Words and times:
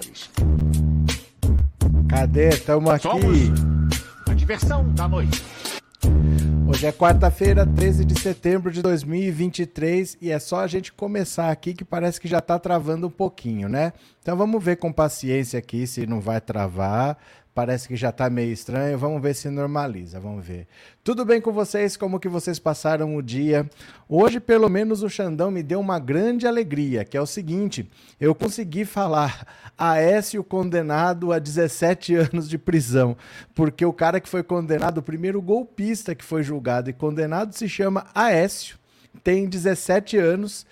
senhores. 0.00 0.30
Cadê? 2.08 2.48
Estamos 2.48 2.90
aqui. 2.90 3.02
Somos 3.02 3.90
a 4.28 4.34
diversão 4.34 4.88
da 4.94 5.08
noite. 5.08 5.42
Hoje 6.66 6.86
é 6.86 6.92
quarta-feira, 6.92 7.66
13 7.66 8.04
de 8.04 8.18
setembro 8.18 8.70
de 8.70 8.80
2023 8.80 10.16
e 10.20 10.30
é 10.30 10.38
só 10.38 10.60
a 10.60 10.68
gente 10.68 10.92
começar 10.92 11.50
aqui 11.50 11.74
que 11.74 11.84
parece 11.84 12.20
que 12.20 12.28
já 12.28 12.38
está 12.38 12.60
travando 12.60 13.08
um 13.08 13.10
pouquinho, 13.10 13.68
né? 13.68 13.92
Então 14.22 14.36
vamos 14.36 14.62
ver 14.62 14.76
com 14.76 14.92
paciência 14.92 15.58
aqui 15.58 15.84
se 15.84 16.06
não 16.06 16.20
vai 16.20 16.40
travar. 16.40 17.18
Parece 17.52 17.88
que 17.88 17.96
já 17.96 18.10
está 18.10 18.30
meio 18.30 18.52
estranho. 18.52 18.96
Vamos 18.96 19.20
ver 19.20 19.34
se 19.34 19.50
normaliza. 19.50 20.20
Vamos 20.20 20.46
ver. 20.46 20.68
Tudo 21.02 21.24
bem 21.24 21.40
com 21.40 21.52
vocês? 21.52 21.96
Como 21.96 22.20
que 22.20 22.28
vocês 22.28 22.60
passaram 22.60 23.16
o 23.16 23.22
dia? 23.22 23.68
Hoje, 24.08 24.38
pelo 24.38 24.68
menos, 24.68 25.02
o 25.02 25.08
Xandão 25.08 25.50
me 25.50 25.62
deu 25.62 25.80
uma 25.80 25.98
grande 25.98 26.46
alegria, 26.46 27.04
que 27.04 27.16
é 27.16 27.20
o 27.20 27.26
seguinte: 27.26 27.90
eu 28.20 28.36
consegui 28.36 28.84
falar 28.84 29.46
Aécio 29.76 30.44
condenado 30.44 31.32
a 31.32 31.40
17 31.40 32.14
anos 32.14 32.48
de 32.48 32.56
prisão, 32.56 33.16
porque 33.52 33.84
o 33.84 33.92
cara 33.92 34.20
que 34.20 34.28
foi 34.28 34.44
condenado, 34.44 34.98
o 34.98 35.02
primeiro 35.02 35.42
golpista 35.42 36.14
que 36.14 36.24
foi 36.24 36.44
julgado 36.44 36.88
e 36.88 36.92
condenado, 36.92 37.52
se 37.52 37.68
chama 37.68 38.06
Aécio, 38.14 38.78
tem 39.24 39.48
17 39.48 40.16
anos, 40.16 40.64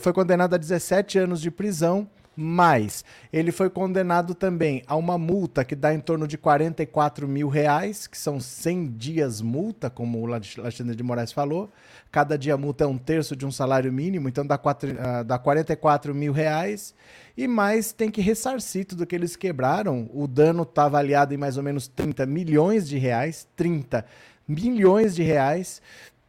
foi 0.00 0.12
condenado 0.14 0.54
a 0.54 0.58
17 0.58 1.18
anos 1.18 1.40
de 1.40 1.50
prisão 1.50 2.08
mas 2.40 3.04
ele 3.32 3.50
foi 3.50 3.68
condenado 3.68 4.32
também 4.32 4.84
a 4.86 4.94
uma 4.94 5.18
multa 5.18 5.64
que 5.64 5.74
dá 5.74 5.92
em 5.92 5.98
torno 5.98 6.24
de 6.24 6.38
44 6.38 7.26
mil 7.26 7.48
reais, 7.48 8.06
que 8.06 8.16
são 8.16 8.38
100 8.38 8.92
dias 8.92 9.40
multa, 9.40 9.90
como 9.90 10.20
o 10.20 10.32
Alexandre 10.32 10.94
de 10.94 11.02
Moraes 11.02 11.32
falou. 11.32 11.68
Cada 12.12 12.38
dia 12.38 12.56
multa 12.56 12.84
é 12.84 12.86
um 12.86 12.96
terço 12.96 13.34
de 13.34 13.44
um 13.44 13.50
salário 13.50 13.92
mínimo, 13.92 14.28
então 14.28 14.46
dá, 14.46 14.56
4, 14.56 14.90
uh, 14.92 15.24
dá 15.24 15.36
44 15.36 16.14
mil 16.14 16.32
reais. 16.32 16.94
E 17.36 17.48
mais 17.48 17.90
tem 17.92 18.08
que 18.08 18.20
ressarcir 18.20 18.86
tudo 18.86 19.04
que 19.04 19.16
eles 19.16 19.34
quebraram. 19.34 20.08
O 20.14 20.28
dano 20.28 20.62
está 20.62 20.84
avaliado 20.84 21.34
em 21.34 21.36
mais 21.36 21.56
ou 21.56 21.64
menos 21.64 21.88
30 21.88 22.24
milhões 22.24 22.88
de 22.88 22.98
reais. 22.98 23.48
30 23.56 24.04
milhões 24.46 25.16
de 25.16 25.24
reais 25.24 25.82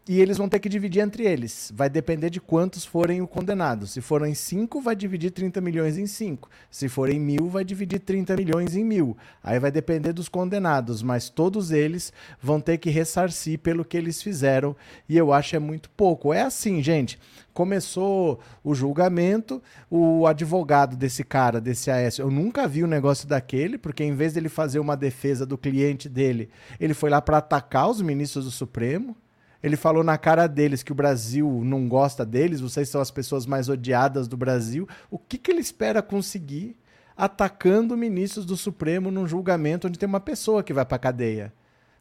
e 0.09 0.19
eles 0.19 0.39
vão 0.39 0.49
ter 0.49 0.57
que 0.57 0.67
dividir 0.67 1.03
entre 1.03 1.23
eles. 1.23 1.71
Vai 1.75 1.87
depender 1.87 2.31
de 2.31 2.41
quantos 2.41 2.83
forem 2.83 3.21
o 3.21 3.27
condenados. 3.27 3.91
Se 3.91 4.01
forem 4.01 4.33
cinco, 4.33 4.81
vai 4.81 4.95
dividir 4.95 5.29
30 5.29 5.61
milhões 5.61 5.99
em 5.99 6.07
cinco. 6.07 6.49
Se 6.71 6.89
forem 6.89 7.19
mil, 7.19 7.47
vai 7.47 7.63
dividir 7.63 7.99
30 7.99 8.35
milhões 8.35 8.75
em 8.75 8.83
mil. 8.83 9.15
Aí 9.43 9.59
vai 9.59 9.69
depender 9.69 10.11
dos 10.11 10.27
condenados, 10.27 11.03
mas 11.03 11.29
todos 11.29 11.69
eles 11.69 12.11
vão 12.41 12.59
ter 12.59 12.79
que 12.79 12.89
ressarcir 12.89 13.59
pelo 13.59 13.85
que 13.85 13.95
eles 13.95 14.19
fizeram. 14.19 14.75
E 15.07 15.15
eu 15.15 15.31
acho 15.31 15.55
é 15.55 15.59
muito 15.59 15.91
pouco. 15.91 16.33
É 16.33 16.41
assim, 16.41 16.81
gente. 16.81 17.19
Começou 17.53 18.39
o 18.63 18.73
julgamento, 18.73 19.61
o 19.91 20.25
advogado 20.25 20.97
desse 20.97 21.23
cara, 21.23 21.61
desse 21.61 21.91
AS, 21.91 22.17
eu 22.17 22.31
nunca 22.31 22.67
vi 22.67 22.83
um 22.83 22.87
negócio 22.87 23.27
daquele, 23.27 23.77
porque 23.77 24.03
em 24.03 24.15
vez 24.15 24.33
dele 24.33 24.49
fazer 24.49 24.79
uma 24.79 24.97
defesa 24.97 25.45
do 25.45 25.57
cliente 25.57 26.09
dele, 26.09 26.49
ele 26.79 26.95
foi 26.95 27.11
lá 27.11 27.21
para 27.21 27.37
atacar 27.37 27.87
os 27.87 28.01
ministros 28.01 28.45
do 28.45 28.51
Supremo. 28.51 29.15
Ele 29.61 29.75
falou 29.75 30.03
na 30.03 30.17
cara 30.17 30.47
deles 30.47 30.83
que 30.83 30.91
o 30.91 30.95
Brasil 30.95 31.61
não 31.63 31.87
gosta 31.87 32.25
deles, 32.25 32.61
vocês 32.61 32.87
são 32.87 33.01
as 33.01 33.11
pessoas 33.11 33.45
mais 33.45 33.67
odiadas 33.67 34.27
do 34.27 34.37
Brasil. 34.37 34.87
O 35.11 35.17
que, 35.17 35.37
que 35.37 35.51
ele 35.51 35.59
espera 35.59 36.01
conseguir 36.01 36.77
atacando 37.15 37.97
ministros 37.97 38.45
do 38.45 38.55
Supremo 38.55 39.11
num 39.11 39.27
julgamento 39.27 39.87
onde 39.87 39.99
tem 39.99 40.07
uma 40.07 40.21
pessoa 40.21 40.63
que 40.63 40.73
vai 40.73 40.85
para 40.85 40.97
cadeia? 40.97 41.53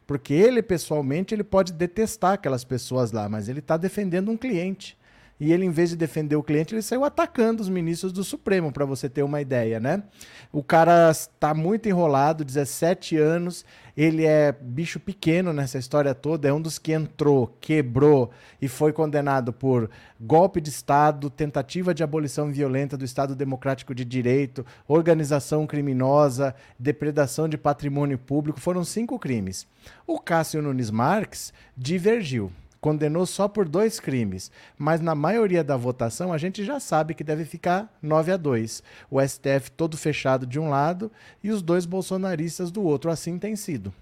Porque 0.07 0.33
ele, 0.33 0.63
pessoalmente, 0.63 1.35
ele 1.35 1.43
pode 1.43 1.73
detestar 1.73 2.33
aquelas 2.33 2.63
pessoas 2.63 3.11
lá, 3.11 3.29
mas 3.29 3.47
ele 3.47 3.59
está 3.59 3.77
defendendo 3.77 4.31
um 4.31 4.37
cliente. 4.37 4.97
E 5.39 5.53
ele, 5.53 5.65
em 5.65 5.69
vez 5.69 5.89
de 5.89 5.95
defender 5.95 6.35
o 6.35 6.43
cliente, 6.43 6.75
ele 6.75 6.81
saiu 6.81 7.05
atacando 7.05 7.61
os 7.61 7.69
ministros 7.69 8.11
do 8.11 8.23
Supremo, 8.23 8.71
para 8.71 8.83
você 8.83 9.07
ter 9.07 9.23
uma 9.23 9.39
ideia, 9.39 9.79
né? 9.79 10.03
O 10.51 10.61
cara 10.61 11.09
está 11.09 11.53
muito 11.53 11.87
enrolado, 11.87 12.43
17 12.43 13.15
anos, 13.17 13.63
ele 13.95 14.25
é 14.25 14.51
bicho 14.51 14.99
pequeno 14.99 15.53
nessa 15.53 15.77
história 15.77 16.13
toda, 16.13 16.47
é 16.47 16.53
um 16.53 16.61
dos 16.61 16.77
que 16.77 16.91
entrou, 16.91 17.55
quebrou 17.59 18.31
e 18.61 18.67
foi 18.67 18.91
condenado 18.91 19.53
por 19.53 19.89
golpe 20.19 20.59
de 20.59 20.69
Estado, 20.69 21.29
tentativa 21.29 21.93
de 21.93 22.03
abolição 22.03 22.51
violenta 22.51 22.97
do 22.97 23.05
Estado 23.05 23.35
Democrático 23.35 23.95
de 23.95 24.03
Direito, 24.03 24.65
organização 24.87 25.65
criminosa, 25.65 26.55
depredação 26.77 27.47
de 27.47 27.57
patrimônio 27.57 28.17
público. 28.17 28.59
Foram 28.59 28.83
cinco 28.83 29.17
crimes. 29.17 29.67
O 30.05 30.19
Cássio 30.19 30.61
Nunes 30.61 30.91
Marques 30.91 31.53
divergiu 31.77 32.51
condenou 32.79 33.25
só 33.25 33.47
por 33.47 33.67
dois 33.67 33.99
crimes, 33.99 34.51
mas 34.77 35.01
na 35.01 35.13
maioria 35.13 35.63
da 35.63 35.75
votação 35.75 36.31
a 36.31 36.37
gente 36.37 36.63
já 36.63 36.79
sabe 36.79 37.13
que 37.13 37.23
deve 37.23 37.45
ficar 37.45 37.93
9 38.01 38.31
a 38.31 38.37
2. 38.37 38.83
O 39.09 39.21
STF 39.21 39.71
todo 39.75 39.97
fechado 39.97 40.45
de 40.45 40.59
um 40.59 40.69
lado 40.69 41.11
e 41.43 41.51
os 41.51 41.61
dois 41.61 41.85
bolsonaristas 41.85 42.71
do 42.71 42.83
outro, 42.83 43.11
assim 43.11 43.37
tem 43.37 43.55
sido. 43.55 43.93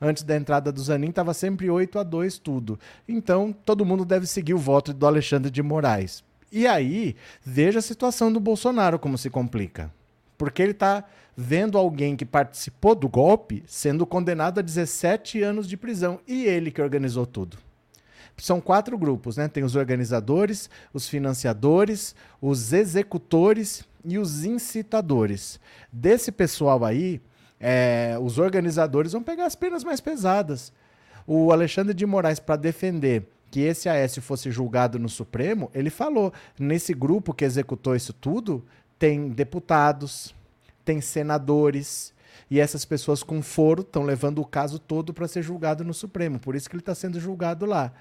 Antes 0.00 0.22
da 0.22 0.36
entrada 0.36 0.70
do 0.70 0.80
Zanin 0.80 1.08
estava 1.08 1.34
sempre 1.34 1.68
8 1.68 1.98
a 1.98 2.02
2 2.02 2.38
tudo. 2.38 2.78
Então, 3.08 3.52
todo 3.64 3.84
mundo 3.84 4.04
deve 4.04 4.26
seguir 4.26 4.54
o 4.54 4.58
voto 4.58 4.92
do 4.92 5.06
Alexandre 5.06 5.50
de 5.50 5.62
Moraes. 5.62 6.22
E 6.52 6.66
aí, 6.66 7.16
veja 7.44 7.80
a 7.80 7.82
situação 7.82 8.32
do 8.32 8.38
Bolsonaro 8.38 8.98
como 8.98 9.18
se 9.18 9.28
complica. 9.28 9.92
Porque 10.36 10.62
ele 10.62 10.70
está 10.70 11.04
vendo 11.36 11.76
alguém 11.76 12.14
que 12.14 12.24
participou 12.24 12.94
do 12.94 13.08
golpe 13.08 13.64
sendo 13.66 14.06
condenado 14.06 14.60
a 14.60 14.62
17 14.62 15.42
anos 15.42 15.68
de 15.68 15.76
prisão 15.76 16.20
e 16.26 16.44
ele 16.44 16.70
que 16.70 16.82
organizou 16.82 17.26
tudo 17.26 17.58
são 18.38 18.60
quatro 18.60 18.96
grupos, 18.96 19.36
né? 19.36 19.48
Tem 19.48 19.64
os 19.64 19.76
organizadores, 19.76 20.70
os 20.92 21.08
financiadores, 21.08 22.14
os 22.40 22.72
executores 22.72 23.84
e 24.04 24.18
os 24.18 24.44
incitadores. 24.44 25.60
Desse 25.92 26.30
pessoal 26.30 26.84
aí, 26.84 27.20
é, 27.60 28.16
os 28.20 28.38
organizadores 28.38 29.12
vão 29.12 29.22
pegar 29.22 29.46
as 29.46 29.54
penas 29.54 29.82
mais 29.84 30.00
pesadas. 30.00 30.72
O 31.26 31.52
Alexandre 31.52 31.92
de 31.92 32.06
Moraes, 32.06 32.38
para 32.38 32.56
defender 32.56 33.28
que 33.50 33.60
esse 33.60 33.88
AS 33.88 34.16
fosse 34.18 34.50
julgado 34.50 34.98
no 34.98 35.08
Supremo, 35.08 35.70
ele 35.74 35.90
falou: 35.90 36.32
nesse 36.58 36.94
grupo 36.94 37.34
que 37.34 37.44
executou 37.44 37.96
isso 37.96 38.12
tudo, 38.12 38.64
tem 38.98 39.28
deputados, 39.28 40.34
tem 40.84 41.00
senadores. 41.00 42.16
E 42.50 42.58
essas 42.60 42.84
pessoas 42.84 43.22
com 43.22 43.42
foro 43.42 43.82
estão 43.82 44.04
levando 44.04 44.40
o 44.40 44.46
caso 44.46 44.78
todo 44.78 45.12
para 45.12 45.28
ser 45.28 45.42
julgado 45.42 45.84
no 45.84 45.92
Supremo. 45.92 46.38
Por 46.38 46.56
isso 46.56 46.68
que 46.68 46.76
ele 46.76 46.80
está 46.80 46.94
sendo 46.94 47.20
julgado 47.20 47.66
lá. 47.66 47.92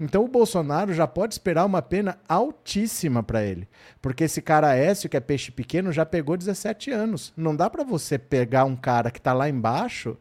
Então 0.00 0.24
o 0.24 0.28
Bolsonaro 0.28 0.94
já 0.94 1.06
pode 1.06 1.34
esperar 1.34 1.66
uma 1.66 1.82
pena 1.82 2.18
altíssima 2.26 3.22
para 3.22 3.44
ele. 3.44 3.68
Porque 4.00 4.24
esse 4.24 4.40
cara 4.40 4.74
Écio, 4.74 5.10
que 5.10 5.16
é 5.16 5.20
peixe 5.20 5.52
pequeno, 5.52 5.92
já 5.92 6.06
pegou 6.06 6.38
17 6.38 6.90
anos. 6.90 7.34
Não 7.36 7.54
dá 7.54 7.68
para 7.68 7.84
você 7.84 8.18
pegar 8.18 8.64
um 8.64 8.74
cara 8.74 9.10
que 9.10 9.18
está 9.18 9.34
lá 9.34 9.46
embaixo, 9.46 10.16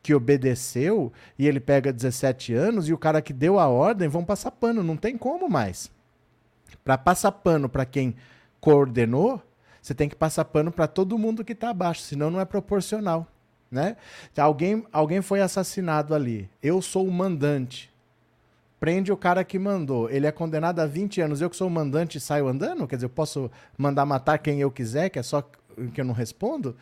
que 0.00 0.14
obedeceu, 0.14 1.12
e 1.36 1.48
ele 1.48 1.58
pega 1.58 1.92
17 1.92 2.54
anos, 2.54 2.88
e 2.88 2.92
o 2.92 2.98
cara 2.98 3.20
que 3.20 3.32
deu 3.32 3.58
a 3.58 3.66
ordem 3.66 4.06
vão 4.06 4.24
passar 4.24 4.52
pano. 4.52 4.84
Não 4.84 4.96
tem 4.96 5.18
como 5.18 5.48
mais. 5.48 5.90
Para 6.84 6.96
passar 6.96 7.32
pano 7.32 7.68
para 7.68 7.84
quem 7.84 8.14
coordenou, 8.60 9.42
você 9.82 9.94
tem 9.94 10.08
que 10.08 10.14
passar 10.14 10.44
pano 10.44 10.70
para 10.70 10.86
todo 10.86 11.18
mundo 11.18 11.44
que 11.44 11.52
está 11.52 11.70
abaixo, 11.70 12.02
senão 12.02 12.30
não 12.30 12.40
é 12.40 12.44
proporcional. 12.44 13.26
Né? 13.68 13.96
Alguém, 14.36 14.86
alguém 14.92 15.20
foi 15.20 15.40
assassinado 15.40 16.14
ali. 16.14 16.48
Eu 16.62 16.80
sou 16.80 17.04
o 17.04 17.12
mandante 17.12 17.92
prende 18.84 19.10
o 19.10 19.16
cara 19.16 19.42
que 19.42 19.58
mandou. 19.58 20.10
Ele 20.10 20.26
é 20.26 20.30
condenado 20.30 20.78
a 20.78 20.84
20 20.84 21.22
anos. 21.22 21.40
Eu 21.40 21.48
que 21.48 21.56
sou 21.56 21.68
o 21.68 21.70
mandante 21.70 22.20
saio 22.20 22.46
andando? 22.46 22.86
Quer 22.86 22.96
dizer, 22.96 23.06
eu 23.06 23.10
posso 23.10 23.50
mandar 23.78 24.04
matar 24.04 24.36
quem 24.36 24.60
eu 24.60 24.70
quiser, 24.70 25.08
que 25.08 25.18
é 25.18 25.22
só 25.22 25.40
que 25.94 25.98
eu 26.02 26.04
não 26.04 26.12
respondo? 26.12 26.76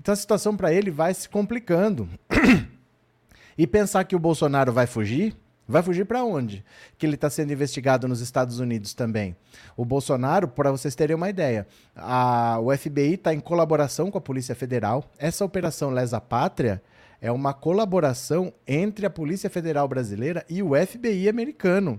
Então 0.00 0.12
a 0.12 0.16
situação 0.16 0.56
para 0.56 0.74
ele 0.74 0.90
vai 0.90 1.14
se 1.14 1.28
complicando. 1.28 2.08
e 3.56 3.68
pensar 3.68 4.02
que 4.02 4.16
o 4.16 4.18
Bolsonaro 4.18 4.72
vai 4.72 4.88
fugir, 4.88 5.36
vai 5.64 5.80
fugir 5.80 6.04
para 6.06 6.24
onde? 6.24 6.64
Que 6.98 7.06
ele 7.06 7.14
está 7.14 7.30
sendo 7.30 7.52
investigado 7.52 8.08
nos 8.08 8.20
Estados 8.20 8.58
Unidos 8.58 8.92
também. 8.92 9.36
O 9.76 9.84
Bolsonaro, 9.84 10.48
para 10.48 10.72
vocês 10.72 10.96
terem 10.96 11.14
uma 11.14 11.30
ideia, 11.30 11.68
a, 11.94 12.58
o 12.60 12.76
FBI 12.76 13.14
está 13.14 13.32
em 13.32 13.38
colaboração 13.38 14.10
com 14.10 14.18
a 14.18 14.20
Polícia 14.20 14.56
Federal. 14.56 15.08
Essa 15.18 15.44
operação 15.44 15.90
Lesa 15.90 16.20
Pátria 16.20 16.82
é 17.24 17.32
uma 17.32 17.54
colaboração 17.54 18.52
entre 18.66 19.06
a 19.06 19.10
Polícia 19.10 19.48
Federal 19.48 19.88
Brasileira 19.88 20.44
e 20.46 20.62
o 20.62 20.72
FBI 20.76 21.26
americano. 21.26 21.98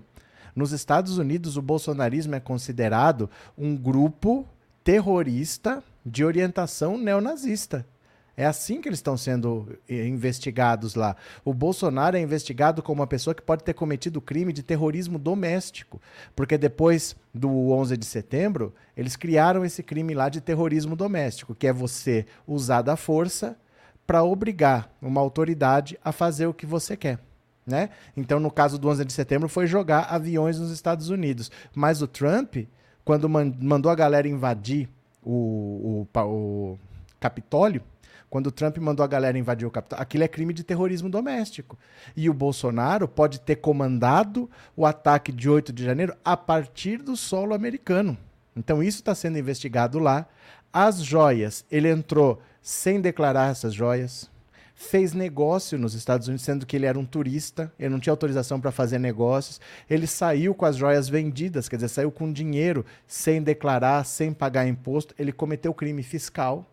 Nos 0.56 0.72
Estados 0.72 1.18
Unidos, 1.18 1.58
o 1.58 1.64
bolsonarismo 1.64 2.36
é 2.36 2.40
considerado 2.40 3.28
um 3.58 3.76
grupo 3.76 4.48
terrorista 4.84 5.84
de 6.06 6.24
orientação 6.24 6.96
neonazista. 6.96 7.88
É 8.38 8.46
assim 8.46 8.80
que 8.80 8.88
eles 8.88 9.00
estão 9.00 9.18
sendo 9.18 9.76
eh, 9.90 10.06
investigados 10.06 10.94
lá. 10.94 11.16
O 11.44 11.56
Bolsonaro 11.56 12.16
é 12.16 12.22
investigado 12.22 12.84
como 12.84 13.02
uma 13.02 13.08
pessoa 13.08 13.34
que 13.34 13.42
pode 13.42 13.64
ter 13.64 13.74
cometido 13.74 14.22
crime 14.22 14.54
de 14.54 14.62
terrorismo 14.62 15.18
doméstico, 15.18 16.00
porque 16.36 16.56
depois 16.56 17.16
do 17.34 17.72
11 17.72 17.98
de 17.98 18.06
setembro, 18.06 18.76
eles 18.96 19.16
criaram 19.16 19.66
esse 19.66 19.82
crime 19.82 20.14
lá 20.14 20.30
de 20.30 20.40
terrorismo 20.40 20.96
doméstico, 20.96 21.56
que 21.56 21.66
é 21.66 21.74
você 21.74 22.28
usar 22.46 22.84
da 22.84 22.96
força 22.96 23.58
para 24.06 24.24
obrigar 24.24 24.90
uma 25.02 25.22
autoridade 25.22 25.98
a 26.04 26.12
fazer 26.12 26.48
o 26.48 26.54
que 26.54 26.66
você 26.66 26.96
quer. 26.96 27.20
Né? 27.66 27.90
Então, 28.16 28.40
no 28.40 28.52
caso 28.52 28.78
do 28.78 28.88
11 28.88 29.06
de 29.06 29.14
setembro, 29.14 29.50
foi 29.50 29.66
jogar 29.66 30.02
aviões 30.14 30.60
nos 30.60 30.70
Estados 30.70 31.10
Unidos. 31.10 31.52
Mas 31.74 32.02
o 32.02 32.08
Trump, 32.08 32.58
quando 33.04 33.28
mandou 33.28 33.92
a 33.92 33.96
galera 33.96 34.28
invadir 34.28 34.88
o, 35.24 36.06
o, 36.14 36.20
o 36.22 36.80
Capitólio, 37.20 37.82
quando 38.30 38.48
o 38.48 38.52
Trump 38.52 38.78
mandou 38.78 39.04
a 39.04 39.08
galera 39.08 39.38
invadir 39.38 39.66
o 39.66 39.72
Capitólio, 39.72 40.04
aquilo 40.04 40.24
é 40.24 40.28
crime 40.28 40.54
de 40.54 40.64
terrorismo 40.64 41.10
doméstico. 41.10 41.78
E 42.16 42.30
o 42.30 42.34
Bolsonaro 42.34 43.08
pode 43.08 43.40
ter 43.40 43.56
comandado 43.56 44.50
o 44.76 44.86
ataque 44.86 45.32
de 45.32 45.50
8 45.50 45.74
de 45.74 45.84
janeiro 45.84 46.16
a 46.24 46.38
partir 46.38 47.02
do 47.02 47.16
solo 47.16 47.54
americano. 47.54 48.18
Então 48.56 48.82
isso 48.82 49.00
está 49.00 49.14
sendo 49.14 49.38
investigado 49.38 50.00
lá. 50.00 50.28
As 50.72 51.02
joias, 51.04 51.66
ele 51.72 51.90
entrou 51.90 52.42
sem 52.62 53.00
declarar 53.02 53.52
essas 53.52 53.74
joias 53.74 54.30
fez 54.76 55.14
negócio 55.14 55.80
nos 55.80 55.94
Estados 55.94 56.28
Unidos, 56.28 56.44
sendo 56.44 56.66
que 56.66 56.76
ele 56.76 56.86
era 56.86 57.00
um 57.00 57.06
turista, 57.06 57.72
ele 57.80 57.90
não 57.90 58.00
tinha 58.00 58.12
autorização 58.12 58.60
para 58.60 58.72
fazer 58.72 59.00
negócios. 59.00 59.60
Ele 59.90 60.06
saiu 60.06 60.54
com 60.54 60.66
as 60.66 60.76
joias 60.76 61.08
vendidas, 61.08 61.70
quer 61.70 61.78
dizer, 61.78 61.88
saiu 61.88 62.12
com 62.12 62.32
dinheiro 62.32 62.86
sem 63.08 63.42
declarar, 63.42 64.04
sem 64.06 64.34
pagar 64.34 64.68
imposto. 64.68 65.16
Ele 65.18 65.32
cometeu 65.32 65.74
crime 65.74 66.04
fiscal. 66.04 66.70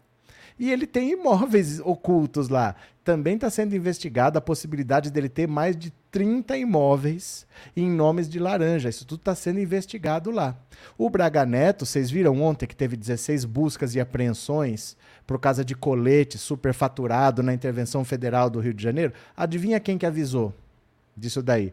E 0.62 0.70
ele 0.70 0.87
tem 0.87 1.11
imóveis 1.11 1.81
ocultos 1.81 2.49
lá. 2.49 2.76
Também 3.03 3.35
está 3.35 3.50
sendo 3.50 3.75
investigada 3.75 4.38
a 4.38 4.41
possibilidade 4.41 5.11
dele 5.11 5.29
ter 5.29 5.49
mais 5.49 5.76
de 5.76 5.93
30 6.12 6.56
imóveis 6.56 7.44
em 7.76 7.91
nomes 7.91 8.29
de 8.29 8.38
laranja. 8.38 8.88
Isso 8.88 9.05
tudo 9.05 9.19
está 9.19 9.35
sendo 9.35 9.59
investigado 9.59 10.31
lá. 10.31 10.56
O 10.97 11.11
Braga 11.11 11.44
Neto, 11.44 11.85
vocês 11.85 12.12
viram 12.12 12.41
ontem 12.41 12.69
que 12.69 12.76
teve 12.76 12.97
16 12.97 13.44
buscas 13.44 13.97
e 13.97 14.00
apreensões 14.00 14.97
por 15.26 15.41
causa 15.41 15.64
de 15.64 15.75
colete 15.75 16.38
superfaturado 16.38 17.43
na 17.43 17.53
intervenção 17.53 18.05
federal 18.05 18.49
do 18.49 18.61
Rio 18.61 18.73
de 18.73 18.85
Janeiro? 18.85 19.12
Adivinha 19.37 19.81
quem 19.81 19.99
que 19.99 20.06
avisou 20.06 20.55
disso 21.17 21.43
daí? 21.43 21.73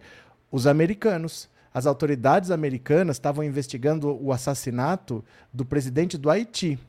Os 0.51 0.65
americanos. 0.65 1.47
As 1.71 1.85
autoridades 1.85 2.49
americanas 2.49 3.17
estavam 3.17 3.43
investigando 3.43 4.19
o 4.19 4.33
assassinato 4.33 5.23
do 5.53 5.63
presidente 5.63 6.17
do 6.17 6.27
Haiti. 6.27 6.79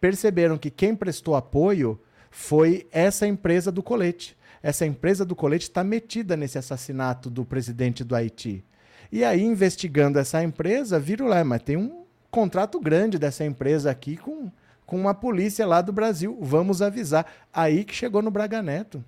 Perceberam 0.00 0.58
que 0.58 0.70
quem 0.70 0.94
prestou 0.94 1.34
apoio 1.34 2.00
foi 2.30 2.86
essa 2.92 3.26
empresa 3.26 3.72
do 3.72 3.82
colete. 3.82 4.36
Essa 4.62 4.86
empresa 4.86 5.24
do 5.24 5.36
colete 5.36 5.64
está 5.64 5.82
metida 5.84 6.36
nesse 6.36 6.58
assassinato 6.58 7.30
do 7.30 7.44
presidente 7.44 8.04
do 8.04 8.14
Haiti. 8.14 8.64
E 9.10 9.24
aí, 9.24 9.42
investigando 9.42 10.18
essa 10.18 10.42
empresa, 10.42 10.98
viram 10.98 11.26
lá, 11.26 11.42
mas 11.42 11.62
tem 11.62 11.76
um 11.76 12.04
contrato 12.30 12.78
grande 12.78 13.18
dessa 13.18 13.44
empresa 13.44 13.90
aqui 13.90 14.16
com 14.16 14.50
com 14.88 14.98
uma 14.98 15.12
polícia 15.12 15.66
lá 15.66 15.82
do 15.82 15.92
Brasil. 15.92 16.38
Vamos 16.40 16.80
avisar. 16.80 17.30
Aí 17.52 17.84
que 17.84 17.94
chegou 17.94 18.22
no 18.22 18.30
Braga 18.30 18.62
Neto. 18.62 19.04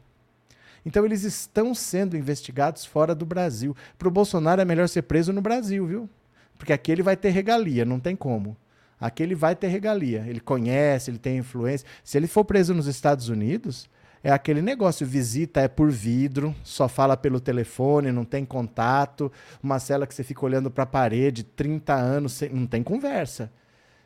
Então 0.85 1.07
eles 1.07 1.25
estão 1.25 1.75
sendo 1.75 2.19
investigados 2.19 2.85
fora 2.85 3.15
do 3.15 3.25
Brasil. 3.25 3.75
Para 3.99 4.07
o 4.07 4.11
Bolsonaro 4.11 4.61
é 4.61 4.65
melhor 4.65 4.91
ser 4.91 5.03
preso 5.03 5.33
no 5.33 5.41
Brasil, 5.41 5.87
viu? 5.87 6.11
Porque 6.59 6.75
aqui 6.75 6.93
ele 6.93 7.03
vai 7.03 7.17
ter 7.17 7.31
regalia, 7.31 7.87
não 7.87 7.99
tem 7.99 8.15
como. 8.15 8.55
Aqui 9.01 9.23
ele 9.23 9.35
vai 9.35 9.57
ter 9.57 9.69
regalia. 9.69 10.25
Ele 10.27 10.41
conhece, 10.41 11.11
ele 11.11 11.19
tem 11.19 11.39
influência. 11.39 11.87
Se 12.05 12.19
ele 12.19 12.27
for 12.27 12.45
preso 12.45 12.75
nos 12.75 12.87
Estados 12.87 13.29
Unidos, 13.29 13.89
é 14.23 14.31
aquele 14.31 14.61
negócio: 14.61 15.07
visita 15.07 15.61
é 15.61 15.69
por 15.69 15.91
vidro, 15.91 16.55
só 16.63 16.89
fala 16.89 17.17
pelo 17.17 17.41
telefone, 17.41 18.13
não 18.13 18.25
tem 18.25 18.45
contato, 18.45 19.33
uma 19.63 19.79
cela 19.79 20.07
que 20.07 20.15
você 20.15 20.23
fica 20.23 20.45
olhando 20.45 20.71
para 20.71 20.85
a 20.85 20.87
parede, 20.87 21.43
30 21.43 21.95
anos, 21.95 22.43
não 22.53 22.67
tem 22.67 22.83
conversa. 22.83 23.51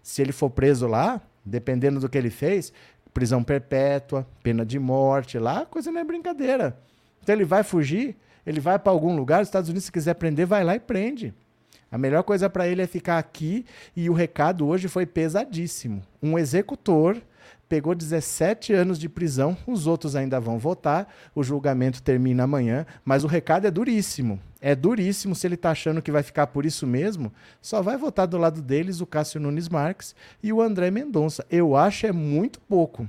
Se 0.03 0.23
ele 0.23 0.33
for 0.33 0.51
preso 0.51 0.87
lá, 0.87 1.21
dependendo 1.45 1.99
do 1.99 2.09
que 2.09 2.19
ele 2.19 2.31
fez, 2.31 2.73
prisão 3.13 3.43
perpétua, 3.43 4.27
pena 4.43 4.65
de 4.65 4.79
morte, 4.79 5.39
lá 5.39 5.63
a 5.63 5.67
coisa 5.67 5.91
não 5.91 6.01
é 6.01 6.05
brincadeira. 6.05 6.79
Então 7.23 7.35
ele 7.35 7.45
vai 7.45 7.63
fugir, 7.63 8.17
ele 8.47 8.61
vai 8.61 8.79
para 8.79 8.93
algum 8.93 9.17
lugar, 9.17 9.43
os 9.43 9.49
Estados 9.49 9.71
Unidos, 9.71 9.87
se 9.87 9.93
quiser 9.93 10.15
prender, 10.15 10.47
vai 10.47 10.63
lá 10.63 10.77
e 10.77 10.81
prende. 10.81 11.35
A 11.95 11.99
melhor 11.99 12.25
coisa 12.25 12.51
para 12.51 12.67
ele 12.67 12.83
é 12.83 12.89
ficar 12.89 13.19
aqui 13.19 13.65
e 13.95 14.11
o 14.11 14.13
recado 14.13 14.67
hoje 14.67 14.89
foi 14.89 15.07
pesadíssimo. 15.07 16.03
Um 16.21 16.37
executor 16.37 17.23
pegou 17.69 17.95
17 17.95 18.73
anos 18.73 18.99
de 18.99 19.09
prisão, 19.09 19.57
os 19.65 19.87
outros 19.87 20.17
ainda 20.17 20.41
vão 20.41 20.59
votar, 20.59 21.07
o 21.37 21.45
julgamento 21.45 22.03
termina 22.03 22.43
amanhã, 22.43 22.85
mas 23.05 23.23
o 23.23 23.29
recado 23.29 23.69
é 23.69 23.71
duríssimo. 23.71 24.41
É 24.61 24.75
duríssimo 24.75 25.37
se 25.37 25.47
ele 25.47 25.55
está 25.55 25.71
achando 25.71 26.03
que 26.03 26.11
vai 26.11 26.25
ficar 26.25 26.49
por 26.49 26.67
isso 26.67 26.85
mesmo, 26.85 27.33
só 27.63 27.81
vai 27.81 27.97
votar 27.97 28.27
do 28.27 28.39
lado 28.39 28.61
deles 28.61 29.01
o 29.01 29.07
Cássio 29.07 29.39
Nunes 29.39 29.69
Marques 29.69 30.17
e 30.43 30.53
o 30.53 30.61
André 30.61 30.91
Mendonça. 30.91 31.47
Eu 31.49 31.77
acho 31.77 32.09
é 32.09 32.13
muito 32.13 32.61
pouco. 32.63 33.09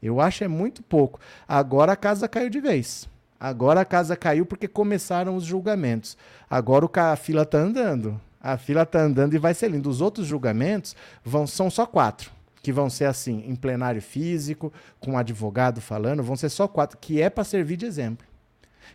Eu 0.00 0.20
acho 0.20 0.44
é 0.44 0.48
muito 0.48 0.80
pouco. 0.80 1.18
Agora 1.48 1.90
a 1.90 1.96
casa 1.96 2.28
caiu 2.28 2.50
de 2.50 2.60
vez. 2.60 3.08
Agora 3.38 3.80
a 3.82 3.84
casa 3.84 4.16
caiu 4.16 4.46
porque 4.46 4.66
começaram 4.66 5.36
os 5.36 5.44
julgamentos. 5.44 6.16
Agora 6.48 6.88
a 7.12 7.16
fila 7.16 7.42
está 7.42 7.58
andando. 7.58 8.20
A 8.40 8.56
fila 8.56 8.82
está 8.82 9.00
andando 9.00 9.34
e 9.34 9.38
vai 9.38 9.54
ser 9.54 9.70
lindo. 9.70 9.90
Os 9.90 10.00
outros 10.00 10.26
julgamentos 10.26 10.96
vão 11.24 11.46
são 11.46 11.68
só 11.68 11.84
quatro 11.86 12.36
que 12.66 12.72
vão 12.72 12.90
ser 12.90 13.04
assim, 13.04 13.44
em 13.46 13.54
plenário 13.54 14.02
físico, 14.02 14.72
com 14.98 15.12
um 15.12 15.18
advogado 15.18 15.80
falando, 15.80 16.20
vão 16.20 16.34
ser 16.34 16.48
só 16.48 16.66
quatro, 16.66 16.98
que 17.00 17.22
é 17.22 17.30
para 17.30 17.44
servir 17.44 17.76
de 17.76 17.86
exemplo. 17.86 18.26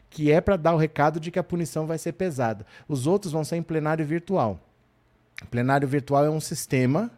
Que 0.10 0.30
é 0.30 0.42
para 0.42 0.58
dar 0.58 0.74
o 0.74 0.78
recado 0.78 1.22
de 1.22 1.32
que 1.32 1.40
a 1.40 1.44
punição 1.44 1.88
vai 1.88 1.98
ser 1.98 2.12
pesada. 2.12 2.66
Os 2.86 3.08
outros 3.08 3.32
vão 3.32 3.46
ser 3.46 3.56
em 3.56 3.64
plenário 3.64 4.06
virtual. 4.06 4.60
plenário 5.50 5.88
virtual 5.88 6.26
é 6.26 6.30
um 6.30 6.42
sistema 6.42 7.10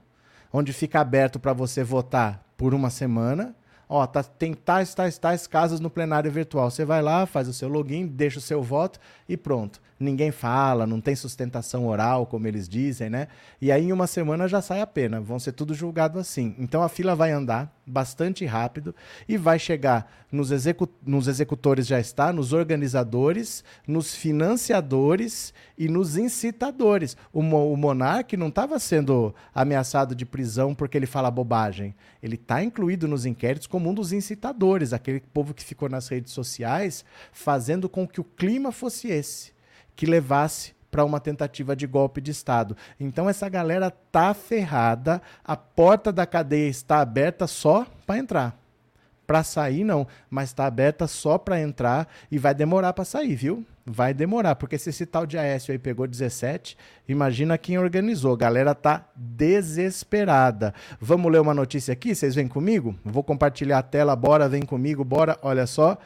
onde 0.51 0.71
fica 0.71 0.99
aberto 0.99 1.39
para 1.39 1.53
você 1.53 1.83
votar 1.83 2.45
por 2.55 2.75
uma 2.75 2.91
semana. 2.91 3.55
Ó, 3.95 4.07
tá, 4.07 4.23
tem 4.23 4.55
tais, 4.55 4.95
tais, 4.95 5.19
tais 5.19 5.45
casos 5.45 5.79
no 5.79 5.87
plenário 5.87 6.31
virtual. 6.31 6.71
Você 6.71 6.83
vai 6.83 6.99
lá, 6.99 7.27
faz 7.27 7.47
o 7.47 7.53
seu 7.53 7.69
login, 7.69 8.07
deixa 8.07 8.39
o 8.39 8.41
seu 8.41 8.59
voto 8.59 8.99
e 9.29 9.37
pronto 9.37 9.79
ninguém 9.99 10.31
fala, 10.31 10.85
não 10.85 10.99
tem 10.99 11.15
sustentação 11.15 11.87
oral, 11.87 12.25
como 12.25 12.47
eles 12.47 12.67
dizem, 12.67 13.09
né? 13.09 13.27
E 13.61 13.71
aí 13.71 13.85
em 13.85 13.93
uma 13.93 14.07
semana 14.07 14.47
já 14.47 14.61
sai 14.61 14.81
a 14.81 14.87
pena, 14.87 15.21
vão 15.21 15.39
ser 15.39 15.53
tudo 15.53 15.73
julgado 15.73 16.19
assim. 16.19 16.55
Então 16.57 16.83
a 16.83 16.89
fila 16.89 17.15
vai 17.15 17.31
andar 17.31 17.73
bastante 17.85 18.45
rápido 18.45 18.95
e 19.27 19.37
vai 19.37 19.59
chegar 19.59 20.09
nos, 20.31 20.51
execu 20.51 20.89
nos 21.05 21.27
executores 21.27 21.85
já 21.85 21.99
está, 21.99 22.33
nos 22.33 22.53
organizadores, 22.53 23.63
nos 23.87 24.15
financiadores 24.15 25.53
e 25.77 25.87
nos 25.87 26.17
incitadores. 26.17 27.15
O, 27.31 27.41
mo 27.41 27.73
o 27.73 27.77
não 28.37 28.47
estava 28.47 28.79
sendo 28.79 29.33
ameaçado 29.53 30.15
de 30.15 30.25
prisão 30.25 30.73
porque 30.73 30.97
ele 30.97 31.05
fala 31.05 31.29
bobagem. 31.29 31.93
Ele 32.21 32.35
está 32.35 32.63
incluído 32.63 33.07
nos 33.07 33.25
inquéritos 33.25 33.67
como 33.67 33.89
um 33.89 33.93
dos 33.93 34.11
incitadores, 34.11 34.93
aquele 34.93 35.19
povo 35.19 35.53
que 35.53 35.63
ficou 35.63 35.89
nas 35.89 36.07
redes 36.07 36.33
sociais 36.33 37.05
fazendo 37.31 37.87
com 37.87 38.07
que 38.07 38.21
o 38.21 38.23
clima 38.23 38.71
fosse 38.71 39.07
esse 39.07 39.52
que 39.95 40.05
levasse 40.05 40.73
para 40.93 41.03
uma 41.03 41.19
tentativa 41.19 41.75
de 41.75 41.87
golpe 41.87 42.21
de 42.21 42.29
Estado. 42.29 42.77
Então 42.99 43.27
essa 43.27 43.49
galera 43.49 43.89
tá 43.89 44.31
ferrada, 44.35 45.19
a 45.43 45.57
porta 45.57 46.11
da 46.11 46.23
cadeia 46.25 46.69
está 46.69 46.99
aberta 46.99 47.47
só 47.47 47.87
para 48.05 48.19
entrar. 48.19 48.59
Para 49.25 49.41
sair 49.41 49.83
não, 49.83 50.05
mas 50.29 50.49
está 50.49 50.67
aberta 50.67 51.07
só 51.07 51.39
para 51.39 51.59
entrar 51.59 52.07
e 52.29 52.37
vai 52.37 52.53
demorar 52.53 52.93
para 52.93 53.05
sair, 53.05 53.35
viu? 53.35 53.65
Vai 53.85 54.13
demorar, 54.13 54.55
porque 54.55 54.77
se 54.77 54.91
esse 54.91 55.05
tal 55.05 55.25
de 55.25 55.37
Aécio 55.37 55.71
aí 55.71 55.79
pegou 55.79 56.05
17, 56.05 56.77
imagina 57.07 57.57
quem 57.57 57.77
organizou. 57.77 58.33
A 58.33 58.37
galera 58.37 58.75
tá 58.75 59.05
desesperada. 59.15 60.73
Vamos 61.01 61.31
ler 61.31 61.41
uma 61.41 61.53
notícia 61.53 61.91
aqui? 61.91 62.13
Vocês 62.13 62.35
vêm 62.35 62.47
comigo? 62.47 62.95
Vou 63.03 63.23
compartilhar 63.23 63.79
a 63.79 63.83
tela, 63.83 64.15
bora, 64.15 64.47
vem 64.47 64.61
comigo, 64.61 65.03
bora. 65.03 65.39
Olha 65.41 65.65
só. 65.65 65.97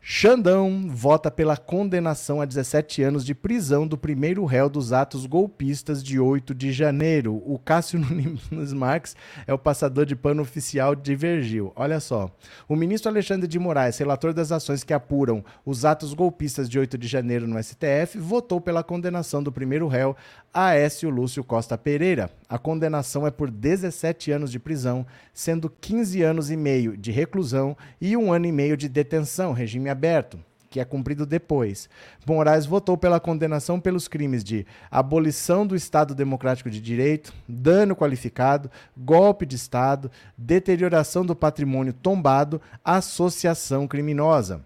Xandão 0.00 0.88
vota 0.88 1.30
pela 1.30 1.56
condenação 1.56 2.40
a 2.40 2.44
17 2.44 3.02
anos 3.02 3.24
de 3.24 3.34
prisão 3.34 3.86
do 3.86 3.98
primeiro 3.98 4.44
réu 4.44 4.70
dos 4.70 4.92
atos 4.92 5.26
golpistas 5.26 6.02
de 6.02 6.18
8 6.18 6.54
de 6.54 6.72
janeiro. 6.72 7.42
O 7.44 7.58
Cássio 7.58 7.98
Nunes 8.50 8.72
Marques 8.72 9.14
é 9.46 9.52
o 9.52 9.58
passador 9.58 10.06
de 10.06 10.16
pano 10.16 10.40
oficial 10.40 10.94
de 10.94 11.14
Vergil. 11.14 11.72
Olha 11.76 12.00
só. 12.00 12.30
O 12.68 12.76
ministro 12.76 13.10
Alexandre 13.10 13.46
de 13.46 13.58
Moraes, 13.58 13.98
relator 13.98 14.32
das 14.32 14.50
ações 14.52 14.82
que 14.82 14.94
apuram 14.94 15.44
os 15.66 15.84
atos 15.84 16.14
golpistas 16.14 16.68
de 16.70 16.78
8 16.78 16.96
de 16.96 17.06
janeiro 17.06 17.46
no 17.46 17.62
STF, 17.62 18.18
votou 18.18 18.60
pela 18.60 18.82
condenação 18.82 19.42
do 19.42 19.52
primeiro 19.52 19.88
réu, 19.88 20.16
Aécio 20.54 21.10
Lúcio 21.10 21.44
Costa 21.44 21.76
Pereira. 21.76 22.30
A 22.48 22.56
condenação 22.56 23.26
é 23.26 23.30
por 23.30 23.50
17 23.50 24.32
anos 24.32 24.50
de 24.50 24.58
prisão, 24.58 25.06
sendo 25.34 25.68
15 25.68 26.22
anos 26.22 26.50
e 26.50 26.56
meio 26.56 26.96
de 26.96 27.10
reclusão 27.10 27.76
e 28.00 28.16
um 28.16 28.32
ano 28.32 28.46
e 28.46 28.52
meio 28.52 28.76
de 28.76 28.88
detenção, 28.88 29.52
regime 29.52 29.87
aberto, 29.88 30.38
que 30.70 30.80
é 30.80 30.84
cumprido 30.84 31.24
depois. 31.24 31.88
Moraes 32.26 32.66
votou 32.66 32.96
pela 32.96 33.20
condenação 33.20 33.80
pelos 33.80 34.06
crimes 34.06 34.44
de 34.44 34.66
abolição 34.90 35.66
do 35.66 35.74
Estado 35.74 36.14
Democrático 36.14 36.70
de 36.70 36.80
Direito, 36.80 37.32
dano 37.48 37.96
qualificado, 37.96 38.70
golpe 38.96 39.46
de 39.46 39.56
Estado, 39.56 40.10
deterioração 40.36 41.24
do 41.24 41.34
patrimônio 41.34 41.92
tombado, 41.92 42.60
associação 42.84 43.86
criminosa. 43.86 44.64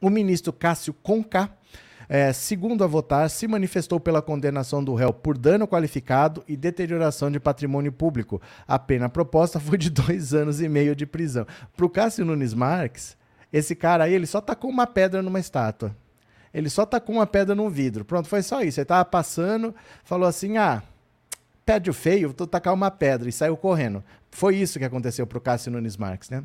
O 0.00 0.10
ministro 0.10 0.52
Cássio 0.52 0.92
Conká 0.92 1.50
é, 2.08 2.32
segundo 2.32 2.84
a 2.84 2.86
votar, 2.86 3.28
se 3.30 3.48
manifestou 3.48 3.98
pela 3.98 4.22
condenação 4.22 4.82
do 4.82 4.94
réu 4.94 5.12
por 5.12 5.38
dano 5.38 5.66
qualificado 5.66 6.44
e 6.46 6.56
deterioração 6.56 7.30
de 7.30 7.40
patrimônio 7.40 7.92
público. 7.92 8.40
A 8.66 8.78
pena 8.78 9.08
proposta 9.08 9.58
foi 9.58 9.78
de 9.78 9.88
dois 9.90 10.34
anos 10.34 10.60
e 10.60 10.68
meio 10.68 10.94
de 10.94 11.06
prisão. 11.06 11.46
Para 11.76 11.86
o 11.86 11.90
Cássio 11.90 12.24
Nunes 12.24 12.54
Marques, 12.54 13.16
esse 13.54 13.76
cara 13.76 14.02
aí, 14.02 14.12
ele 14.12 14.26
só 14.26 14.40
tacou 14.40 14.68
uma 14.68 14.84
pedra 14.84 15.22
numa 15.22 15.38
estátua. 15.38 15.94
Ele 16.52 16.68
só 16.68 16.84
tacou 16.84 17.14
uma 17.14 17.26
pedra 17.26 17.54
num 17.54 17.70
vidro. 17.70 18.04
Pronto, 18.04 18.28
foi 18.28 18.42
só 18.42 18.60
isso. 18.62 18.80
Ele 18.80 18.84
tava 18.84 19.04
passando, 19.04 19.72
falou 20.02 20.28
assim: 20.28 20.56
ah, 20.56 20.82
pede 21.64 21.88
o 21.88 21.94
feio, 21.94 22.34
vou 22.36 22.48
tacar 22.48 22.74
uma 22.74 22.90
pedra 22.90 23.28
e 23.28 23.32
saiu 23.32 23.56
correndo. 23.56 24.02
Foi 24.28 24.56
isso 24.56 24.80
que 24.80 24.84
aconteceu 24.84 25.24
para 25.24 25.38
o 25.38 25.40
Cássio 25.40 25.70
Nunes 25.70 25.96
Marques. 25.96 26.30
Né? 26.30 26.42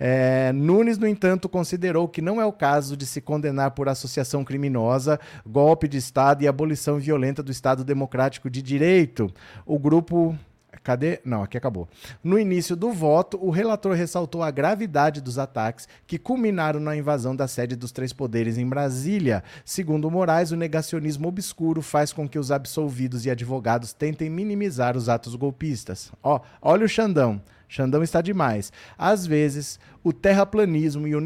É, 0.00 0.50
Nunes, 0.52 0.98
no 0.98 1.06
entanto, 1.06 1.48
considerou 1.48 2.08
que 2.08 2.20
não 2.20 2.40
é 2.40 2.44
o 2.44 2.52
caso 2.52 2.96
de 2.96 3.06
se 3.06 3.20
condenar 3.20 3.70
por 3.70 3.88
associação 3.88 4.44
criminosa, 4.44 5.20
golpe 5.46 5.86
de 5.86 5.96
Estado 5.96 6.42
e 6.42 6.48
abolição 6.48 6.98
violenta 6.98 7.40
do 7.40 7.52
Estado 7.52 7.84
Democrático 7.84 8.50
de 8.50 8.60
Direito. 8.60 9.32
O 9.64 9.78
grupo 9.78 10.36
Cadê? 10.82 11.20
Não, 11.24 11.42
aqui 11.42 11.56
acabou. 11.56 11.88
No 12.22 12.38
início 12.38 12.74
do 12.74 12.90
voto, 12.92 13.38
o 13.40 13.50
relator 13.50 13.94
ressaltou 13.94 14.42
a 14.42 14.50
gravidade 14.50 15.20
dos 15.20 15.38
ataques 15.38 15.88
que 16.06 16.18
culminaram 16.18 16.80
na 16.80 16.96
invasão 16.96 17.34
da 17.34 17.48
sede 17.48 17.76
dos 17.76 17.92
três 17.92 18.12
poderes 18.12 18.58
em 18.58 18.66
Brasília. 18.66 19.42
Segundo 19.64 20.10
Moraes, 20.10 20.50
o 20.50 20.56
negacionismo 20.56 21.28
obscuro 21.28 21.82
faz 21.82 22.12
com 22.12 22.28
que 22.28 22.38
os 22.38 22.50
absolvidos 22.50 23.26
e 23.26 23.30
advogados 23.30 23.92
tentem 23.92 24.30
minimizar 24.30 24.96
os 24.96 25.08
atos 25.08 25.34
golpistas. 25.34 26.12
Ó, 26.22 26.40
olha 26.62 26.84
o 26.84 26.88
Xandão. 26.88 27.40
Xandão 27.68 28.02
está 28.02 28.22
demais. 28.22 28.72
Às 28.96 29.26
vezes, 29.26 29.78
o 30.02 30.12
terraplanismo 30.12 31.06
e 31.06 31.14
o 31.14 31.20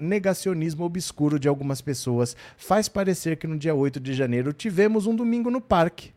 negacionismo 0.00 0.84
obscuro 0.84 1.38
de 1.38 1.46
algumas 1.46 1.80
pessoas 1.80 2.36
faz 2.56 2.88
parecer 2.88 3.36
que 3.36 3.46
no 3.46 3.56
dia 3.56 3.74
8 3.74 4.00
de 4.00 4.12
janeiro 4.12 4.52
tivemos 4.52 5.06
um 5.06 5.14
domingo 5.14 5.50
no 5.50 5.60
parque. 5.60 6.13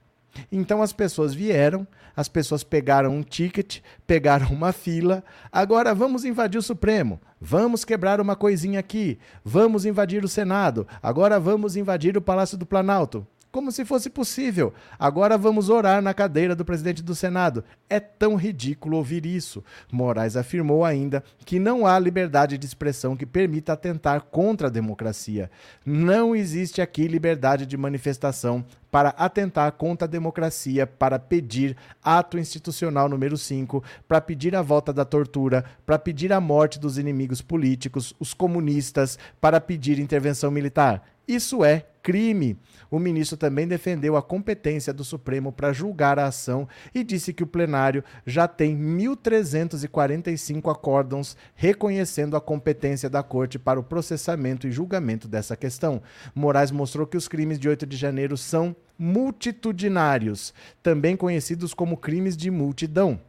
Então 0.51 0.81
as 0.81 0.93
pessoas 0.93 1.33
vieram, 1.33 1.87
as 2.15 2.27
pessoas 2.27 2.63
pegaram 2.63 3.15
um 3.15 3.23
ticket, 3.23 3.79
pegaram 4.05 4.47
uma 4.47 4.71
fila. 4.71 5.23
Agora 5.51 5.93
vamos 5.93 6.25
invadir 6.25 6.57
o 6.57 6.63
Supremo. 6.63 7.19
Vamos 7.39 7.85
quebrar 7.85 8.19
uma 8.19 8.35
coisinha 8.35 8.79
aqui. 8.79 9.19
Vamos 9.43 9.85
invadir 9.85 10.23
o 10.23 10.27
Senado. 10.27 10.87
Agora 11.01 11.39
vamos 11.39 11.75
invadir 11.75 12.17
o 12.17 12.21
Palácio 12.21 12.57
do 12.57 12.65
Planalto 12.65 13.25
como 13.57 13.71
se 13.71 13.83
fosse 13.83 14.07
possível. 14.07 14.71
Agora 14.99 15.35
vamos 15.35 15.67
orar 15.67 15.99
na 15.99 16.13
cadeira 16.13 16.55
do 16.55 16.63
presidente 16.63 17.01
do 17.01 17.15
Senado. 17.15 17.63
É 17.89 17.99
tão 17.99 18.35
ridículo 18.35 18.97
ouvir 18.97 19.25
isso. 19.25 19.63
Moraes 19.91 20.37
afirmou 20.37 20.85
ainda 20.85 21.23
que 21.43 21.57
não 21.57 21.87
há 21.87 21.97
liberdade 21.97 22.55
de 22.55 22.67
expressão 22.67 23.17
que 23.17 23.25
permita 23.25 23.73
atentar 23.73 24.21
contra 24.29 24.67
a 24.67 24.69
democracia. 24.69 25.49
Não 25.83 26.35
existe 26.35 26.83
aqui 26.83 27.07
liberdade 27.07 27.65
de 27.65 27.75
manifestação 27.75 28.63
para 28.91 29.09
atentar 29.09 29.71
contra 29.71 30.07
a 30.07 30.09
democracia, 30.09 30.85
para 30.85 31.17
pedir 31.17 31.75
ato 32.03 32.37
institucional 32.37 33.09
número 33.09 33.35
5, 33.35 33.83
para 34.07 34.21
pedir 34.21 34.55
a 34.55 34.61
volta 34.61 34.93
da 34.93 35.03
tortura, 35.03 35.65
para 35.83 35.97
pedir 35.97 36.31
a 36.31 36.39
morte 36.39 36.77
dos 36.77 36.99
inimigos 36.99 37.41
políticos, 37.41 38.13
os 38.19 38.35
comunistas, 38.35 39.17
para 39.41 39.59
pedir 39.59 39.97
intervenção 39.97 40.51
militar. 40.51 41.03
Isso 41.27 41.65
é 41.65 41.87
crime. 42.07 42.57
O 42.89 42.99
ministro 42.99 43.35
também 43.35 43.67
defendeu 43.67 44.15
a 44.15 44.21
competência 44.21 44.93
do 44.93 45.03
Supremo 45.03 45.51
para 45.51 45.73
julgar 45.73 46.17
a 46.17 46.27
ação 46.27 46.65
e 46.95 47.03
disse 47.03 47.33
que 47.33 47.43
o 47.43 47.47
plenário 47.47 48.01
já 48.25 48.47
tem 48.47 48.77
1.345 48.77 50.71
acórdãos 50.71 51.35
reconhecendo 51.53 52.37
a 52.37 52.41
competência 52.41 53.09
da 53.09 53.21
corte 53.21 53.59
para 53.59 53.77
o 53.77 53.83
processamento 53.83 54.65
e 54.65 54.71
julgamento 54.71 55.27
dessa 55.27 55.57
questão. 55.57 56.01
Moraes 56.33 56.71
mostrou 56.71 57.05
que 57.05 57.17
os 57.17 57.27
crimes 57.27 57.59
de 57.59 57.67
8 57.67 57.85
de 57.85 57.97
janeiro 57.97 58.37
são 58.37 58.73
multitudinários, 58.97 60.53
também 60.81 61.17
conhecidos 61.17 61.73
como 61.73 61.97
crimes 61.97 62.37
de 62.37 62.49
multidão. 62.49 63.19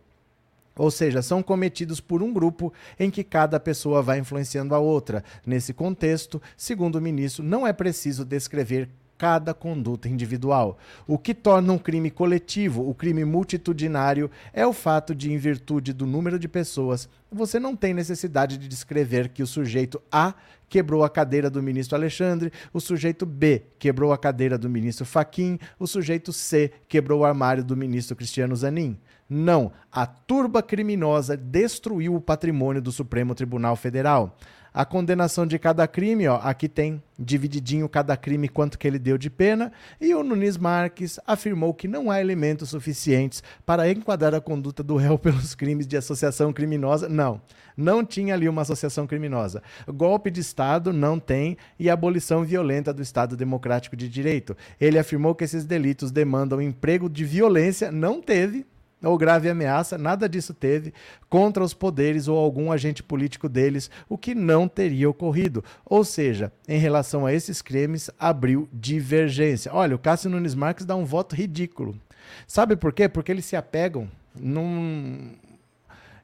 Ou 0.79 0.91
seja, 0.91 1.21
são 1.21 1.43
cometidos 1.43 2.01
por 2.01 2.23
um 2.23 2.33
grupo 2.33 2.73
em 2.99 3.11
que 3.11 3.23
cada 3.23 3.61
pessoa 3.61 4.01
vai 4.01 4.21
influenciando 4.21 4.75
a 4.75 4.79
outra. 4.79 5.23
Nesse 5.45 5.75
contexto, 5.75 6.41
segundo 6.57 6.97
o 6.97 7.03
ministro, 7.03 7.45
não 7.45 7.67
é 7.67 7.73
preciso 7.73 8.25
descrever 8.25 8.89
cada 9.19 9.53
conduta 9.53 10.09
individual. 10.09 10.79
O 11.07 11.19
que 11.19 11.35
torna 11.35 11.73
um 11.73 11.79
crime 11.79 12.09
coletivo, 12.09 12.89
o 12.89 12.95
crime 12.95 13.25
multitudinário, 13.25 14.31
é 14.53 14.65
o 14.65 14.73
fato 14.73 15.13
de, 15.15 15.33
em 15.33 15.37
virtude 15.37 15.93
do 15.93 16.07
número 16.07 16.39
de 16.39 16.47
pessoas, 16.47 17.09
você 17.31 17.59
não 17.59 17.75
tem 17.75 17.93
necessidade 17.93 18.57
de 18.57 18.69
descrever 18.69 19.29
que 19.29 19.43
o 19.43 19.47
sujeito 19.47 20.01
A 20.11 20.35
quebrou 20.69 21.03
a 21.03 21.11
cadeira 21.11 21.51
do 21.51 21.63
ministro 21.63 21.97
Alexandre, 21.97 22.53
o 22.73 22.81
sujeito 22.81 23.27
B 23.27 23.63
quebrou 23.79 24.13
a 24.13 24.19
cadeira 24.19 24.57
do 24.57 24.71
ministro 24.71 25.05
Faquim, 25.05 25.59
o 25.79 25.87
sujeito 25.87 26.33
C 26.33 26.71
quebrou 26.87 27.21
o 27.21 27.25
armário 27.25 27.65
do 27.65 27.77
ministro 27.77 28.15
Cristiano 28.15 28.55
Zanin. 28.55 28.97
Não, 29.29 29.73
a 29.93 30.07
turba 30.07 30.63
criminosa 30.63 31.37
destruiu 31.37 32.15
o 32.15 32.21
patrimônio 32.21 32.81
do 32.81 32.91
Supremo 32.91 33.35
Tribunal 33.35 33.77
Federal. 33.77 34.37
A 34.73 34.85
condenação 34.85 35.47
de 35.47 35.59
cada 35.59 35.87
crime, 35.89 36.29
ó, 36.29 36.37
aqui 36.37 36.69
tem 36.69 37.03
divididinho 37.19 37.89
cada 37.89 38.17
crime 38.17 38.49
quanto 38.49 38.79
que 38.79 38.87
ele 38.87 38.99
deu 38.99 39.19
de 39.19 39.29
pena, 39.29 39.73
e 40.01 40.15
o 40.15 40.23
Nunes 40.23 40.57
Marques 40.57 41.19
afirmou 41.27 41.75
que 41.75 41.89
não 41.89 42.11
há 42.11 42.21
elementos 42.21 42.71
suficientes 42.71 43.43
para 43.67 43.91
enquadrar 43.91 44.35
a 44.35 44.41
conduta 44.41 44.83
do 44.83 44.97
réu 44.97 45.19
pelos 45.19 45.55
crimes 45.55 45.87
de 45.87 45.97
associação 45.97 46.53
criminosa. 46.53 47.09
Não, 47.09 47.41
não 47.77 48.05
tinha 48.05 48.35
ali 48.35 48.49
uma 48.49 48.63
associação 48.63 49.07
criminosa. 49.07 49.63
Golpe 49.89 50.31
de 50.31 50.41
Estado 50.41 50.93
não 50.93 51.19
tem 51.19 51.57
e 51.79 51.91
abolição 51.91 52.45
violenta 52.45 52.93
do 52.93 53.03
Estado 53.03 53.37
Democrático 53.37 53.97
de 53.97 54.09
Direito. 54.09 54.57
Ele 54.81 54.99
afirmou 54.99 55.35
que 55.35 55.45
esses 55.45 55.65
delitos 55.65 56.13
demandam 56.13 56.63
emprego 56.63 57.09
de 57.09 57.25
violência, 57.25 57.91
não 57.91 58.23
teve, 58.23 58.65
ou 59.03 59.17
grave 59.17 59.49
ameaça, 59.49 59.97
nada 59.97 60.29
disso 60.29 60.53
teve, 60.53 60.93
contra 61.29 61.63
os 61.63 61.73
poderes 61.73 62.27
ou 62.27 62.37
algum 62.37 62.73
agente 62.73 63.03
político 63.03 63.49
deles, 63.49 63.91
o 64.09 64.19
que 64.19 64.35
não 64.35 64.67
teria 64.67 65.09
ocorrido. 65.09 65.63
Ou 65.85 66.05
seja, 66.05 66.53
em 66.67 66.79
relação 66.79 67.25
a 67.25 67.33
esses 67.33 67.63
crimes, 67.63 68.11
abriu 68.19 68.69
divergência. 68.73 69.73
Olha, 69.73 69.95
o 69.95 69.99
Cássio 69.99 70.31
Nunes 70.31 70.55
Marques 70.55 70.85
dá 70.85 70.97
um 70.97 71.05
voto 71.05 71.37
ridículo. 71.37 71.99
Sabe 72.47 72.77
por 72.77 72.93
quê? 72.93 73.09
Porque 73.09 73.31
eles 73.31 73.45
se 73.45 73.57
apegam 73.57 74.11
num. 74.35 75.33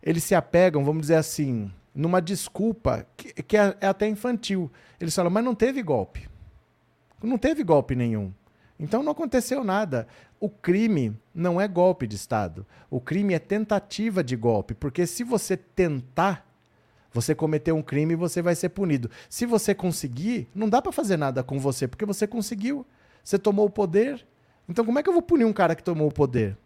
Eles 0.02 0.24
se 0.24 0.34
apegam, 0.34 0.84
vamos 0.84 1.02
dizer 1.02 1.16
assim, 1.16 1.70
numa 1.94 2.20
desculpa 2.20 3.06
que, 3.16 3.42
que 3.42 3.56
é, 3.56 3.74
é 3.80 3.86
até 3.86 4.06
infantil. 4.06 4.70
Eles 5.00 5.14
falam, 5.14 5.30
mas 5.30 5.44
não 5.44 5.54
teve 5.54 5.82
golpe. 5.82 6.28
Não 7.22 7.38
teve 7.38 7.64
golpe 7.64 7.94
nenhum. 7.94 8.32
Então 8.78 9.02
não 9.02 9.12
aconteceu 9.12 9.62
nada. 9.62 10.06
O 10.40 10.48
crime 10.48 11.16
não 11.34 11.60
é 11.60 11.68
golpe 11.68 12.06
de 12.06 12.16
Estado. 12.16 12.66
O 12.90 13.00
crime 13.00 13.34
é 13.34 13.38
tentativa 13.38 14.22
de 14.22 14.36
golpe, 14.36 14.74
porque 14.74 15.06
se 15.06 15.22
você 15.22 15.56
tentar, 15.56 16.46
você 17.12 17.34
cometer 17.34 17.72
um 17.72 17.82
crime, 17.82 18.16
você 18.16 18.42
vai 18.42 18.54
ser 18.54 18.70
punido. 18.70 19.10
Se 19.28 19.46
você 19.46 19.74
conseguir, 19.74 20.48
não 20.54 20.68
dá 20.68 20.82
para 20.82 20.92
fazer 20.92 21.16
nada 21.16 21.42
com 21.42 21.58
você, 21.58 21.86
porque 21.86 22.04
você 22.04 22.26
conseguiu. 22.26 22.84
Você 23.22 23.38
tomou 23.38 23.66
o 23.66 23.70
poder. 23.70 24.26
Então 24.68 24.84
como 24.84 24.98
é 24.98 25.02
que 25.02 25.08
eu 25.08 25.12
vou 25.12 25.22
punir 25.22 25.44
um 25.44 25.52
cara 25.52 25.74
que 25.74 25.82
tomou 25.82 26.08
o 26.08 26.12
poder? 26.12 26.56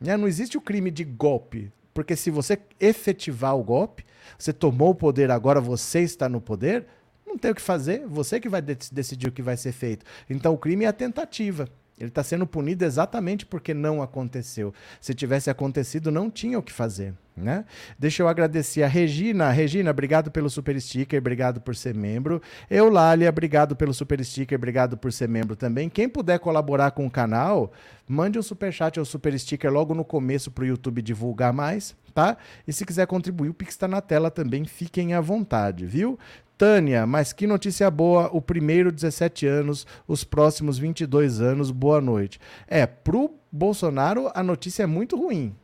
Né? 0.00 0.16
Não 0.16 0.28
existe 0.28 0.56
o 0.56 0.60
crime 0.60 0.90
de 0.90 1.04
golpe, 1.04 1.72
porque 1.92 2.14
se 2.14 2.30
você 2.30 2.58
efetivar 2.78 3.56
o 3.56 3.64
golpe, 3.64 4.04
você 4.38 4.52
tomou 4.52 4.90
o 4.90 4.94
poder, 4.94 5.30
agora 5.30 5.60
você 5.60 6.00
está 6.00 6.28
no 6.28 6.40
poder, 6.40 6.86
não 7.26 7.36
tem 7.36 7.50
o 7.50 7.54
que 7.54 7.62
fazer, 7.62 8.06
você 8.06 8.38
que 8.40 8.48
vai 8.48 8.62
decidir 8.62 9.28
o 9.28 9.32
que 9.32 9.42
vai 9.42 9.56
ser 9.56 9.72
feito. 9.72 10.06
Então 10.30 10.54
o 10.54 10.58
crime 10.58 10.84
é 10.84 10.88
a 10.88 10.92
tentativa. 10.92 11.68
Ele 11.98 12.08
está 12.08 12.22
sendo 12.22 12.46
punido 12.46 12.84
exatamente 12.84 13.46
porque 13.46 13.72
não 13.72 14.02
aconteceu. 14.02 14.72
Se 15.00 15.14
tivesse 15.14 15.48
acontecido, 15.48 16.10
não 16.10 16.30
tinha 16.30 16.58
o 16.58 16.62
que 16.62 16.72
fazer. 16.72 17.14
Né? 17.34 17.64
Deixa 17.98 18.22
eu 18.22 18.28
agradecer 18.28 18.82
a 18.82 18.86
Regina. 18.86 19.50
Regina, 19.50 19.90
obrigado 19.90 20.30
pelo 20.30 20.48
super 20.48 20.78
sticker, 20.80 21.18
obrigado 21.18 21.60
por 21.60 21.74
ser 21.74 21.94
membro. 21.94 22.40
Eulália, 22.70 23.28
obrigado 23.28 23.74
pelo 23.74 23.94
super 23.94 24.22
sticker, 24.22 24.56
obrigado 24.56 24.96
por 24.96 25.12
ser 25.12 25.28
membro 25.28 25.56
também. 25.56 25.88
Quem 25.88 26.08
puder 26.08 26.38
colaborar 26.38 26.90
com 26.90 27.06
o 27.06 27.10
canal, 27.10 27.72
mande 28.06 28.38
um 28.38 28.42
super 28.42 28.72
chat 28.72 28.98
ou 28.98 29.04
super 29.04 29.38
sticker 29.38 29.70
logo 29.72 29.94
no 29.94 30.04
começo 30.04 30.50
para 30.50 30.64
o 30.64 30.66
YouTube 30.66 31.02
divulgar 31.02 31.52
mais, 31.52 31.94
tá? 32.14 32.36
E 32.66 32.72
se 32.72 32.86
quiser 32.86 33.06
contribuir, 33.06 33.50
o 33.50 33.54
Pix 33.54 33.74
está 33.74 33.88
na 33.88 34.00
tela 34.00 34.30
também, 34.30 34.64
fiquem 34.64 35.12
à 35.12 35.20
vontade, 35.20 35.84
viu? 35.84 36.18
Tânia, 36.58 37.06
mas 37.06 37.34
que 37.34 37.46
notícia 37.46 37.90
boa, 37.90 38.30
o 38.32 38.40
primeiro 38.40 38.90
17 38.90 39.46
anos, 39.46 39.86
os 40.08 40.24
próximos 40.24 40.78
22 40.78 41.40
anos, 41.40 41.70
boa 41.70 42.00
noite. 42.00 42.40
É, 42.66 42.86
pro 42.86 43.34
Bolsonaro 43.52 44.30
a 44.34 44.42
notícia 44.42 44.84
é 44.84 44.86
muito 44.86 45.16
ruim, 45.16 45.54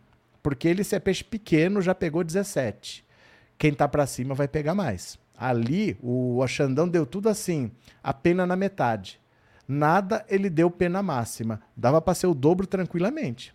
porque 0.43 0.69
ele 0.69 0.85
se 0.85 0.95
é 0.95 1.01
peixe 1.01 1.25
pequeno, 1.25 1.81
já 1.81 1.95
pegou 1.95 2.23
17. 2.23 3.05
Quem 3.57 3.73
tá 3.73 3.89
para 3.89 4.07
cima 4.07 4.35
vai 4.35 4.47
pegar 4.47 4.75
mais. 4.75 5.19
Ali, 5.37 5.97
o 6.03 6.47
Xandão 6.47 6.87
deu 6.87 7.07
tudo 7.07 7.31
assim, 7.31 7.71
a 8.03 8.13
pena 8.13 8.47
na 8.47 8.55
metade. 8.55 9.19
Nada 9.67 10.25
ele 10.29 10.51
deu 10.51 10.71
pena 10.71 11.03
máxima. 11.03 11.63
Dava 11.75 12.03
para 12.03 12.15
ser 12.15 12.27
o 12.27 12.35
dobro 12.35 12.67
tranquilamente. 12.67 13.55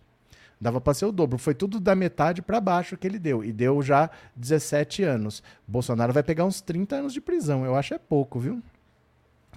Dava 0.60 0.80
para 0.80 0.94
ser 0.94 1.06
o 1.06 1.12
dobro. 1.12 1.38
Foi 1.38 1.54
tudo 1.54 1.78
da 1.78 1.94
metade 1.94 2.42
para 2.42 2.60
baixo 2.60 2.96
que 2.96 3.06
ele 3.06 3.18
deu. 3.18 3.44
E 3.44 3.52
deu 3.52 3.80
já 3.82 4.10
17 4.34 5.04
anos. 5.04 5.42
Bolsonaro 5.66 6.12
vai 6.12 6.22
pegar 6.22 6.44
uns 6.44 6.60
30 6.60 6.96
anos 6.96 7.12
de 7.12 7.20
prisão. 7.20 7.64
Eu 7.64 7.76
acho 7.76 7.94
é 7.94 7.98
pouco, 7.98 8.40
viu? 8.40 8.60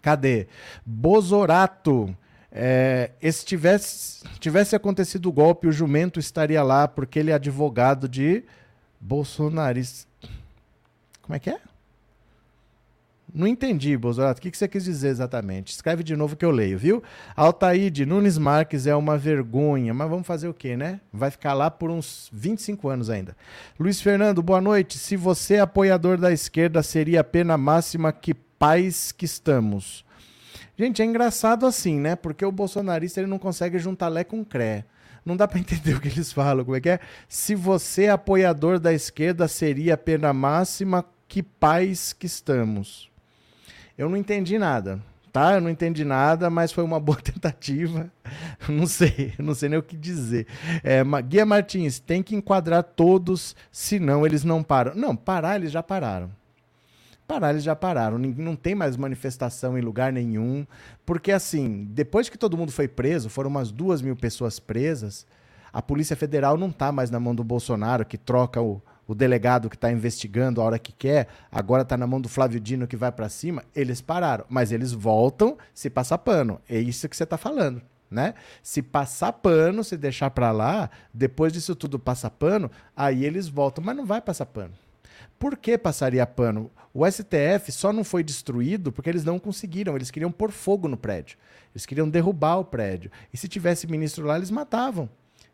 Cadê? 0.01 0.47
Bozorato. 0.85 2.15
É, 2.51 3.11
se 3.31 3.45
tivesse, 3.45 4.23
tivesse 4.39 4.75
acontecido 4.75 5.29
o 5.29 5.31
golpe, 5.31 5.67
o 5.67 5.71
jumento 5.71 6.19
estaria 6.19 6.61
lá 6.61 6.87
porque 6.87 7.17
ele 7.17 7.31
é 7.31 7.33
advogado 7.33 8.09
de 8.09 8.43
bolsonarista. 8.99 10.07
Como 11.21 11.35
é 11.35 11.39
que 11.39 11.49
é? 11.49 11.59
Não 13.33 13.47
entendi, 13.47 13.95
Bolsonaro. 13.95 14.37
O 14.37 14.41
que 14.41 14.55
você 14.55 14.67
quis 14.67 14.83
dizer 14.83 15.07
exatamente? 15.07 15.71
Escreve 15.71 16.03
de 16.03 16.15
novo 16.15 16.35
que 16.35 16.43
eu 16.43 16.51
leio, 16.51 16.77
viu? 16.77 17.01
Altaíde, 17.35 18.05
Nunes 18.05 18.37
Marques 18.37 18.85
é 18.87 18.95
uma 18.95 19.17
vergonha. 19.17 19.93
Mas 19.93 20.09
vamos 20.09 20.27
fazer 20.27 20.49
o 20.49 20.53
quê, 20.53 20.75
né? 20.75 20.99
Vai 21.13 21.31
ficar 21.31 21.53
lá 21.53 21.71
por 21.71 21.89
uns 21.89 22.29
25 22.33 22.89
anos 22.89 23.09
ainda. 23.09 23.35
Luiz 23.79 24.01
Fernando, 24.01 24.41
boa 24.43 24.59
noite. 24.59 24.97
Se 24.97 25.15
você 25.15 25.55
é 25.55 25.59
apoiador 25.61 26.17
da 26.17 26.31
esquerda, 26.31 26.83
seria 26.83 27.21
a 27.21 27.23
pena 27.23 27.57
máxima 27.57 28.11
que 28.11 28.33
paz 28.33 29.11
que 29.11 29.25
estamos. 29.25 30.03
Gente, 30.77 31.01
é 31.01 31.05
engraçado 31.05 31.65
assim, 31.65 31.99
né? 31.99 32.15
Porque 32.15 32.43
o 32.43 32.51
bolsonarista 32.51 33.19
ele 33.19 33.29
não 33.29 33.39
consegue 33.39 33.79
juntar 33.79 34.07
Lé 34.09 34.23
com 34.23 34.43
Cré. 34.43 34.85
Não 35.25 35.37
dá 35.37 35.47
para 35.47 35.59
entender 35.61 35.95
o 35.95 36.01
que 36.01 36.07
eles 36.07 36.33
falam. 36.33 36.65
Como 36.65 36.75
é 36.75 36.81
que 36.81 36.89
é? 36.89 36.99
Se 37.29 37.55
você 37.55 38.05
é 38.05 38.09
apoiador 38.09 38.79
da 38.79 38.91
esquerda, 38.93 39.47
seria 39.47 39.93
a 39.93 39.97
pena 39.97 40.33
máxima 40.33 41.05
que 41.27 41.41
paz 41.41 42.11
que 42.11 42.25
estamos. 42.25 43.10
Eu 43.97 44.09
não 44.09 44.17
entendi 44.17 44.57
nada, 44.57 44.99
tá? 45.31 45.53
Eu 45.53 45.61
não 45.61 45.69
entendi 45.69 46.03
nada, 46.03 46.49
mas 46.49 46.71
foi 46.71 46.83
uma 46.83 46.99
boa 46.99 47.19
tentativa. 47.21 48.11
Não 48.67 48.87
sei, 48.87 49.33
não 49.39 49.53
sei 49.53 49.69
nem 49.69 49.79
o 49.79 49.83
que 49.83 49.95
dizer. 49.95 50.47
É, 50.83 51.03
Guia 51.23 51.45
Martins, 51.45 51.99
tem 51.99 52.21
que 52.23 52.35
enquadrar 52.35 52.83
todos, 52.83 53.55
senão 53.71 54.25
eles 54.25 54.43
não 54.43 54.63
param. 54.63 54.95
Não, 54.95 55.15
parar 55.15 55.55
eles 55.55 55.71
já 55.71 55.83
pararam. 55.83 56.31
Parar 57.27 57.51
eles 57.51 57.63
já 57.63 57.75
pararam. 57.75 58.17
Não 58.17 58.55
tem 58.55 58.75
mais 58.75 58.97
manifestação 58.97 59.77
em 59.77 59.81
lugar 59.81 60.11
nenhum. 60.11 60.65
Porque, 61.05 61.31
assim, 61.31 61.87
depois 61.89 62.27
que 62.27 62.37
todo 62.37 62.57
mundo 62.57 62.71
foi 62.71 62.87
preso, 62.87 63.29
foram 63.29 63.49
umas 63.49 63.71
duas 63.71 64.01
mil 64.01 64.15
pessoas 64.15 64.59
presas, 64.59 65.25
a 65.71 65.81
Polícia 65.81 66.15
Federal 66.15 66.57
não 66.57 66.67
está 66.67 66.91
mais 66.91 67.09
na 67.09 67.19
mão 67.19 67.33
do 67.33 67.43
Bolsonaro, 67.43 68.05
que 68.05 68.17
troca 68.17 68.61
o, 68.61 68.81
o 69.11 69.15
delegado 69.15 69.69
que 69.69 69.75
está 69.75 69.91
investigando 69.91 70.61
a 70.61 70.63
hora 70.63 70.79
que 70.79 70.93
quer, 70.93 71.27
agora 71.51 71.81
está 71.81 71.97
na 71.97 72.07
mão 72.07 72.21
do 72.21 72.29
Flávio 72.29 72.61
Dino 72.61 72.87
que 72.87 72.95
vai 72.95 73.11
para 73.11 73.27
cima, 73.27 73.61
eles 73.75 73.99
pararam. 73.99 74.45
Mas 74.47 74.71
eles 74.71 74.93
voltam 74.93 75.57
se 75.73 75.89
passar 75.89 76.17
pano. 76.19 76.61
É 76.69 76.79
isso 76.79 77.09
que 77.09 77.17
você 77.17 77.25
está 77.25 77.37
falando. 77.37 77.81
Né? 78.09 78.33
Se 78.63 78.81
passar 78.81 79.33
pano, 79.33 79.83
se 79.83 79.97
deixar 79.97 80.29
para 80.29 80.53
lá, 80.53 80.89
depois 81.13 81.51
disso 81.51 81.75
tudo 81.75 81.99
passar 81.99 82.29
pano, 82.29 82.71
aí 82.95 83.25
eles 83.25 83.49
voltam, 83.49 83.83
mas 83.83 83.97
não 83.97 84.05
vai 84.05 84.21
passar 84.21 84.45
pano. 84.45 84.71
Por 85.37 85.57
que 85.57 85.77
passaria 85.77 86.25
pano? 86.25 86.71
O 86.93 87.05
STF 87.05 87.69
só 87.69 87.91
não 87.91 88.05
foi 88.05 88.23
destruído 88.23 88.93
porque 88.93 89.09
eles 89.09 89.25
não 89.25 89.37
conseguiram, 89.37 89.93
eles 89.97 90.09
queriam 90.09 90.31
pôr 90.31 90.51
fogo 90.51 90.87
no 90.87 90.95
prédio. 90.95 91.37
Eles 91.75 91.85
queriam 91.85 92.07
derrubar 92.07 92.59
o 92.59 92.63
prédio. 92.63 93.11
E 93.33 93.35
se 93.35 93.49
tivesse 93.49 93.87
ministro 93.87 94.25
lá, 94.25 94.37
eles 94.37 94.51
matavam. 94.51 95.09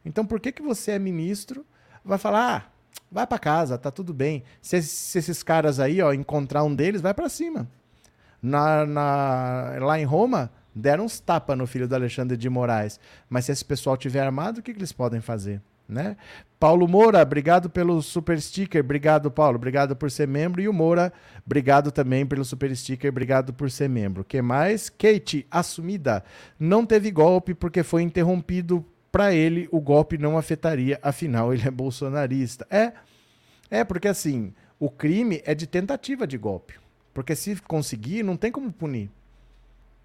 Então 0.05 0.23
por 0.23 0.39
que 0.39 0.51
que 0.51 0.61
você 0.61 0.91
é 0.91 0.99
ministro, 0.99 1.65
vai 2.05 2.19
falar: 2.19 2.55
"Ah, 2.55 2.76
Vai 3.12 3.25
para 3.25 3.39
casa, 3.39 3.77
tá 3.77 3.89
tudo 3.89 4.13
bem. 4.13 4.44
Se, 4.62 4.82
se, 4.82 5.18
esses 5.18 5.42
caras 5.42 5.80
aí, 5.80 6.01
ó, 6.01 6.12
encontrar 6.12 6.63
um 6.63 6.75
deles, 6.75 7.01
vai 7.01 7.13
para 7.13 7.30
cima. 7.30 7.68
Na, 8.42 8.86
na, 8.86 9.77
lá 9.80 10.00
em 10.00 10.04
Roma, 10.04 10.51
deram 10.75 11.05
uns 11.05 11.20
tapas 11.20 11.57
no 11.57 11.66
filho 11.66 11.88
do 11.88 11.96
Alexandre 11.96 12.36
de 12.38 12.50
Moraes. 12.50 13.00
Mas 13.29 13.46
se 13.46 13.51
esse 13.51 13.64
pessoal 13.66 13.98
tiver 13.98 14.22
armado, 14.22 14.60
o 14.60 14.64
que, 14.64 14.74
que 14.74 14.79
eles 14.79 14.92
podem 14.92 15.22
fazer? 15.22 15.62
Né? 15.88 16.18
Paulo 16.60 16.86
Moura, 16.86 17.22
obrigado 17.22 17.70
pelo 17.70 18.01
super 18.01 18.42
sticker. 18.42 18.83
Obrigado, 18.83 19.31
Paulo. 19.31 19.55
Obrigado 19.55 19.96
por 19.96 20.12
ser 20.12 20.27
membro. 20.27 20.62
E 20.62 20.68
o 20.68 20.74
Moura, 20.74 21.14
obrigado 21.46 21.92
também 21.92 22.25
pelo 22.25 22.44
super 22.44 22.75
sticker. 22.75 23.10
Obrigado 23.10 23.53
por 23.53 23.72
ser 23.72 23.88
membro. 23.88 24.25
que 24.25 24.42
mais? 24.42 24.90
Kate, 24.90 25.48
assumida. 25.50 26.25
Não 26.60 26.86
teve 26.86 27.10
golpe 27.10 27.53
porque 27.53 27.83
foi 27.83 28.01
interrompido 28.01 28.86
para 29.11 29.33
ele 29.33 29.67
o 29.72 29.79
golpe 29.79 30.17
não 30.17 30.37
afetaria, 30.37 31.00
afinal 31.01 31.53
ele 31.53 31.67
é 31.67 31.72
bolsonarista. 31.72 32.67
É, 32.70 32.93
é 33.70 33.83
porque 33.83 34.07
assim, 34.07 34.53
o 34.79 34.89
crime 34.89 35.41
é 35.46 35.55
de 35.55 35.67
tentativa 35.67 36.27
de 36.27 36.37
golpe. 36.37 36.75
Porque 37.13 37.35
se 37.35 37.55
conseguir, 37.61 38.22
não 38.22 38.37
tem 38.37 38.51
como 38.51 38.72
punir. 38.72 39.09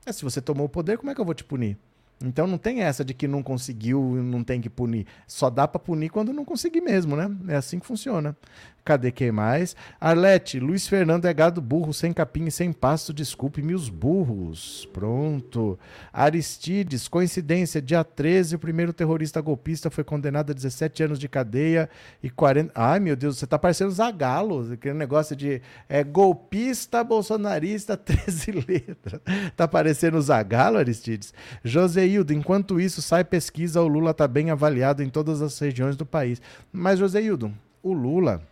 É, 0.06 0.12
se 0.12 0.24
você 0.24 0.40
tomou 0.40 0.66
o 0.66 0.68
poder, 0.68 0.96
como 0.96 1.10
é 1.10 1.14
que 1.14 1.20
eu 1.20 1.24
vou 1.24 1.34
te 1.34 1.44
punir? 1.44 1.76
Então 2.24 2.46
não 2.46 2.56
tem 2.56 2.82
essa 2.82 3.04
de 3.04 3.12
que 3.12 3.26
não 3.26 3.42
conseguiu, 3.42 4.00
não 4.00 4.42
tem 4.42 4.60
que 4.60 4.70
punir. 4.70 5.06
Só 5.26 5.50
dá 5.50 5.66
para 5.66 5.78
punir 5.78 6.08
quando 6.08 6.32
não 6.32 6.44
conseguir 6.44 6.80
mesmo, 6.80 7.16
né? 7.16 7.30
É 7.48 7.56
assim 7.56 7.78
que 7.78 7.86
funciona. 7.86 8.36
Cadê 8.84 9.12
quem 9.12 9.30
mais? 9.30 9.76
Arlete, 10.00 10.58
Luiz 10.58 10.88
Fernando 10.88 11.26
é 11.26 11.32
gado 11.32 11.60
burro, 11.60 11.94
sem 11.94 12.12
capim 12.12 12.46
e 12.46 12.50
sem 12.50 12.72
pasto, 12.72 13.12
desculpe-me 13.12 13.74
os 13.74 13.88
burros. 13.88 14.88
Pronto. 14.92 15.78
Aristides, 16.12 17.06
coincidência, 17.06 17.80
dia 17.80 18.02
13, 18.02 18.56
o 18.56 18.58
primeiro 18.58 18.92
terrorista 18.92 19.40
golpista 19.40 19.88
foi 19.88 20.02
condenado 20.02 20.50
a 20.50 20.52
17 20.52 21.04
anos 21.04 21.20
de 21.20 21.28
cadeia 21.28 21.88
e 22.20 22.28
40... 22.28 22.72
Ai, 22.74 22.98
meu 22.98 23.14
Deus, 23.14 23.38
você 23.38 23.46
tá 23.46 23.56
parecendo 23.56 23.92
Zagalo, 23.92 24.72
aquele 24.72 24.94
negócio 24.94 25.36
de 25.36 25.62
é, 25.88 26.02
golpista, 26.02 27.04
bolsonarista, 27.04 27.94
13 27.96 28.50
letras. 28.66 29.20
Tá 29.56 29.68
parecendo 29.68 30.20
Zagalo, 30.20 30.78
Aristides? 30.78 31.32
Joseildo, 31.62 32.32
enquanto 32.32 32.80
isso, 32.80 33.00
sai 33.00 33.22
pesquisa, 33.22 33.80
o 33.80 33.86
Lula 33.86 34.12
tá 34.12 34.26
bem 34.26 34.50
avaliado 34.50 35.04
em 35.04 35.08
todas 35.08 35.40
as 35.40 35.56
regiões 35.56 35.96
do 35.96 36.04
país. 36.04 36.42
Mas, 36.72 36.98
Joseildo, 36.98 37.54
o 37.80 37.92
Lula 37.92 38.42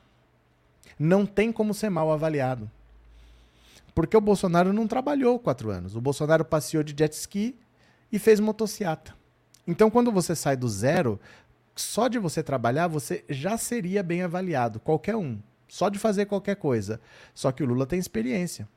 não 1.01 1.25
tem 1.25 1.51
como 1.51 1.73
ser 1.73 1.89
mal 1.89 2.13
avaliado. 2.13 2.71
Porque 3.95 4.15
o 4.15 4.21
Bolsonaro 4.21 4.71
não 4.71 4.87
trabalhou 4.87 5.39
quatro 5.39 5.71
anos. 5.71 5.97
O 5.97 6.01
Bolsonaro 6.01 6.45
passeou 6.45 6.83
de 6.83 6.95
jet 6.97 7.15
ski 7.15 7.59
e 8.13 8.19
fez 8.19 8.39
motociata. 8.39 9.15
Então, 9.67 9.91
quando 9.91 10.13
você 10.13 10.37
sai 10.37 10.57
do 10.57 10.69
zero, 10.69 11.19
só 11.75 12.07
de 12.07 12.19
você 12.19 12.43
trabalhar, 12.43 12.87
você 12.87 13.25
já 13.31 13.57
seria 13.57 14.03
bem 14.03 14.23
avaliado, 14.23 14.79
qualquer 14.79 15.17
um. 15.17 15.39
Só 15.67 15.89
de 15.89 15.99
fazer 15.99 16.27
qualquer 16.27 16.57
coisa. 16.57 17.01
Só 17.35 17.51
que 17.51 17.63
o 17.63 17.67
Lula 17.67 17.87
tem 17.87 17.99
experiência. 17.99 18.69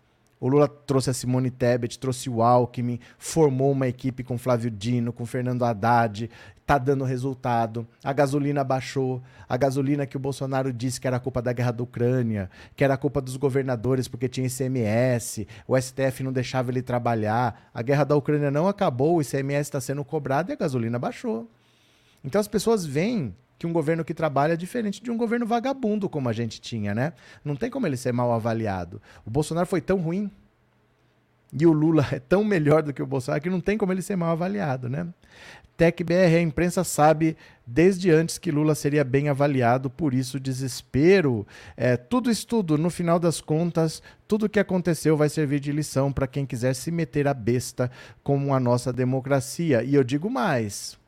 O 0.44 0.50
Lula 0.50 0.68
trouxe 0.68 1.10
a 1.10 1.14
Simone 1.14 1.50
Tebet, 1.50 1.98
trouxe 1.98 2.30
o 2.30 2.42
Alckmin, 2.42 3.00
formou 3.18 3.72
uma 3.72 3.88
equipe 3.88 4.26
com 4.26 4.38
Flávio 4.38 4.70
Dino, 4.70 5.14
com 5.14 5.26
Fernando 5.26 5.64
Haddad, 5.64 6.30
tá 6.66 6.78
dando 6.78 7.06
resultado. 7.06 7.88
A 8.04 8.12
gasolina 8.12 8.62
baixou. 8.62 9.24
A 9.48 9.56
gasolina 9.56 10.06
que 10.06 10.18
o 10.18 10.20
Bolsonaro 10.20 10.74
disse 10.74 11.00
que 11.00 11.08
era 11.08 11.18
culpa 11.18 11.42
da 11.42 11.54
guerra 11.54 11.72
da 11.72 11.82
Ucrânia, 11.82 12.50
que 12.76 12.84
era 12.84 12.98
culpa 12.98 13.22
dos 13.22 13.38
governadores 13.38 14.10
porque 14.10 14.28
tinha 14.28 14.46
ICMS, 14.46 15.48
o 15.66 15.80
STF 15.80 16.24
não 16.24 16.34
deixava 16.34 16.72
ele 16.72 16.82
trabalhar. 16.82 17.70
A 17.74 17.82
guerra 17.82 18.04
da 18.04 18.18
Ucrânia 18.18 18.52
não 18.52 18.68
acabou, 18.68 19.16
o 19.16 19.22
ICMS 19.22 19.62
está 19.62 19.80
sendo 19.80 20.04
cobrado 20.04 20.52
e 20.52 20.54
a 20.56 20.58
gasolina 20.58 21.00
baixou. 21.00 21.50
Então 22.22 22.42
as 22.42 22.50
pessoas 22.50 22.86
veem 22.86 23.34
que 23.64 23.68
um 23.68 23.72
governo 23.72 24.04
que 24.04 24.14
trabalha 24.14 24.54
é 24.54 24.58
diferente 24.58 25.02
de 25.02 25.10
um 25.10 25.16
governo 25.16 25.46
vagabundo 25.46 26.10
como 26.10 26.28
a 26.28 26.34
gente 26.34 26.60
tinha, 26.60 26.94
né? 26.94 27.14
Não 27.46 27.56
tem 27.56 27.70
como 27.70 27.88
ele 27.88 27.96
ser 27.96 28.12
mal 28.12 28.34
avaliado. 28.34 29.02
O 29.26 29.30
Bolsonaro 29.30 29.66
foi 29.66 29.80
tão 29.80 30.00
ruim 30.02 30.30
e 31.58 31.66
o 31.66 31.72
Lula 31.72 32.06
é 32.12 32.20
tão 32.20 32.44
melhor 32.44 32.84
do 32.84 32.92
que 32.92 33.02
o 33.02 33.08
Bolsonaro 33.08 33.42
que 33.42 33.50
não 33.50 33.62
tem 33.62 33.78
como 33.78 33.94
ele 33.94 34.02
ser 34.02 34.18
mal 34.18 34.32
avaliado, 34.32 34.90
né? 34.90 35.08
TecBR, 35.78 36.36
a 36.36 36.42
imprensa 36.42 36.84
sabe 36.84 37.38
desde 37.66 38.12
antes 38.12 38.38
que 38.38 38.52
Lula 38.52 38.76
seria 38.76 39.04
bem 39.04 39.30
avaliado, 39.30 39.90
por 39.90 40.14
isso 40.14 40.42
desespero. 40.42 41.48
É, 41.78 41.96
tudo 41.96 42.30
estudo, 42.30 42.78
no 42.78 42.90
final 42.90 43.18
das 43.18 43.40
contas, 43.40 44.04
tudo 44.28 44.48
o 44.48 44.50
que 44.50 44.60
aconteceu 44.60 45.16
vai 45.16 45.30
servir 45.30 45.62
de 45.62 45.72
lição 45.72 46.12
para 46.12 46.28
quem 46.28 46.46
quiser 46.46 46.74
se 46.76 46.92
meter 46.92 47.30
a 47.30 47.34
besta 47.34 47.90
com 48.22 48.54
a 48.54 48.60
nossa 48.60 48.92
democracia. 48.92 49.82
E 49.84 49.96
eu 49.96 50.04
digo 50.04 50.30
mais, 50.30 51.02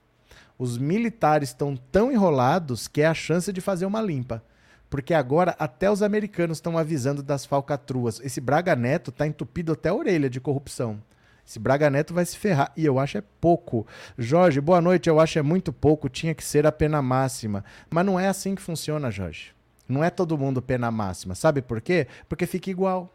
os 0.58 0.78
militares 0.78 1.50
estão 1.50 1.76
tão 1.76 2.12
enrolados 2.12 2.88
que 2.88 3.02
é 3.02 3.08
a 3.08 3.13
chance 3.13 3.52
de 3.52 3.62
fazer 3.62 3.86
uma 3.86 4.02
limpa. 4.02 4.44
Porque 4.89 5.13
agora 5.13 5.56
até 5.60 5.89
os 5.91 6.02
americanos 6.02 6.58
estão 6.58 6.78
avisando 6.78 7.22
das 7.22 7.46
falcatruas. 7.46 8.20
Esse 8.22 8.39
Braga 8.39 8.76
Neto 8.76 9.10
está 9.10 9.28
entupido 9.28 9.74
até 9.74 9.89
a 9.89 9.96
orelha 9.96 10.30
de 10.30 10.39
corrupção. 10.39 11.02
Esse 11.46 11.60
Braga 11.60 11.89
Neto 11.89 12.13
vai 12.13 12.26
se 12.26 12.38
ferrar. 12.38 12.72
E 12.78 12.86
eu 12.86 12.98
acho 12.98 13.18
é 13.18 13.24
pouco. 13.41 13.86
Jorge, 14.18 14.62
boa 14.62 14.82
noite. 14.82 15.10
Eu 15.10 15.20
acho 15.20 15.38
é 15.38 15.41
muito 15.41 15.74
pouco. 15.74 16.08
Tinha 16.08 16.34
que 16.34 16.44
ser 16.44 16.65
a 16.65 16.72
pena 16.72 17.02
máxima. 17.02 17.63
Mas 17.89 18.06
não 18.06 18.20
é 18.20 18.28
assim 18.28 18.56
que 18.56 18.62
funciona, 18.62 19.12
Jorge. 19.12 19.54
Não 19.88 20.04
é 20.04 20.10
todo 20.10 20.38
mundo 20.38 20.62
pena 20.62 20.89
máxima. 20.89 21.36
Sabe 21.36 21.62
por 21.62 21.82
quê? 21.82 22.08
Porque 22.28 22.48
fica 22.48 22.70
igual. 22.70 23.13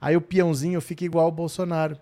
Aí 0.00 0.16
o 0.16 0.20
peãozinho 0.20 0.80
fica 0.80 1.04
igual 1.04 1.26
ao 1.26 1.32
Bolsonaro. 1.32 1.98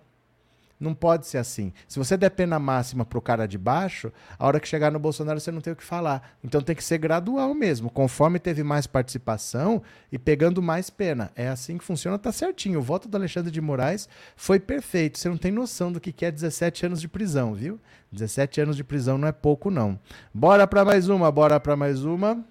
Não 0.77 0.93
pode 0.93 1.25
ser 1.25 1.37
assim. 1.37 1.71
Se 1.87 1.97
você 1.97 2.17
der 2.17 2.29
pena 2.31 2.59
máxima 2.59 3.05
pro 3.05 3.21
cara 3.21 3.47
de 3.47 3.57
baixo, 3.57 4.11
a 4.37 4.45
hora 4.45 4.59
que 4.59 4.67
chegar 4.67 4.91
no 4.91 4.99
Bolsonaro 4.99 5.39
você 5.39 5.49
não 5.49 5.61
tem 5.61 5.71
o 5.71 5.75
que 5.75 5.83
falar. 5.83 6.35
Então 6.43 6.61
tem 6.61 6.75
que 6.75 6.83
ser 6.83 6.97
gradual 6.97 7.53
mesmo, 7.53 7.89
conforme 7.89 8.39
teve 8.39 8.61
mais 8.61 8.85
participação 8.85 9.81
e 10.11 10.19
pegando 10.19 10.61
mais 10.61 10.89
pena. 10.89 11.31
É 11.33 11.47
assim 11.47 11.77
que 11.77 11.83
funciona, 11.83 12.19
tá 12.19 12.31
certinho. 12.31 12.79
O 12.79 12.83
voto 12.83 13.07
do 13.07 13.15
Alexandre 13.15 13.51
de 13.51 13.61
Moraes 13.61 14.09
foi 14.35 14.59
perfeito. 14.59 15.17
Você 15.17 15.29
não 15.29 15.37
tem 15.37 15.51
noção 15.51 15.91
do 15.91 16.01
que 16.01 16.25
é 16.25 16.31
17 16.31 16.85
anos 16.85 16.99
de 16.99 17.07
prisão, 17.07 17.53
viu? 17.53 17.79
17 18.11 18.59
anos 18.61 18.75
de 18.75 18.83
prisão 18.83 19.17
não 19.17 19.29
é 19.29 19.31
pouco 19.31 19.71
não. 19.71 19.97
Bora 20.33 20.67
para 20.67 20.83
mais 20.83 21.07
uma, 21.07 21.31
bora 21.31 21.57
para 21.57 21.77
mais 21.77 22.03
uma. 22.03 22.43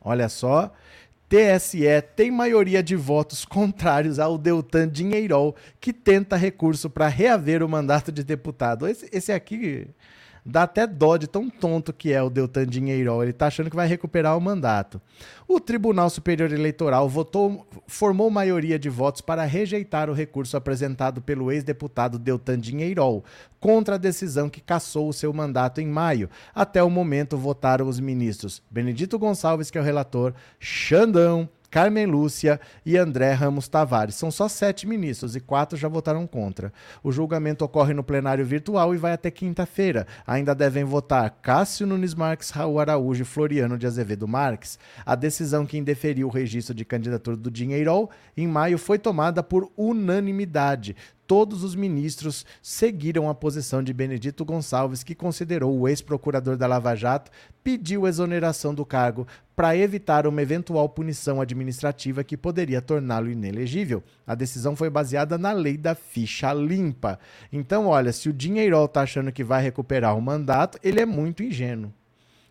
Olha 0.00 0.28
só, 0.28 0.70
TSE 1.34 2.00
tem 2.14 2.30
maioria 2.30 2.80
de 2.80 2.94
votos 2.94 3.44
contrários 3.44 4.20
ao 4.20 4.38
Deltan 4.38 4.88
Dinheirol, 4.88 5.56
que 5.80 5.92
tenta 5.92 6.36
recurso 6.36 6.88
para 6.88 7.08
reaver 7.08 7.60
o 7.60 7.68
mandato 7.68 8.12
de 8.12 8.22
deputado. 8.22 8.86
Esse, 8.86 9.08
esse 9.10 9.32
aqui, 9.32 9.88
Dá 10.46 10.64
até 10.64 10.86
dó 10.86 11.16
de 11.16 11.26
tão 11.26 11.48
tonto 11.48 11.90
que 11.90 12.12
é 12.12 12.22
o 12.22 12.28
Deltan 12.28 12.66
Dinheirol. 12.66 13.22
Ele 13.22 13.32
tá 13.32 13.46
achando 13.46 13.70
que 13.70 13.76
vai 13.76 13.88
recuperar 13.88 14.36
o 14.36 14.40
mandato. 14.40 15.00
O 15.48 15.58
Tribunal 15.58 16.10
Superior 16.10 16.52
Eleitoral 16.52 17.08
votou, 17.08 17.66
formou 17.86 18.28
maioria 18.28 18.78
de 18.78 18.90
votos 18.90 19.22
para 19.22 19.44
rejeitar 19.44 20.10
o 20.10 20.12
recurso 20.12 20.56
apresentado 20.56 21.22
pelo 21.22 21.50
ex-deputado 21.50 22.18
Deltan 22.18 22.58
Dinheirol 22.58 23.24
contra 23.58 23.94
a 23.94 23.98
decisão 23.98 24.50
que 24.50 24.60
cassou 24.60 25.08
o 25.08 25.12
seu 25.14 25.32
mandato 25.32 25.80
em 25.80 25.86
maio. 25.86 26.28
Até 26.54 26.82
o 26.82 26.90
momento 26.90 27.38
votaram 27.38 27.88
os 27.88 27.98
ministros 27.98 28.62
Benedito 28.70 29.18
Gonçalves, 29.18 29.70
que 29.70 29.78
é 29.78 29.80
o 29.80 29.84
relator, 29.84 30.34
Xandão, 30.60 31.48
Carmen 31.74 32.06
Lúcia 32.06 32.60
e 32.86 32.96
André 32.96 33.32
Ramos 33.32 33.66
Tavares. 33.66 34.14
São 34.14 34.30
só 34.30 34.46
sete 34.46 34.86
ministros 34.86 35.34
e 35.34 35.40
quatro 35.40 35.76
já 35.76 35.88
votaram 35.88 36.24
contra. 36.24 36.72
O 37.02 37.10
julgamento 37.10 37.64
ocorre 37.64 37.92
no 37.92 38.04
plenário 38.04 38.46
virtual 38.46 38.94
e 38.94 38.96
vai 38.96 39.12
até 39.12 39.28
quinta-feira. 39.28 40.06
Ainda 40.24 40.54
devem 40.54 40.84
votar 40.84 41.28
Cássio 41.42 41.84
Nunes 41.84 42.14
Marques, 42.14 42.50
Raul 42.50 42.78
Araújo 42.78 43.22
e 43.22 43.24
Floriano 43.24 43.76
de 43.76 43.88
Azevedo 43.88 44.28
Marques. 44.28 44.78
A 45.04 45.16
decisão 45.16 45.66
que 45.66 45.76
indeferiu 45.76 46.28
o 46.28 46.30
registro 46.30 46.72
de 46.72 46.84
candidatura 46.84 47.36
do 47.36 47.50
Dinheirol 47.50 48.08
em 48.36 48.46
maio 48.46 48.78
foi 48.78 48.96
tomada 48.96 49.42
por 49.42 49.68
unanimidade 49.76 50.94
todos 51.26 51.62
os 51.62 51.74
ministros 51.74 52.44
seguiram 52.62 53.28
a 53.28 53.34
posição 53.34 53.82
de 53.82 53.92
Benedito 53.92 54.44
Gonçalves, 54.44 55.02
que 55.02 55.14
considerou 55.14 55.78
o 55.78 55.88
ex-procurador 55.88 56.56
da 56.56 56.66
Lava 56.66 56.94
Jato, 56.94 57.30
pediu 57.62 58.06
exoneração 58.06 58.74
do 58.74 58.84
cargo 58.84 59.26
para 59.56 59.76
evitar 59.76 60.26
uma 60.26 60.42
eventual 60.42 60.88
punição 60.88 61.40
administrativa 61.40 62.24
que 62.24 62.36
poderia 62.36 62.82
torná-lo 62.82 63.30
inelegível. 63.30 64.02
A 64.26 64.34
decisão 64.34 64.76
foi 64.76 64.90
baseada 64.90 65.38
na 65.38 65.52
lei 65.52 65.76
da 65.76 65.94
ficha 65.94 66.52
limpa. 66.52 67.18
Então, 67.52 67.86
olha, 67.86 68.12
se 68.12 68.28
o 68.28 68.32
Dinheirol 68.32 68.86
está 68.86 69.02
achando 69.02 69.32
que 69.32 69.44
vai 69.44 69.62
recuperar 69.62 70.16
o 70.16 70.22
mandato, 70.22 70.78
ele 70.82 71.00
é 71.00 71.06
muito 71.06 71.42
ingênuo 71.42 71.92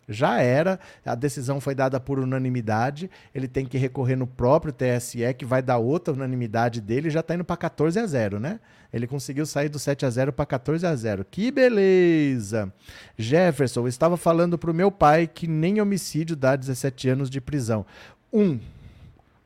já 0.08 0.40
era, 0.40 0.78
a 1.04 1.14
decisão 1.14 1.60
foi 1.60 1.74
dada 1.74 1.98
por 1.98 2.18
unanimidade, 2.18 3.10
ele 3.34 3.48
tem 3.48 3.66
que 3.66 3.78
recorrer 3.78 4.16
no 4.16 4.26
próprio 4.26 4.72
TSE, 4.72 5.34
que 5.34 5.44
vai 5.44 5.62
dar 5.62 5.78
outra 5.78 6.14
unanimidade 6.14 6.80
dele, 6.80 7.10
já 7.10 7.20
está 7.20 7.34
indo 7.34 7.44
para 7.44 7.56
14 7.56 7.98
a 7.98 8.06
0, 8.06 8.38
né? 8.38 8.60
Ele 8.92 9.06
conseguiu 9.06 9.44
sair 9.44 9.68
do 9.68 9.78
7 9.78 10.06
a 10.06 10.10
0 10.10 10.32
para 10.32 10.46
14 10.46 10.86
a 10.86 10.94
0. 10.94 11.26
Que 11.28 11.50
beleza! 11.50 12.72
Jefferson, 13.18 13.88
estava 13.88 14.16
falando 14.16 14.56
para 14.56 14.70
o 14.70 14.74
meu 14.74 14.90
pai 14.90 15.26
que 15.26 15.48
nem 15.48 15.80
homicídio 15.80 16.36
dá 16.36 16.54
17 16.54 17.08
anos 17.08 17.28
de 17.28 17.40
prisão. 17.40 17.84
Um. 18.32 18.60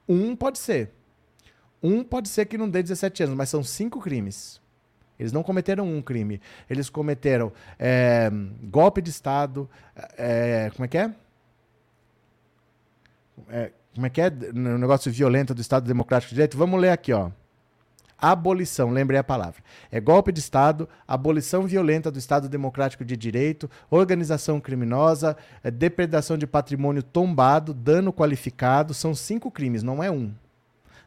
Um 0.07 0.37
pode 0.37 0.59
ser. 0.59 0.91
Um 1.83 2.05
pode 2.05 2.29
ser 2.29 2.47
que 2.47 2.59
não 2.59 2.69
dê 2.69 2.83
17 2.83 3.23
anos, 3.23 3.37
mas 3.37 3.49
são 3.49 3.63
cinco 3.63 4.01
crimes. 4.01 4.61
Eles 5.19 5.33
não 5.33 5.43
cometeram 5.43 5.85
um 5.85 6.01
crime. 6.01 6.41
Eles 6.71 6.89
cometeram 6.89 7.53
é, 7.79 8.31
golpe 8.63 9.03
de 9.03 9.11
Estado. 9.11 9.69
É, 10.17 10.71
como 10.75 10.85
é 10.85 10.89
que 10.89 10.99
é? 10.99 11.15
é? 13.51 13.73
Como 13.95 14.07
é 14.07 14.11
que 14.11 14.21
é? 14.21 14.31
No 14.31 14.79
negócio 14.79 15.11
violento 15.11 15.55
do 15.55 15.61
Estado 15.61 15.87
Democrático 15.87 16.31
de 16.31 16.37
Direito. 16.37 16.57
Vamos 16.57 16.81
ler 16.81 16.91
aqui, 16.91 17.13
ó. 17.13 17.31
Abolição, 18.21 18.91
lembrei 18.91 19.21
a 19.21 19.25
palavra. 19.25 19.63
É 19.93 20.01
golpe 20.01 20.33
de 20.33 20.41
Estado, 20.41 20.89
abolição 21.07 21.69
violenta 21.69 22.11
do 22.11 22.19
Estado 22.19 22.49
Democrático 22.49 23.05
de 23.05 23.17
Direito, 23.17 23.71
organização 23.89 24.61
criminosa, 24.61 25.37
depredação 25.73 26.37
de 26.37 26.45
patrimônio 26.45 27.01
tombado, 27.01 27.73
dano 27.73 28.13
qualificado. 28.13 28.93
São 28.93 29.15
cinco 29.15 29.53
crimes, 29.53 29.85
não 29.85 30.03
é 30.03 30.11
um. 30.11 30.35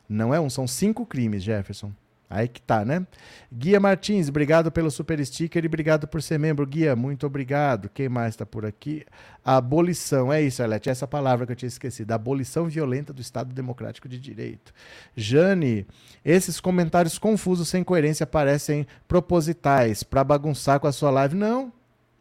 Não 0.07 0.33
é 0.33 0.39
um, 0.39 0.49
são 0.49 0.65
cinco 0.65 1.05
crimes, 1.05 1.43
Jefferson. 1.43 1.91
Aí 2.33 2.47
que 2.47 2.61
tá, 2.61 2.85
né? 2.85 3.05
Guia 3.51 3.77
Martins, 3.77 4.29
obrigado 4.29 4.71
pelo 4.71 4.89
super 4.89 5.23
sticker 5.25 5.65
e 5.65 5.67
obrigado 5.67 6.07
por 6.07 6.21
ser 6.21 6.39
membro. 6.39 6.65
Guia, 6.65 6.95
muito 6.95 7.27
obrigado. 7.27 7.89
Quem 7.89 8.07
mais 8.07 8.29
está 8.29 8.45
por 8.45 8.65
aqui? 8.65 9.05
Abolição, 9.43 10.31
é 10.31 10.41
isso, 10.41 10.63
Arlete, 10.63 10.89
essa 10.89 11.05
palavra 11.05 11.45
que 11.45 11.51
eu 11.51 11.55
tinha 11.57 11.67
esquecido. 11.67 12.13
Abolição 12.13 12.69
violenta 12.69 13.11
do 13.11 13.21
Estado 13.21 13.53
Democrático 13.53 14.07
de 14.07 14.17
Direito. 14.17 14.73
Jane, 15.13 15.85
esses 16.23 16.61
comentários 16.61 17.19
confusos 17.19 17.67
sem 17.67 17.83
coerência 17.83 18.25
parecem 18.25 18.87
propositais 19.09 20.01
para 20.01 20.23
bagunçar 20.23 20.79
com 20.79 20.87
a 20.87 20.91
sua 20.93 21.11
live. 21.11 21.35
Não, 21.35 21.73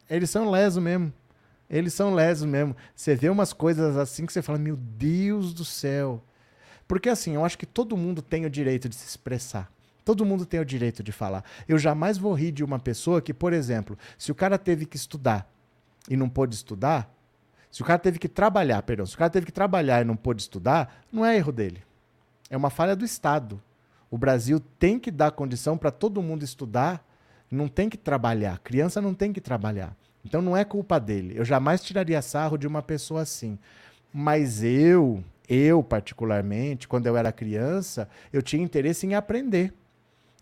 eles 0.09 0.29
são 0.29 0.51
lesos 0.51 0.83
mesmo. 0.83 1.13
Eles 1.69 1.93
são 1.93 2.13
lesos 2.13 2.45
mesmo. 2.45 2.75
Você 2.93 3.15
vê 3.15 3.29
umas 3.29 3.53
coisas 3.53 3.95
assim 3.95 4.25
que 4.25 4.33
você 4.33 4.41
fala, 4.41 4.59
meu 4.59 4.75
Deus 4.75 5.53
do 5.53 5.63
céu. 5.63 6.21
Porque 6.85 7.07
assim, 7.07 7.35
eu 7.35 7.45
acho 7.45 7.57
que 7.57 7.65
todo 7.65 7.95
mundo 7.95 8.21
tem 8.21 8.45
o 8.45 8.49
direito 8.49 8.89
de 8.89 8.95
se 8.95 9.07
expressar. 9.07 9.71
Todo 10.03 10.25
mundo 10.25 10.45
tem 10.45 10.59
o 10.59 10.65
direito 10.65 11.03
de 11.03 11.11
falar. 11.11 11.43
Eu 11.67 11.77
jamais 11.77 12.17
vou 12.17 12.33
rir 12.33 12.51
de 12.51 12.63
uma 12.63 12.79
pessoa 12.79 13.21
que, 13.21 13.33
por 13.33 13.53
exemplo, 13.53 13.97
se 14.17 14.31
o 14.31 14.35
cara 14.35 14.57
teve 14.57 14.85
que 14.85 14.95
estudar 14.95 15.49
e 16.09 16.17
não 16.17 16.27
pôde 16.27 16.55
estudar, 16.55 17.13
se 17.71 17.81
o 17.81 17.85
cara 17.85 17.99
teve 17.99 18.19
que 18.19 18.27
trabalhar, 18.27 18.81
perdão, 18.83 19.05
se 19.05 19.15
o 19.15 19.17
cara 19.17 19.29
teve 19.29 19.45
que 19.45 19.51
trabalhar 19.51 20.01
e 20.01 20.05
não 20.05 20.15
pôde 20.15 20.41
estudar, 20.41 21.03
não 21.11 21.25
é 21.25 21.37
erro 21.37 21.51
dele. 21.51 21.83
É 22.49 22.57
uma 22.57 22.69
falha 22.69 22.95
do 22.95 23.05
Estado. 23.05 23.61
O 24.09 24.17
Brasil 24.17 24.59
tem 24.59 24.99
que 24.99 25.09
dar 25.09 25.31
condição 25.31 25.77
para 25.77 25.89
todo 25.89 26.21
mundo 26.21 26.43
estudar, 26.43 27.05
não 27.49 27.69
tem 27.69 27.87
que 27.87 27.97
trabalhar. 27.97 28.59
Criança 28.59 29.01
não 29.01 29.13
tem 29.13 29.31
que 29.31 29.39
trabalhar. 29.39 29.95
Então 30.25 30.41
não 30.41 30.55
é 30.55 30.65
culpa 30.65 30.99
dele. 30.99 31.33
Eu 31.37 31.45
jamais 31.45 31.81
tiraria 31.81 32.21
sarro 32.21 32.57
de 32.57 32.67
uma 32.67 32.81
pessoa 32.81 33.21
assim. 33.21 33.57
Mas 34.13 34.61
eu, 34.61 35.23
eu 35.47 35.81
particularmente, 35.81 36.87
quando 36.87 37.07
eu 37.07 37.15
era 37.15 37.31
criança, 37.31 38.09
eu 38.33 38.41
tinha 38.41 38.63
interesse 38.63 39.07
em 39.07 39.15
aprender. 39.15 39.73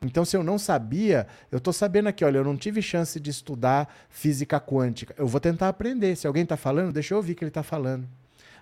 Então, 0.01 0.23
se 0.23 0.37
eu 0.37 0.43
não 0.43 0.57
sabia, 0.57 1.27
eu 1.51 1.57
estou 1.57 1.73
sabendo 1.73 2.07
aqui, 2.07 2.23
olha, 2.23 2.37
eu 2.37 2.43
não 2.43 2.55
tive 2.55 2.81
chance 2.81 3.19
de 3.19 3.29
estudar 3.29 3.93
física 4.09 4.59
quântica. 4.59 5.13
Eu 5.17 5.27
vou 5.27 5.41
tentar 5.41 5.67
aprender. 5.67 6.15
Se 6.15 6.25
alguém 6.25 6.43
está 6.43 6.55
falando, 6.55 6.93
deixa 6.93 7.13
eu 7.13 7.17
ouvir 7.17 7.33
o 7.33 7.35
que 7.35 7.43
ele 7.43 7.49
está 7.49 7.63
falando. 7.63 8.07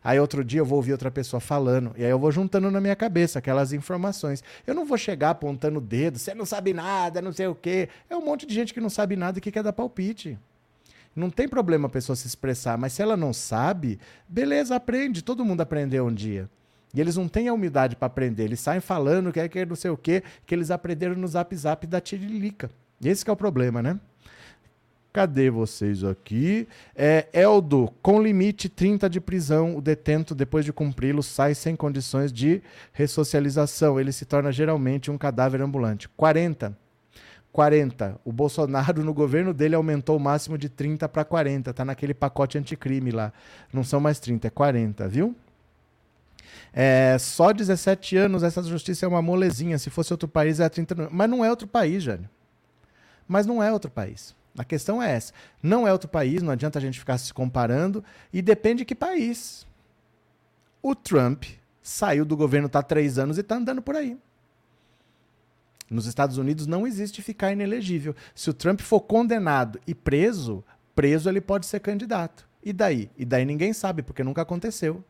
Aí 0.04 0.20
outro 0.20 0.44
dia 0.44 0.62
eu 0.62 0.66
vou 0.66 0.78
ouvir 0.78 0.94
outra 0.94 1.12
pessoa 1.12 1.40
falando, 1.40 1.94
e 1.98 2.06
aí 2.06 2.10
eu 2.10 2.20
vou 2.20 2.32
juntando 2.32 2.72
na 2.72 2.80
minha 2.80 2.96
cabeça 2.96 3.40
aquelas 3.40 3.74
informações. 3.74 4.44
Eu 4.66 4.74
não 4.74 4.86
vou 4.86 4.98
chegar 4.98 5.32
apontando 5.32 5.80
o 5.80 5.82
dedo, 5.82 6.18
você 6.18 6.34
não 6.34 6.46
sabe 6.46 6.74
nada, 6.74 7.22
não 7.22 7.34
sei 7.34 7.48
o 7.48 7.56
quê. 7.56 7.90
É 8.10 8.16
um 8.16 8.24
monte 8.24 8.46
de 8.46 8.54
gente 8.54 8.74
que 8.74 8.80
não 8.80 8.90
sabe 8.90 9.16
nada 9.16 9.38
e 9.38 9.42
que 9.42 9.52
quer 9.52 9.64
dar 9.64 9.74
palpite. 9.74 10.38
Não 11.16 11.30
tem 11.30 11.48
problema 11.48 11.88
a 11.88 11.90
pessoa 11.90 12.16
se 12.16 12.28
expressar, 12.28 12.78
mas 12.78 12.94
se 12.94 13.02
ela 13.02 13.18
não 13.18 13.34
sabe, 13.34 14.00
beleza, 14.30 14.76
aprende. 14.76 15.24
Todo 15.24 15.44
mundo 15.44 15.62
aprendeu 15.62 16.06
um 16.06 16.14
dia. 16.14 16.50
E 16.94 17.02
eles 17.02 17.16
não 17.16 17.28
têm 17.28 17.48
a 17.48 17.54
humildade 17.54 17.96
para 17.96 18.08
aprender. 18.08 18.46
Eles 18.46 18.60
saem 18.60 18.80
falando 18.80 19.32
que 19.32 19.40
é 19.40 19.48
que 19.48 19.60
é 19.60 19.66
não 19.66 19.76
sei 19.76 19.92
o 19.92 19.98
quê, 19.98 20.24
que 20.46 20.56
eles 20.56 20.72
aprenderam 20.72 21.16
no 21.16 21.28
zap 21.28 21.56
zap 21.56 21.86
da 21.86 22.00
Tirilica. 22.00 22.70
Esse 23.04 23.30
é 23.30 23.32
o 23.32 23.36
problema, 23.36 23.82
né? 23.82 24.00
Cadê 25.14 25.50
vocês 25.50 26.04
aqui? 26.04 26.68
É, 26.96 27.28
Eldo, 27.34 27.92
com 28.04 28.22
limite 28.22 28.70
30 28.70 29.10
de 29.10 29.20
prisão, 29.20 29.76
o 29.76 29.82
detento, 29.82 30.36
depois 30.36 30.64
de 30.64 30.72
cumpri-lo, 30.72 31.24
sai 31.24 31.56
sem 31.56 31.76
condições 31.76 32.32
de 32.32 32.62
ressocialização. 32.94 34.00
Ele 34.00 34.12
se 34.12 34.26
torna 34.26 34.52
geralmente 34.52 35.10
um 35.10 35.18
cadáver 35.18 35.60
ambulante. 35.62 36.08
40. 36.10 36.78
40. 37.52 38.22
O 38.24 38.32
Bolsonaro, 38.32 39.04
no 39.04 39.12
governo 39.12 39.56
dele, 39.56 39.74
aumentou 39.74 40.18
o 40.18 40.20
máximo 40.20 40.56
de 40.56 40.70
30 40.70 41.10
para 41.10 41.26
40. 41.26 41.74
Tá 41.74 41.84
naquele 41.84 42.14
pacote 42.14 42.58
anticrime 42.60 43.10
lá. 43.10 43.34
Não 43.74 43.84
são 43.84 44.00
mais 44.00 44.20
30, 44.20 44.46
é 44.46 44.52
40, 44.52 45.08
viu? 45.08 45.36
É, 46.80 47.18
só 47.18 47.52
17 47.52 48.16
anos, 48.18 48.44
essa 48.44 48.62
justiça 48.62 49.04
é 49.04 49.10
uma 49.10 49.20
molezinha. 49.20 49.80
Se 49.80 49.90
fosse 49.90 50.14
outro 50.14 50.28
país, 50.28 50.60
é 50.60 50.70
30 50.70 50.94
anos. 50.94 51.10
Mas 51.12 51.28
não 51.28 51.44
é 51.44 51.50
outro 51.50 51.68
país, 51.68 52.04
Jânio. 52.04 52.30
Mas 53.28 53.48
não 53.48 53.64
é 53.64 53.74
outro 53.74 53.90
país. 53.90 54.36
A 54.56 54.64
questão 54.64 55.02
é 55.02 55.12
essa. 55.12 55.34
Não 55.62 55.88
é 55.88 55.92
outro 55.92 56.08
país, 56.08 56.44
não 56.44 56.52
adianta 56.52 56.78
a 56.78 56.82
gente 56.82 57.00
ficar 57.00 57.18
se 57.18 57.34
comparando. 57.34 58.04
E 58.32 58.44
depende 58.44 58.80
de 58.80 58.86
que 58.86 58.94
país. 58.94 59.66
O 60.80 60.94
Trump 60.94 61.46
saiu 61.82 62.24
do 62.24 62.38
governo 62.38 62.70
tá 62.70 62.78
há 62.78 62.84
três 62.84 63.18
anos 63.18 63.40
e 63.40 63.42
está 63.42 63.56
andando 63.56 63.82
por 63.82 63.96
aí. 63.96 64.16
Nos 65.90 66.06
Estados 66.06 66.38
Unidos 66.38 66.68
não 66.68 66.86
existe 66.86 67.24
ficar 67.24 67.52
inelegível. 67.52 68.16
Se 68.36 68.52
o 68.52 68.54
Trump 68.54 68.82
for 68.82 69.00
condenado 69.00 69.80
e 69.88 69.96
preso, 69.96 70.64
preso 70.94 71.28
ele 71.28 71.42
pode 71.42 71.66
ser 71.66 71.80
candidato. 71.80 72.48
E 72.64 72.72
daí? 72.72 73.10
E 73.18 73.26
daí 73.26 73.46
ninguém 73.46 73.74
sabe, 73.74 74.04
porque 74.04 74.24
nunca 74.24 74.44
aconteceu. 74.44 75.04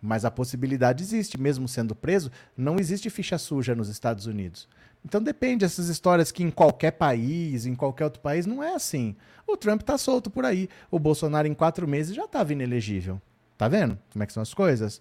Mas 0.00 0.24
a 0.24 0.30
possibilidade 0.30 1.02
existe, 1.02 1.40
mesmo 1.40 1.66
sendo 1.66 1.94
preso, 1.94 2.30
não 2.56 2.78
existe 2.78 3.10
ficha 3.10 3.36
suja 3.36 3.74
nos 3.74 3.88
Estados 3.88 4.26
Unidos. 4.26 4.68
Então 5.04 5.22
depende 5.22 5.64
dessas 5.64 5.88
histórias 5.88 6.30
que 6.30 6.42
em 6.42 6.50
qualquer 6.50 6.92
país, 6.92 7.66
em 7.66 7.74
qualquer 7.74 8.04
outro 8.04 8.20
país, 8.20 8.46
não 8.46 8.62
é 8.62 8.74
assim. 8.74 9.16
O 9.46 9.56
Trump 9.56 9.80
está 9.80 9.96
solto 9.96 10.30
por 10.30 10.44
aí. 10.44 10.68
O 10.90 10.98
Bolsonaro 10.98 11.48
em 11.48 11.54
quatro 11.54 11.86
meses 11.86 12.14
já 12.14 12.24
estava 12.24 12.52
inelegível. 12.52 13.20
Tá 13.56 13.66
vendo 13.66 13.98
como 14.12 14.22
é 14.22 14.26
que 14.26 14.32
são 14.32 14.42
as 14.42 14.54
coisas? 14.54 15.00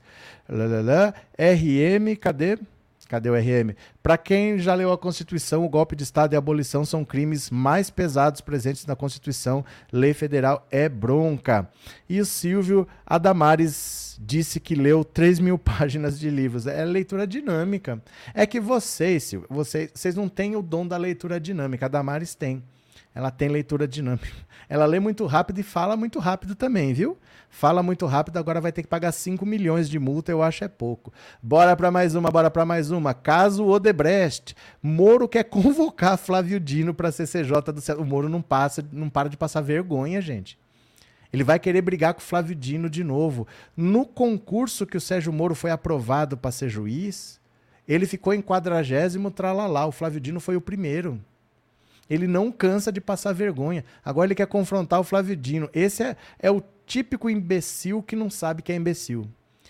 Lalala. 0.49 1.13
RM, 1.37 2.15
cadê? 2.19 2.57
Cadê 3.07 3.29
o 3.29 3.35
RM? 3.35 3.73
Para 4.03 4.17
quem 4.17 4.59
já 4.59 4.73
leu 4.73 4.91
a 4.91 4.97
Constituição, 4.97 5.65
o 5.65 5.69
golpe 5.69 5.95
de 5.95 6.03
Estado 6.03 6.33
e 6.33 6.35
a 6.35 6.39
abolição 6.39 6.83
são 6.83 7.05
crimes 7.05 7.49
mais 7.49 7.89
pesados 7.89 8.41
presentes 8.41 8.85
na 8.85 8.95
Constituição. 8.95 9.63
Lei 9.91 10.13
federal 10.13 10.67
é 10.69 10.89
bronca. 10.89 11.69
E 12.09 12.19
o 12.19 12.25
Silvio 12.25 12.87
Adamares 13.05 14.17
disse 14.19 14.59
que 14.59 14.75
leu 14.75 15.03
3 15.03 15.39
mil 15.39 15.57
páginas 15.59 16.19
de 16.19 16.29
livros. 16.29 16.67
É 16.67 16.83
leitura 16.83 17.25
dinâmica. 17.25 18.01
É 18.33 18.45
que 18.45 18.59
vocês, 18.59 19.23
Silvio, 19.23 19.47
vocês, 19.49 19.91
vocês 19.93 20.15
não 20.15 20.27
têm 20.27 20.55
o 20.55 20.61
dom 20.61 20.87
da 20.87 20.97
leitura 20.97 21.39
dinâmica. 21.39 21.85
A 21.85 21.89
Damares 21.89 22.35
tem. 22.35 22.63
Ela 23.17 23.31
tem 23.31 23.49
leitura 23.49 23.87
dinâmica. 23.87 24.27
Ela 24.69 24.85
lê 24.85 24.99
muito 24.99 25.25
rápido 25.25 25.57
e 25.57 25.63
fala 25.63 25.97
muito 25.97 26.19
rápido 26.19 26.53
também, 26.53 26.93
viu? 26.93 27.17
Fala 27.49 27.81
muito 27.81 28.05
rápido, 28.05 28.37
agora 28.37 28.61
vai 28.61 28.71
ter 28.71 28.83
que 28.83 28.87
pagar 28.87 29.11
5 29.11 29.43
milhões 29.43 29.89
de 29.89 29.97
multa, 29.97 30.31
eu 30.31 30.43
acho 30.43 30.63
é 30.63 30.67
pouco. 30.67 31.11
Bora 31.41 31.75
para 31.75 31.89
mais 31.89 32.13
uma, 32.13 32.29
bora 32.29 32.51
para 32.51 32.63
mais 32.63 32.91
uma. 32.91 33.15
Caso 33.15 33.65
Odebrecht. 33.65 34.55
Moro 34.83 35.27
quer 35.27 35.45
convocar 35.49 36.15
Flávio 36.15 36.59
Dino 36.59 36.93
para 36.93 37.11
CCJ 37.11 37.73
do 37.73 37.81
Céu. 37.81 37.99
O 38.01 38.05
Moro 38.05 38.29
não 38.29 38.39
passa, 38.39 38.87
não 38.91 39.09
para 39.09 39.29
de 39.29 39.35
passar 39.35 39.61
vergonha, 39.61 40.21
gente. 40.21 40.59
Ele 41.33 41.43
vai 41.43 41.57
querer 41.57 41.81
brigar 41.81 42.13
com 42.13 42.19
o 42.19 42.23
Flávio 42.23 42.53
Dino 42.53 42.87
de 42.87 43.03
novo. 43.03 43.47
No 43.75 44.05
concurso 44.05 44.85
que 44.85 44.95
o 44.95 45.01
Sérgio 45.01 45.33
Moro 45.33 45.55
foi 45.55 45.71
aprovado 45.71 46.37
para 46.37 46.51
ser 46.51 46.69
juiz, 46.69 47.41
ele 47.87 48.05
ficou 48.05 48.31
em 48.31 48.43
quadragésimo 48.43 49.31
tralalá. 49.31 49.87
O 49.87 49.91
Flávio 49.91 50.21
Dino 50.21 50.39
foi 50.39 50.55
o 50.55 50.61
primeiro. 50.61 51.19
Ele 52.09 52.27
não 52.27 52.51
cansa 52.51 52.91
de 52.91 53.01
passar 53.01 53.33
vergonha. 53.33 53.83
Agora 54.03 54.27
ele 54.27 54.35
quer 54.35 54.47
confrontar 54.47 54.99
o 54.99 55.03
Flávio 55.03 55.35
Dino. 55.35 55.69
Esse 55.73 56.03
é, 56.03 56.17
é 56.39 56.51
o 56.51 56.61
típico 56.85 57.29
imbecil 57.29 58.01
que 58.01 58.15
não 58.15 58.29
sabe 58.29 58.61
que 58.61 58.71
é 58.71 58.75
imbecil. 58.75 59.27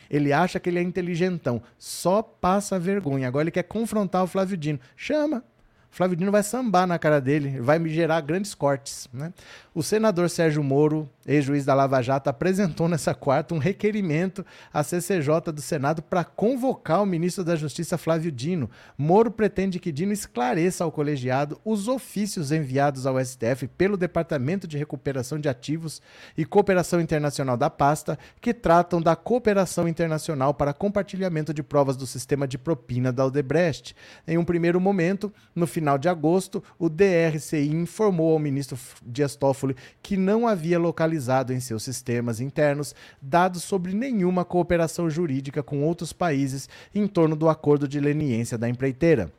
Ele 0.10 0.32
acha 0.32 0.60
que 0.60 0.70
ele 0.70 0.80
é 0.80 0.82
inteligentão. 0.82 1.62
Só 1.78 2.22
passa 2.22 2.80
vergonha. 2.80 3.28
Agora 3.28 3.44
ele 3.44 3.52
quer 3.52 3.64
confrontar 3.64 4.24
o 4.24 4.28
Flávio 4.28 4.56
Dino. 4.58 4.80
Chama. 4.96 5.44
Flávio 5.90 6.16
Dino 6.16 6.32
vai 6.32 6.44
sambar 6.44 6.86
na 6.86 7.00
cara 7.00 7.20
dele, 7.20 7.60
vai 7.60 7.80
me 7.80 7.90
gerar 7.90 8.22
grandes 8.22 8.54
cortes. 8.54 9.10
Né? 9.12 9.34
O 9.74 9.82
senador 9.82 10.30
Sérgio 10.30 10.64
Moro, 10.64 11.10
ex-juiz 11.28 11.66
da 11.66 11.74
Lava 11.74 12.02
Jato, 12.02 12.30
apresentou 12.30 12.88
nessa 12.88 13.14
quarta 13.14 13.54
um 13.54 13.58
requerimento 13.58 14.46
à 14.74 14.82
CCJ 14.82 15.52
do 15.54 15.62
Senado 15.62 16.02
para 16.02 16.24
convocar 16.24 17.04
o 17.04 17.06
ministro 17.06 17.44
da 17.44 17.56
Justiça 17.56 17.98
Flávio 17.98 18.32
Dino. 18.32 18.70
Moro 18.98 19.30
pretende 19.30 19.80
que 19.80 19.92
Dino 19.92 20.14
esclareça 20.14 20.86
ao 20.86 20.92
colegiado 20.92 21.60
os 21.66 21.90
ofícios 21.90 22.52
enviados 22.52 23.06
ao 23.06 23.24
STF 23.24 23.68
pelo 23.78 23.98
Departamento 23.98 24.66
de 24.68 24.78
Recuperação 24.78 25.38
de 25.38 25.50
Ativos 25.50 26.02
e 26.38 26.46
Cooperação 26.46 27.02
Internacional 27.02 27.58
da 27.58 27.70
pasta, 27.70 28.18
que 28.40 28.54
tratam 28.54 29.02
da 29.02 29.16
cooperação 29.16 29.88
internacional 29.88 30.54
para 30.54 30.74
compartilhamento 30.74 31.54
de 31.54 31.62
provas 31.62 31.98
do 31.98 32.08
sistema 32.08 32.48
de 32.48 32.58
propina 32.58 33.12
da 33.12 33.26
Odebrecht. 33.26 33.96
Em 34.26 34.38
um 34.38 34.46
primeiro 34.46 34.80
momento, 34.80 35.34
no 35.54 35.68
final 35.68 35.98
de 35.98 36.08
agosto, 36.08 36.64
o 36.80 36.88
DRCI 36.88 37.68
informou 37.70 38.32
ao 38.32 38.40
ministro 38.40 38.78
Dias 39.06 39.36
Toffoli 39.36 39.76
que 40.02 40.16
não 40.16 40.48
havia 40.48 40.80
localizado 40.80 41.17
em 41.54 41.60
seus 41.60 41.84
sistemas 41.84 42.40
internos 42.40 42.94
dados 43.22 43.64
sobre 43.64 43.94
nenhuma 43.94 44.46
cooperação 44.46 45.10
jurídica 45.10 45.64
com 45.64 45.84
outros 45.84 46.14
países 46.14 46.70
em 46.94 47.08
torno 47.08 47.36
do 47.36 47.50
acordo 47.50 47.88
de 47.88 48.00
leniência 48.00 48.58
da 48.58 48.70
empreiteira. 48.70 49.32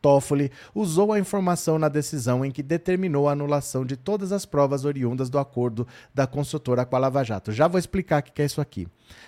Toffoli 0.00 0.50
usou 0.74 1.12
a 1.12 1.18
informação 1.18 1.78
na 1.78 1.88
decisão 1.88 2.44
em 2.44 2.50
que 2.50 2.62
determinou 2.62 3.28
a 3.28 3.32
anulação 3.32 3.84
de 3.84 3.96
todas 3.96 4.32
as 4.32 4.44
provas 4.46 4.84
oriundas 4.84 5.28
do 5.28 5.38
acordo 5.38 5.86
da 6.14 6.26
consultora 6.26 6.84
com 6.84 6.96
a 6.96 6.98
Lava 6.98 7.22
Jato. 7.24 7.52
Já 7.52 7.68
vou 7.68 7.78
explicar 7.78 8.20
o 8.20 8.24
que 8.24 8.42
é 8.42 8.44
isso 8.44 8.60
aqui. 8.60 8.86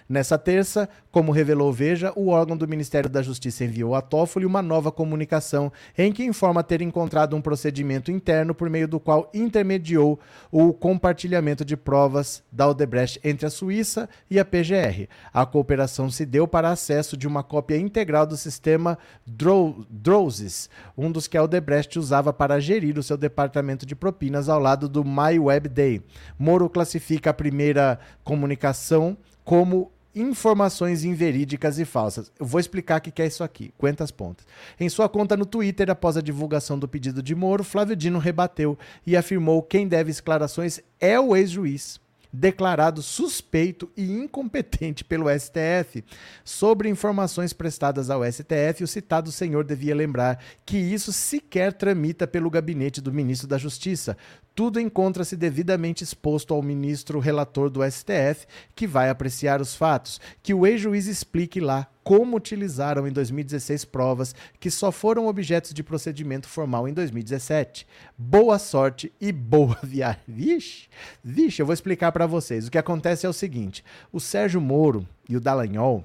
Nessa 0.08 0.38
terça, 0.38 0.88
como 1.10 1.32
revelou 1.32 1.72
Veja, 1.72 2.12
o 2.16 2.28
órgão 2.28 2.56
do 2.56 2.68
Ministério 2.68 3.08
da 3.08 3.22
Justiça 3.22 3.64
enviou 3.64 3.94
a 3.94 4.00
Toffoli 4.00 4.46
uma 4.46 4.62
nova 4.62 4.92
comunicação 4.92 5.72
em 5.96 6.12
que 6.12 6.24
informa 6.24 6.62
ter 6.62 6.82
encontrado 6.82 7.34
um 7.36 7.40
procedimento 7.40 8.10
interno 8.10 8.54
por 8.54 8.68
meio 8.68 8.86
do 8.86 9.00
qual 9.00 9.30
intermediou 9.32 10.18
o 10.50 10.72
compartilhamento 10.72 11.64
de 11.64 11.76
provas 11.76 12.42
da 12.50 12.68
Odebrecht 12.68 13.20
entre 13.24 13.46
a 13.46 13.50
Suíça 13.50 14.08
e 14.30 14.38
a 14.38 14.44
PGR. 14.44 15.08
A 15.32 15.46
cooperação 15.46 16.10
se 16.10 16.24
deu 16.26 16.46
para 16.46 16.70
acesso 16.70 17.16
de 17.16 17.26
uma 17.26 17.42
cópia 17.42 17.76
integral 17.76 18.26
do 18.26 18.36
sistema 18.36 18.98
Drozes, 19.26 20.61
um 20.96 21.10
dos 21.10 21.26
que 21.26 21.36
a 21.36 21.42
Odebrecht 21.42 21.98
usava 21.98 22.32
para 22.32 22.60
gerir 22.60 22.98
o 22.98 23.02
seu 23.02 23.16
departamento 23.16 23.86
de 23.86 23.94
propinas 23.94 24.48
ao 24.48 24.58
lado 24.58 24.88
do 24.88 25.04
MyWebDay. 25.04 26.02
Moro 26.38 26.68
classifica 26.68 27.30
a 27.30 27.34
primeira 27.34 27.98
comunicação 28.24 29.16
como 29.44 29.90
informações 30.14 31.04
inverídicas 31.04 31.78
e 31.78 31.84
falsas. 31.84 32.30
Eu 32.38 32.44
vou 32.44 32.60
explicar 32.60 32.98
o 32.98 33.02
que 33.02 33.22
é 33.22 33.26
isso 33.26 33.42
aqui. 33.42 33.72
Quantas 33.78 34.10
pontas? 34.10 34.46
Em 34.78 34.88
sua 34.88 35.08
conta 35.08 35.36
no 35.36 35.46
Twitter, 35.46 35.90
após 35.90 36.16
a 36.16 36.22
divulgação 36.22 36.78
do 36.78 36.88
pedido 36.88 37.22
de 37.22 37.34
Moro, 37.34 37.64
Flávio 37.64 37.96
Dino 37.96 38.18
rebateu 38.18 38.78
e 39.06 39.16
afirmou 39.16 39.62
que 39.62 39.78
quem 39.78 39.88
deve 39.88 40.10
esclarações 40.10 40.80
é 41.00 41.18
o 41.18 41.34
ex-juiz 41.34 42.01
declarado 42.32 43.02
suspeito 43.02 43.90
e 43.96 44.10
incompetente 44.10 45.04
pelo 45.04 45.26
STF. 45.28 46.02
Sobre 46.44 46.88
informações 46.88 47.52
prestadas 47.52 48.08
ao 48.08 48.24
STF, 48.24 48.82
o 48.82 48.88
citado 48.88 49.30
senhor 49.30 49.64
devia 49.64 49.94
lembrar 49.94 50.42
que 50.64 50.78
isso 50.78 51.12
sequer 51.12 51.72
tramita 51.72 52.26
pelo 52.26 52.48
gabinete 52.48 53.00
do 53.00 53.12
ministro 53.12 53.46
da 53.46 53.58
Justiça. 53.58 54.16
Tudo 54.54 54.78
encontra-se 54.78 55.34
devidamente 55.34 56.04
exposto 56.04 56.52
ao 56.52 56.62
ministro 56.62 57.18
relator 57.18 57.70
do 57.70 57.82
STF, 57.82 58.46
que 58.74 58.86
vai 58.86 59.08
apreciar 59.08 59.60
os 59.62 59.74
fatos. 59.74 60.20
Que 60.42 60.52
o 60.52 60.66
ex-juiz 60.66 61.06
explique 61.06 61.58
lá 61.58 61.86
como 62.04 62.36
utilizaram 62.36 63.06
em 63.06 63.12
2016 63.12 63.84
provas 63.86 64.34
que 64.60 64.70
só 64.70 64.92
foram 64.92 65.26
objetos 65.26 65.72
de 65.72 65.82
procedimento 65.82 66.48
formal 66.48 66.86
em 66.86 66.92
2017. 66.92 67.86
Boa 68.18 68.58
sorte 68.58 69.10
e 69.20 69.32
boa 69.32 69.78
viagem. 69.82 70.20
Vixe, 70.28 70.88
vixe, 71.24 71.62
eu 71.62 71.66
vou 71.66 71.72
explicar 71.72 72.12
para 72.12 72.26
vocês. 72.26 72.66
O 72.66 72.70
que 72.70 72.78
acontece 72.78 73.24
é 73.24 73.28
o 73.28 73.32
seguinte: 73.32 73.82
o 74.12 74.20
Sérgio 74.20 74.60
Moro 74.60 75.06
e 75.28 75.36
o 75.36 75.40
Dallagnol, 75.40 76.04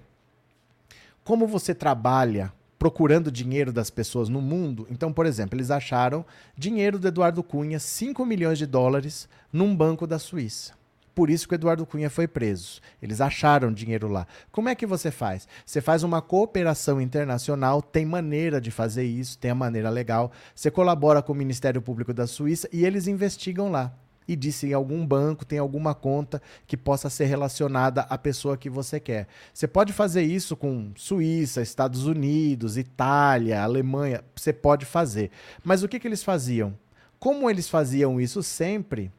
como 1.24 1.46
você 1.48 1.76
trabalha 1.76 2.54
procurando 2.78 3.32
dinheiro 3.32 3.72
das 3.72 3.90
pessoas 3.90 4.30
no 4.30 4.42
mundo. 4.42 4.88
Então, 4.90 5.12
por 5.12 5.26
exemplo, 5.26 5.58
eles 5.58 5.72
acharam 5.72 6.26
dinheiro 6.58 7.00
do 7.00 7.08
Eduardo 7.08 7.44
Cunha, 7.44 7.80
5 7.80 8.26
milhões 8.26 8.58
de 8.58 8.66
dólares, 8.66 9.28
num 9.52 9.76
banco 9.76 10.06
da 10.06 10.20
Suíça 10.20 10.78
por 11.18 11.32
isso 11.32 11.48
que 11.48 11.56
o 11.56 11.58
Eduardo 11.58 11.84
Cunha 11.84 12.12
foi 12.12 12.28
preso. 12.28 12.80
Eles 13.02 13.20
acharam 13.20 13.74
dinheiro 13.74 14.08
lá. 14.08 14.28
Como 14.52 14.70
é 14.70 14.76
que 14.76 14.86
você 14.86 15.10
faz? 15.10 15.48
Você 15.66 15.82
faz 15.82 16.04
uma 16.04 16.22
cooperação 16.22 17.02
internacional, 17.02 17.82
tem 17.82 18.06
maneira 18.06 18.62
de 18.62 18.70
fazer 18.70 19.04
isso, 19.04 19.36
tem 19.36 19.50
a 19.50 19.56
maneira 19.56 19.90
legal. 19.90 20.32
Você 20.54 20.70
colabora 20.70 21.20
com 21.24 21.34
o 21.34 21.36
Ministério 21.36 21.82
Público 21.82 22.14
da 22.14 22.28
Suíça 22.28 22.70
e 22.72 22.86
eles 22.86 23.08
investigam 23.08 23.72
lá. 23.72 23.92
E 24.28 24.36
diz 24.36 24.56
se 24.56 24.68
em 24.68 24.74
algum 24.74 25.06
banco 25.06 25.46
tem 25.46 25.60
alguma 25.60 25.96
conta 25.96 26.42
que 26.66 26.76
possa 26.76 27.10
ser 27.10 27.26
relacionada 27.26 28.02
à 28.02 28.18
pessoa 28.18 28.58
que 28.58 28.70
você 28.70 29.00
quer. 29.00 29.28
Você 29.54 29.68
pode 29.68 29.94
fazer 29.94 30.24
isso 30.24 30.56
com 30.56 30.92
Suíça, 30.96 31.62
Estados 31.62 32.06
Unidos, 32.06 32.78
Itália, 32.78 33.64
Alemanha. 33.64 34.24
Você 34.36 34.52
pode 34.52 34.86
fazer. 34.86 35.32
Mas 35.64 35.84
o 35.84 35.88
que, 35.88 36.00
que 36.00 36.08
eles 36.08 36.24
faziam? 36.24 36.74
Como 37.20 37.50
eles 37.50 37.70
faziam 37.70 38.20
isso 38.20 38.44
sempre, 38.44 39.12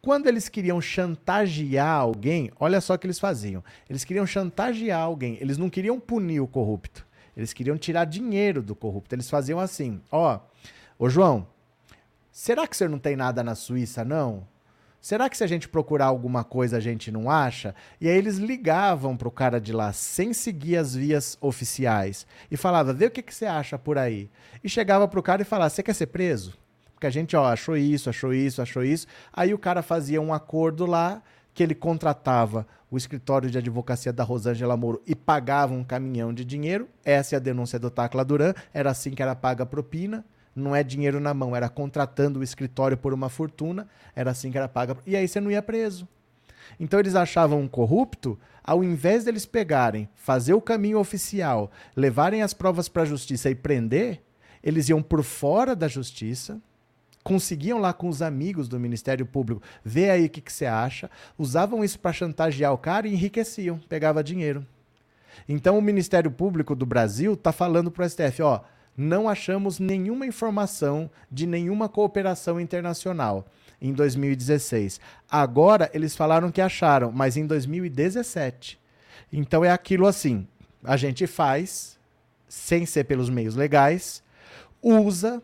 quando 0.00 0.26
eles 0.26 0.48
queriam 0.48 0.80
chantagear 0.80 1.98
alguém, 1.98 2.50
olha 2.60 2.80
só 2.80 2.94
o 2.94 2.98
que 2.98 3.06
eles 3.06 3.18
faziam. 3.18 3.64
Eles 3.88 4.04
queriam 4.04 4.26
chantagear 4.26 5.00
alguém, 5.00 5.38
eles 5.40 5.56
não 5.56 5.70
queriam 5.70 5.98
punir 5.98 6.40
o 6.40 6.46
corrupto. 6.46 7.06
Eles 7.36 7.52
queriam 7.52 7.76
tirar 7.76 8.04
dinheiro 8.04 8.62
do 8.62 8.74
corrupto. 8.74 9.14
Eles 9.14 9.28
faziam 9.28 9.58
assim: 9.58 10.00
ó, 10.10 10.38
ô 10.98 11.08
João, 11.08 11.46
será 12.34 12.66
que 12.66 12.76
você 12.76 12.88
não 12.88 12.98
tem 12.98 13.14
nada 13.14 13.44
na 13.44 13.54
Suíça, 13.54 14.04
não? 14.04 14.44
Será 15.00 15.30
que 15.30 15.36
se 15.36 15.44
a 15.44 15.46
gente 15.46 15.68
procurar 15.68 16.06
alguma 16.06 16.42
coisa 16.42 16.78
a 16.78 16.80
gente 16.80 17.12
não 17.12 17.30
acha? 17.30 17.76
E 18.00 18.08
aí 18.08 18.16
eles 18.16 18.38
ligavam 18.38 19.16
pro 19.16 19.30
cara 19.30 19.60
de 19.60 19.72
lá 19.72 19.92
sem 19.92 20.32
seguir 20.32 20.76
as 20.76 20.96
vias 20.96 21.38
oficiais 21.40 22.26
e 22.50 22.56
falava: 22.56 22.92
vê 22.92 23.06
o 23.06 23.10
que, 23.10 23.22
que 23.22 23.32
você 23.32 23.46
acha 23.46 23.78
por 23.78 23.98
aí. 23.98 24.28
E 24.64 24.68
chegava 24.68 25.06
pro 25.06 25.22
cara 25.22 25.42
e 25.42 25.44
falava: 25.44 25.70
você 25.70 25.82
quer 25.82 25.94
ser 25.94 26.06
preso? 26.06 26.58
Porque 26.92 27.06
a 27.06 27.10
gente, 27.10 27.36
ó, 27.36 27.44
achou 27.44 27.76
isso, 27.76 28.10
achou 28.10 28.34
isso, 28.34 28.60
achou 28.60 28.82
isso. 28.82 29.06
Aí 29.32 29.54
o 29.54 29.58
cara 29.58 29.80
fazia 29.80 30.20
um 30.20 30.34
acordo 30.34 30.86
lá 30.86 31.22
que 31.52 31.62
ele 31.62 31.74
contratava 31.74 32.66
o 32.90 32.96
escritório 32.96 33.48
de 33.48 33.58
advocacia 33.58 34.12
da 34.12 34.24
Rosângela 34.24 34.76
Moro 34.76 35.00
e 35.06 35.14
pagava 35.14 35.72
um 35.72 35.84
caminhão 35.84 36.34
de 36.34 36.44
dinheiro. 36.44 36.88
Essa 37.04 37.34
é 37.34 37.36
a 37.36 37.40
denúncia 37.40 37.78
do 37.78 37.90
Tacla 37.90 38.24
Duran. 38.24 38.54
Era 38.72 38.90
assim 38.90 39.10
que 39.10 39.22
era 39.22 39.36
paga 39.36 39.62
a 39.62 39.66
propina. 39.66 40.24
Não 40.54 40.74
é 40.74 40.82
dinheiro 40.82 41.20
na 41.20 41.34
mão, 41.34 41.54
era 41.54 41.68
contratando 41.68 42.40
o 42.40 42.42
escritório 42.42 42.96
por 42.96 43.12
uma 43.12 43.28
fortuna. 43.28 43.88
Era 44.14 44.30
assim 44.30 44.50
que 44.50 44.58
era 44.58 44.68
paga. 44.68 44.96
E 45.06 45.16
aí 45.16 45.26
você 45.26 45.40
não 45.40 45.50
ia 45.50 45.62
preso. 45.62 46.06
Então 46.78 46.98
eles 46.98 47.14
achavam 47.14 47.60
um 47.60 47.68
corrupto, 47.68 48.38
ao 48.62 48.82
invés 48.82 49.24
deles 49.24 49.44
pegarem, 49.44 50.08
fazer 50.14 50.54
o 50.54 50.60
caminho 50.60 50.98
oficial, 50.98 51.70
levarem 51.94 52.42
as 52.42 52.54
provas 52.54 52.88
para 52.88 53.02
a 53.02 53.06
justiça 53.06 53.50
e 53.50 53.54
prender, 53.54 54.22
eles 54.62 54.88
iam 54.88 55.02
por 55.02 55.22
fora 55.22 55.76
da 55.76 55.86
justiça 55.86 56.60
conseguiam 57.24 57.78
lá 57.78 57.92
com 57.94 58.06
os 58.06 58.20
amigos 58.20 58.68
do 58.68 58.78
Ministério 58.78 59.24
Público 59.24 59.62
ver 59.82 60.10
aí 60.10 60.26
o 60.26 60.30
que, 60.30 60.42
que 60.42 60.52
você 60.52 60.66
acha, 60.66 61.10
usavam 61.38 61.82
isso 61.82 61.98
para 61.98 62.12
chantagear 62.12 62.72
o 62.72 62.78
cara 62.78 63.08
e 63.08 63.14
enriqueciam, 63.14 63.80
pegava 63.88 64.22
dinheiro. 64.22 64.64
Então 65.48 65.76
o 65.76 65.82
Ministério 65.82 66.30
Público 66.30 66.76
do 66.76 66.86
Brasil 66.86 67.32
está 67.32 67.50
falando 67.50 67.90
para 67.90 68.04
o 68.04 68.08
STF, 68.08 68.42
ó, 68.42 68.60
não 68.96 69.28
achamos 69.28 69.78
nenhuma 69.78 70.26
informação 70.26 71.10
de 71.30 71.46
nenhuma 71.46 71.88
cooperação 71.88 72.60
internacional 72.60 73.46
em 73.80 73.92
2016. 73.92 75.00
Agora 75.30 75.90
eles 75.92 76.14
falaram 76.16 76.50
que 76.50 76.60
acharam, 76.60 77.10
mas 77.12 77.36
em 77.36 77.46
2017. 77.46 78.78
Então 79.32 79.64
é 79.64 79.70
aquilo 79.70 80.06
assim, 80.06 80.46
a 80.82 80.96
gente 80.96 81.26
faz 81.26 81.98
sem 82.48 82.86
ser 82.86 83.04
pelos 83.04 83.28
meios 83.28 83.56
legais, 83.56 84.22
usa 84.80 85.42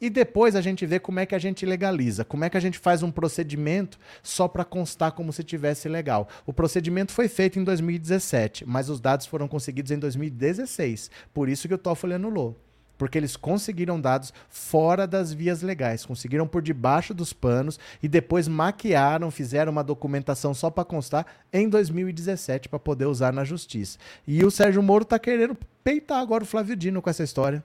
E 0.00 0.10
depois 0.10 0.54
a 0.54 0.60
gente 0.60 0.84
vê 0.84 0.98
como 1.00 1.20
é 1.20 1.24
que 1.24 1.34
a 1.34 1.38
gente 1.38 1.64
legaliza, 1.64 2.24
como 2.24 2.44
é 2.44 2.50
que 2.50 2.56
a 2.56 2.60
gente 2.60 2.78
faz 2.78 3.02
um 3.02 3.10
procedimento 3.10 3.98
só 4.22 4.46
para 4.46 4.64
constar 4.64 5.12
como 5.12 5.32
se 5.32 5.42
tivesse 5.42 5.88
legal. 5.88 6.28
O 6.44 6.52
procedimento 6.52 7.12
foi 7.12 7.26
feito 7.26 7.58
em 7.58 7.64
2017, 7.64 8.66
mas 8.66 8.90
os 8.90 9.00
dados 9.00 9.24
foram 9.24 9.48
conseguidos 9.48 9.92
em 9.92 9.98
2016. 9.98 11.10
Por 11.32 11.48
isso 11.48 11.66
que 11.68 11.74
o 11.74 11.78
Toffoli 11.78 12.14
anulou 12.14 12.63
porque 12.96 13.18
eles 13.18 13.36
conseguiram 13.36 14.00
dados 14.00 14.32
fora 14.48 15.06
das 15.06 15.32
vias 15.32 15.62
legais, 15.62 16.04
conseguiram 16.04 16.46
por 16.46 16.62
debaixo 16.62 17.12
dos 17.12 17.32
panos 17.32 17.78
e 18.02 18.08
depois 18.08 18.48
maquiaram, 18.48 19.30
fizeram 19.30 19.72
uma 19.72 19.84
documentação 19.84 20.54
só 20.54 20.70
para 20.70 20.84
constar 20.84 21.26
em 21.52 21.68
2017 21.68 22.68
para 22.68 22.78
poder 22.78 23.06
usar 23.06 23.32
na 23.32 23.44
justiça. 23.44 23.98
E 24.26 24.44
o 24.44 24.50
Sérgio 24.50 24.82
Moro 24.82 25.02
está 25.02 25.18
querendo 25.18 25.56
peitar 25.82 26.20
agora 26.20 26.44
o 26.44 26.46
Flávio 26.46 26.76
Dino 26.76 27.02
com 27.02 27.10
essa 27.10 27.22
história. 27.22 27.62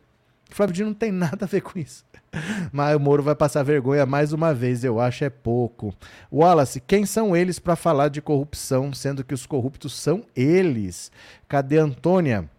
O 0.52 0.56
Flávio 0.56 0.74
Dino 0.74 0.90
não 0.90 0.96
tem 0.96 1.12
nada 1.12 1.46
a 1.46 1.48
ver 1.48 1.62
com 1.62 1.78
isso. 1.78 2.04
Mas 2.72 2.96
o 2.96 3.00
Moro 3.00 3.22
vai 3.22 3.36
passar 3.36 3.64
vergonha 3.64 4.06
mais 4.06 4.34
uma 4.34 4.54
vez, 4.54 4.84
eu 4.84 5.00
acho 5.00 5.24
é 5.24 5.30
pouco. 5.30 5.94
Wallace, 6.32 6.82
quem 6.82 7.06
são 7.06 7.36
eles 7.36 7.60
para 7.60 7.76
falar 7.76 8.10
de 8.10 8.22
corrupção, 8.22 8.92
sendo 8.94 9.24
que 9.24 9.34
os 9.34 9.46
corruptos 9.46 9.94
são 9.94 10.26
eles? 10.36 11.12
Cadê 11.48 11.78
Antônia? 11.78 12.50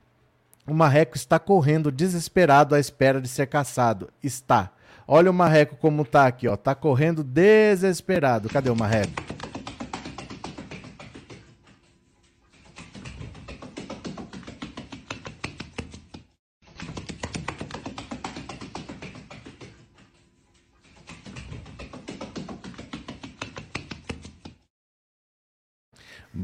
O 0.70 0.72
marreco 0.72 1.16
está 1.16 1.36
correndo 1.36 1.90
desesperado 1.90 2.76
à 2.76 2.78
espera 2.78 3.20
de 3.20 3.26
ser 3.26 3.48
caçado. 3.48 4.08
Está. 4.22 4.70
Olha 5.04 5.28
o 5.28 5.34
marreco 5.34 5.74
como 5.74 6.04
tá 6.04 6.28
aqui, 6.28 6.46
ó. 6.46 6.56
Tá 6.56 6.76
correndo 6.76 7.24
desesperado. 7.24 8.48
Cadê 8.48 8.70
o 8.70 8.76
marreco? 8.76 9.39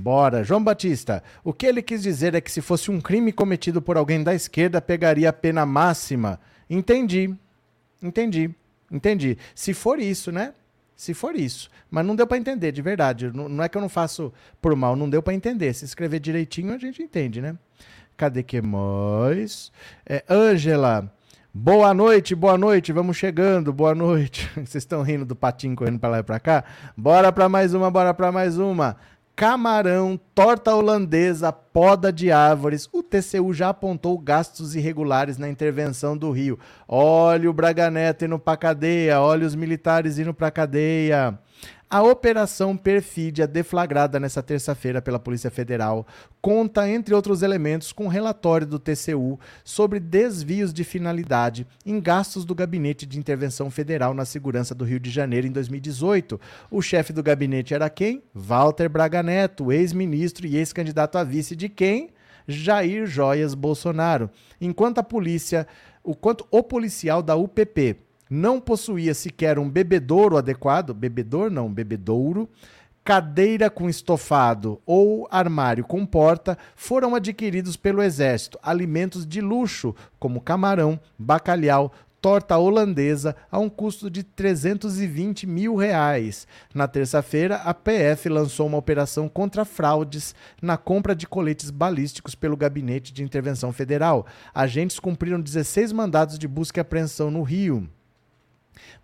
Bora. 0.06 0.44
João 0.44 0.62
Batista, 0.62 1.20
o 1.42 1.52
que 1.52 1.66
ele 1.66 1.82
quis 1.82 2.00
dizer 2.00 2.32
é 2.36 2.40
que 2.40 2.52
se 2.52 2.60
fosse 2.60 2.92
um 2.92 3.00
crime 3.00 3.32
cometido 3.32 3.82
por 3.82 3.96
alguém 3.96 4.22
da 4.22 4.32
esquerda, 4.32 4.80
pegaria 4.80 5.28
a 5.28 5.32
pena 5.32 5.66
máxima. 5.66 6.38
Entendi. 6.70 7.34
Entendi. 8.00 8.54
Entendi. 8.88 9.36
Se 9.52 9.74
for 9.74 9.98
isso, 9.98 10.30
né? 10.30 10.54
Se 10.94 11.12
for 11.12 11.34
isso. 11.34 11.68
Mas 11.90 12.06
não 12.06 12.14
deu 12.14 12.24
para 12.24 12.38
entender, 12.38 12.70
de 12.70 12.80
verdade. 12.80 13.32
Não, 13.34 13.48
não, 13.48 13.64
é 13.64 13.68
que 13.68 13.76
eu 13.76 13.82
não 13.82 13.88
faço 13.88 14.32
por 14.62 14.76
mal, 14.76 14.94
não 14.94 15.10
deu 15.10 15.20
para 15.20 15.34
entender. 15.34 15.74
Se 15.74 15.84
escrever 15.84 16.20
direitinho, 16.20 16.72
a 16.72 16.78
gente 16.78 17.02
entende, 17.02 17.42
né? 17.42 17.56
Cadê 18.16 18.44
que 18.44 18.62
mais? 18.62 19.72
É, 20.08 20.22
Ângela, 20.30 21.12
boa 21.52 21.92
noite, 21.92 22.32
boa 22.32 22.56
noite, 22.56 22.92
vamos 22.92 23.16
chegando, 23.16 23.72
boa 23.72 23.92
noite. 23.92 24.48
Vocês 24.54 24.76
estão 24.76 25.02
rindo 25.02 25.24
do 25.24 25.34
patinho 25.34 25.74
correndo 25.74 25.98
para 25.98 26.10
lá 26.10 26.18
e 26.20 26.22
para 26.22 26.38
cá? 26.38 26.62
Bora 26.96 27.32
para 27.32 27.48
mais 27.48 27.74
uma, 27.74 27.90
bora 27.90 28.14
para 28.14 28.30
mais 28.30 28.56
uma 28.56 28.96
camarão, 29.36 30.18
torta 30.34 30.74
holandesa, 30.74 31.52
poda 31.52 32.10
de 32.10 32.32
árvores. 32.32 32.88
O 32.90 33.02
TCU 33.02 33.52
já 33.52 33.68
apontou 33.68 34.18
gastos 34.18 34.74
irregulares 34.74 35.36
na 35.36 35.46
intervenção 35.46 36.16
do 36.16 36.30
Rio. 36.30 36.58
Olha 36.88 37.50
o 37.50 37.52
Braga 37.52 37.90
Neto 37.90 38.24
indo 38.24 38.38
para 38.38 38.56
cadeia, 38.56 39.20
olha 39.20 39.46
os 39.46 39.54
militares 39.54 40.18
indo 40.18 40.32
para 40.32 40.50
cadeia. 40.50 41.38
A 41.88 42.02
operação 42.02 42.76
Perfídia, 42.76 43.46
deflagrada 43.46 44.18
nesta 44.18 44.42
terça-feira 44.42 45.00
pela 45.00 45.20
Polícia 45.20 45.52
Federal, 45.52 46.04
conta, 46.42 46.90
entre 46.90 47.14
outros 47.14 47.42
elementos, 47.42 47.92
com 47.92 48.08
relatório 48.08 48.66
do 48.66 48.76
TCU 48.76 49.38
sobre 49.62 50.00
desvios 50.00 50.72
de 50.72 50.82
finalidade 50.82 51.64
em 51.86 52.00
gastos 52.00 52.44
do 52.44 52.56
Gabinete 52.56 53.06
de 53.06 53.20
Intervenção 53.20 53.70
Federal 53.70 54.14
na 54.14 54.24
Segurança 54.24 54.74
do 54.74 54.84
Rio 54.84 54.98
de 54.98 55.10
Janeiro 55.10 55.46
em 55.46 55.52
2018. 55.52 56.40
O 56.72 56.82
chefe 56.82 57.12
do 57.12 57.22
gabinete 57.22 57.72
era 57.72 57.88
quem? 57.88 58.20
Walter 58.34 58.88
Braga 58.88 59.22
Neto, 59.22 59.70
ex-ministro 59.70 60.44
e 60.44 60.56
ex-candidato 60.56 61.16
a 61.18 61.22
vice 61.22 61.54
de 61.54 61.68
quem? 61.68 62.10
Jair 62.48 63.06
Joias 63.06 63.54
Bolsonaro. 63.54 64.28
Enquanto 64.60 64.98
a 64.98 65.04
polícia, 65.04 65.68
o 66.02 66.16
quanto 66.16 66.44
o 66.50 66.64
policial 66.64 67.22
da 67.22 67.36
UPP 67.36 68.05
não 68.28 68.60
possuía 68.60 69.14
sequer 69.14 69.58
um 69.58 69.68
bebedouro 69.68 70.36
adequado, 70.36 70.92
bebedor 70.92 71.50
não, 71.50 71.72
bebedouro, 71.72 72.48
cadeira 73.04 73.70
com 73.70 73.88
estofado 73.88 74.80
ou 74.84 75.28
armário 75.30 75.84
com 75.84 76.04
porta, 76.04 76.58
foram 76.74 77.14
adquiridos 77.14 77.76
pelo 77.76 78.02
Exército 78.02 78.58
alimentos 78.60 79.24
de 79.24 79.40
luxo, 79.40 79.94
como 80.18 80.40
camarão, 80.40 80.98
bacalhau, 81.16 81.92
torta 82.20 82.58
holandesa 82.58 83.36
a 83.48 83.60
um 83.60 83.68
custo 83.68 84.10
de 84.10 84.24
320 84.24 85.46
mil 85.46 85.76
reais. 85.76 86.48
Na 86.74 86.88
terça-feira, 86.88 87.58
a 87.58 87.72
PF 87.72 88.28
lançou 88.28 88.66
uma 88.66 88.78
operação 88.78 89.28
contra 89.28 89.64
fraudes 89.64 90.34
na 90.60 90.76
compra 90.76 91.14
de 91.14 91.28
coletes 91.28 91.70
balísticos 91.70 92.34
pelo 92.34 92.56
Gabinete 92.56 93.12
de 93.12 93.22
Intervenção 93.22 93.72
Federal. 93.72 94.26
Agentes 94.52 94.98
cumpriram 94.98 95.40
16 95.40 95.92
mandados 95.92 96.36
de 96.36 96.48
busca 96.48 96.80
e 96.80 96.82
apreensão 96.82 97.30
no 97.30 97.44
Rio. 97.44 97.88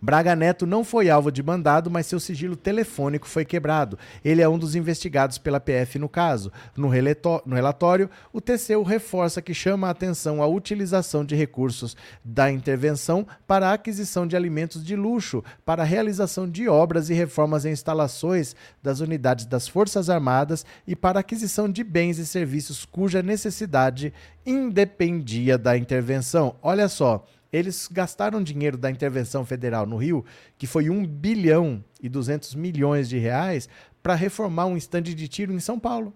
Braga 0.01 0.35
Neto 0.35 0.65
não 0.65 0.83
foi 0.83 1.09
alvo 1.09 1.31
de 1.31 1.41
mandado, 1.41 1.89
mas 1.89 2.07
seu 2.07 2.19
sigilo 2.19 2.55
telefônico 2.55 3.27
foi 3.27 3.45
quebrado. 3.45 3.97
Ele 4.23 4.41
é 4.41 4.49
um 4.49 4.57
dos 4.57 4.75
investigados 4.75 5.37
pela 5.37 5.59
PF 5.59 5.99
no 5.99 6.09
caso. 6.09 6.51
No, 6.75 6.87
relatório, 6.87 8.09
o 8.31 8.41
TCU 8.41 8.83
reforça 8.83 9.41
que 9.41 9.53
chama 9.53 9.87
a 9.87 9.91
atenção 9.91 10.41
a 10.41 10.47
utilização 10.47 11.23
de 11.25 11.35
recursos 11.35 11.95
da 12.23 12.51
intervenção 12.51 13.25
para 13.47 13.69
a 13.69 13.73
aquisição 13.73 14.27
de 14.27 14.35
alimentos 14.35 14.83
de 14.83 14.95
luxo, 14.95 15.43
para 15.65 15.83
a 15.83 15.85
realização 15.85 16.49
de 16.49 16.67
obras 16.67 17.09
e 17.09 17.13
reformas 17.13 17.65
em 17.65 17.71
instalações 17.71 18.55
das 18.81 18.99
unidades 18.99 19.45
das 19.45 19.67
Forças 19.67 20.09
Armadas 20.09 20.65
e 20.87 20.95
para 20.95 21.19
a 21.19 21.21
aquisição 21.21 21.69
de 21.69 21.83
bens 21.83 22.17
e 22.17 22.25
serviços 22.25 22.85
cuja 22.85 23.21
necessidade 23.21 24.13
independia 24.45 25.57
da 25.57 25.77
intervenção. 25.77 26.55
Olha 26.61 26.87
só, 26.87 27.25
eles 27.53 27.87
gastaram 27.89 28.41
dinheiro 28.41 28.77
da 28.77 28.89
intervenção 28.89 29.45
federal 29.45 29.85
no 29.85 29.95
Rio, 29.95 30.25
que 30.57 30.65
foi 30.65 30.89
1 30.89 31.05
bilhão 31.05 31.85
e 32.01 32.09
200 32.09 32.55
milhões 32.55 33.07
de 33.07 33.19
reais, 33.19 33.69
para 34.01 34.15
reformar 34.15 34.65
um 34.65 34.75
estande 34.75 35.13
de 35.13 35.27
tiro 35.27 35.53
em 35.53 35.59
São 35.59 35.79
Paulo. 35.79 36.11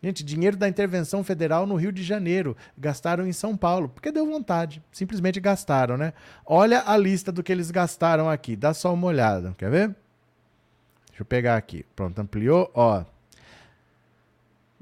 Gente, 0.00 0.24
dinheiro 0.24 0.56
da 0.56 0.68
intervenção 0.68 1.22
federal 1.22 1.66
no 1.66 1.76
Rio 1.76 1.92
de 1.92 2.02
Janeiro. 2.02 2.56
Gastaram 2.76 3.26
em 3.26 3.32
São 3.32 3.56
Paulo, 3.56 3.88
porque 3.88 4.10
deu 4.10 4.26
vontade. 4.26 4.82
Simplesmente 4.90 5.38
gastaram, 5.38 5.96
né? 5.96 6.12
Olha 6.44 6.82
a 6.86 6.96
lista 6.96 7.30
do 7.30 7.42
que 7.42 7.52
eles 7.52 7.70
gastaram 7.70 8.28
aqui. 8.28 8.56
Dá 8.56 8.74
só 8.74 8.92
uma 8.92 9.06
olhada. 9.06 9.54
Quer 9.56 9.70
ver? 9.70 9.88
Deixa 11.08 11.22
eu 11.22 11.26
pegar 11.26 11.56
aqui. 11.56 11.84
Pronto, 11.94 12.18
ampliou. 12.18 12.68
Ó, 12.74 13.04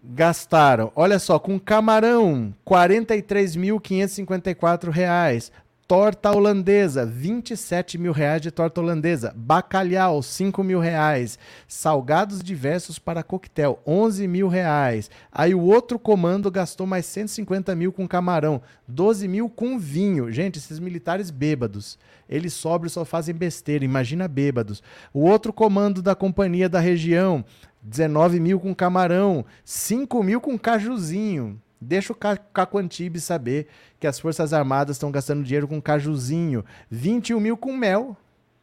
gastaram, 0.02 0.90
olha 0.94 1.18
só, 1.18 1.38
com 1.38 1.58
camarão, 1.58 2.54
R$ 2.68 2.76
43.554. 2.98 5.50
Torta 5.90 6.30
holandesa, 6.30 7.04
27 7.04 7.98
mil 7.98 8.12
reais 8.12 8.40
de 8.40 8.52
torta 8.52 8.80
holandesa. 8.80 9.34
Bacalhau, 9.36 10.22
5 10.22 10.62
mil 10.62 10.78
reais. 10.78 11.36
Salgados 11.66 12.44
diversos 12.44 12.96
para 12.96 13.24
coquetel, 13.24 13.80
11 13.84 14.28
mil 14.28 14.46
reais. 14.46 15.10
Aí 15.32 15.52
o 15.52 15.60
outro 15.60 15.98
comando 15.98 16.48
gastou 16.48 16.86
mais 16.86 17.06
150 17.06 17.74
mil 17.74 17.92
com 17.92 18.06
camarão, 18.06 18.62
12 18.86 19.26
mil 19.26 19.50
com 19.50 19.80
vinho. 19.80 20.30
Gente, 20.30 20.60
esses 20.60 20.78
militares 20.78 21.28
bêbados, 21.28 21.98
eles 22.28 22.52
sóbrios 22.52 22.92
só 22.92 23.04
fazem 23.04 23.34
besteira, 23.34 23.84
imagina 23.84 24.28
bêbados. 24.28 24.80
O 25.12 25.28
outro 25.28 25.52
comando 25.52 26.00
da 26.00 26.14
companhia 26.14 26.68
da 26.68 26.78
região 26.78 27.44
19 27.82 28.38
mil 28.40 28.60
com 28.60 28.74
camarão, 28.74 29.44
5 29.64 30.22
mil 30.22 30.40
com 30.40 30.58
cajuzinho. 30.58 31.60
Deixa 31.80 32.12
o 32.12 32.16
Caco 32.16 32.78
saber 33.18 33.68
que 33.98 34.06
as 34.06 34.20
Forças 34.20 34.52
Armadas 34.52 34.96
estão 34.96 35.10
gastando 35.10 35.42
dinheiro 35.42 35.66
com 35.66 35.80
cajuzinho. 35.80 36.62
21 36.90 37.40
mil 37.40 37.56
com 37.56 37.74
mel. 37.74 38.16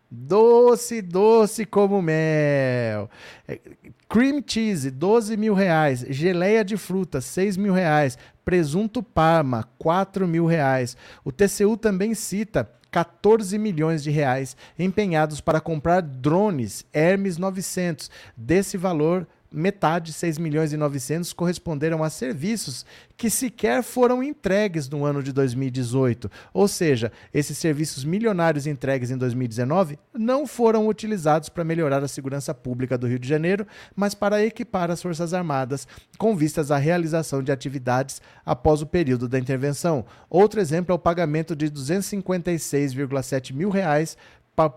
Doce, 0.09 1.01
doce 1.01 1.65
como 1.65 2.01
mel. 2.01 3.09
É, 3.47 3.59
cream 4.07 4.41
cheese, 4.45 4.91
12 4.91 5.35
mil 5.35 5.55
reais. 5.55 6.05
Geleia 6.09 6.63
de 6.63 6.77
fruta, 6.77 7.19
6 7.19 7.57
mil 7.57 7.73
reais. 7.73 8.19
Presunto 8.45 9.01
Parma, 9.01 9.67
4 9.79 10.27
mil 10.27 10.45
reais. 10.45 10.95
O 11.25 11.31
TCU 11.31 11.75
também 11.75 12.13
cita 12.13 12.71
14 12.97 13.59
milhões 13.59 14.01
de 14.01 14.09
reais 14.09 14.57
empenhados 14.79 15.39
para 15.39 15.61
comprar 15.61 16.01
drones 16.01 16.83
Hermes 16.91 17.37
900. 17.37 18.09
Desse 18.35 18.75
valor, 18.75 19.27
metade, 19.57 20.13
6 20.13 20.37
milhões 20.37 20.71
e 20.71 20.77
900, 20.77 21.33
corresponderam 21.33 22.03
a 22.03 22.09
serviços 22.09 22.85
que 23.17 23.29
sequer 23.29 23.81
foram 23.81 24.21
entregues 24.21 24.87
no 24.87 25.03
ano 25.03 25.23
de 25.23 25.33
2018. 25.33 26.29
Ou 26.53 26.67
seja, 26.67 27.11
esses 27.33 27.57
serviços 27.57 28.03
milionários 28.03 28.67
entregues 28.67 29.09
em 29.09 29.17
2019 29.17 29.97
não 30.13 30.45
foram 30.45 30.87
utilizados 30.87 31.49
para 31.49 31.63
melhorar 31.63 32.03
a 32.03 32.07
segurança 32.07 32.53
pública 32.53 32.97
do 32.97 33.07
Rio 33.07 33.19
de 33.19 33.27
Janeiro, 33.27 33.65
mas 33.95 34.13
para 34.13 34.45
equipar 34.45 34.91
as 34.91 35.01
Forças 35.01 35.33
Armadas 35.33 35.87
com 36.17 36.35
vistas 36.35 36.69
à 36.71 36.77
realização 36.77 37.41
de 37.41 37.51
atividades 37.51 38.21
após 38.45 38.81
o 38.81 38.85
período 38.85 39.27
da 39.27 39.39
intervenção. 39.39 40.05
Outro 40.29 40.59
exemplo 40.59 40.91
é 40.91 40.95
o 40.95 40.99
pagamento 40.99 41.55
de 41.55 41.69
256,7 41.69 43.53
mil 43.53 43.69
reais 43.69 44.17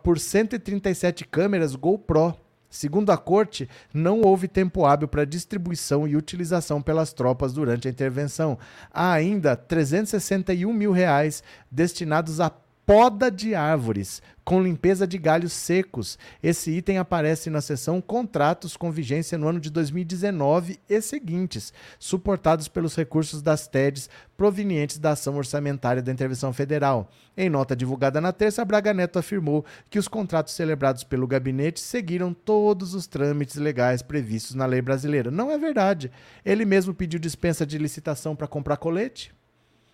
por 0.02 0.18
137 0.18 1.24
câmeras 1.24 1.74
GoPro 1.74 2.36
Segundo 2.70 3.10
a 3.10 3.18
corte, 3.18 3.68
não 3.92 4.20
houve 4.20 4.46
tempo 4.46 4.86
hábil 4.86 5.08
para 5.08 5.26
distribuição 5.26 6.06
e 6.06 6.16
utilização 6.16 6.80
pelas 6.80 7.12
tropas 7.12 7.52
durante 7.52 7.88
a 7.88 7.90
intervenção. 7.90 8.56
Há 8.92 9.12
ainda 9.12 9.56
361 9.56 10.72
mil 10.72 10.92
reais 10.92 11.42
destinados 11.68 12.40
a 12.40 12.48
poda 12.86 13.30
de 13.30 13.54
árvores, 13.54 14.22
com 14.50 14.60
limpeza 14.60 15.06
de 15.06 15.16
galhos 15.16 15.52
secos. 15.52 16.18
Esse 16.42 16.72
item 16.72 16.98
aparece 16.98 17.48
na 17.48 17.60
seção 17.60 18.00
Contratos 18.00 18.76
com 18.76 18.90
vigência 18.90 19.38
no 19.38 19.46
ano 19.46 19.60
de 19.60 19.70
2019 19.70 20.80
e 20.88 21.00
seguintes, 21.00 21.72
suportados 22.00 22.66
pelos 22.66 22.96
recursos 22.96 23.42
das 23.42 23.68
TEDs 23.68 24.10
provenientes 24.36 24.98
da 24.98 25.12
ação 25.12 25.36
orçamentária 25.36 26.02
da 26.02 26.10
intervenção 26.10 26.52
federal. 26.52 27.12
Em 27.36 27.48
nota 27.48 27.76
divulgada 27.76 28.20
na 28.20 28.32
terça, 28.32 28.64
Braga 28.64 28.92
Neto 28.92 29.20
afirmou 29.20 29.64
que 29.88 30.00
os 30.00 30.08
contratos 30.08 30.52
celebrados 30.54 31.04
pelo 31.04 31.28
gabinete 31.28 31.78
seguiram 31.78 32.34
todos 32.34 32.92
os 32.92 33.06
trâmites 33.06 33.54
legais 33.54 34.02
previstos 34.02 34.56
na 34.56 34.66
lei 34.66 34.82
brasileira. 34.82 35.30
Não 35.30 35.52
é 35.52 35.58
verdade. 35.58 36.10
Ele 36.44 36.64
mesmo 36.64 36.92
pediu 36.92 37.20
dispensa 37.20 37.64
de 37.64 37.78
licitação 37.78 38.34
para 38.34 38.48
comprar 38.48 38.78
colete. 38.78 39.32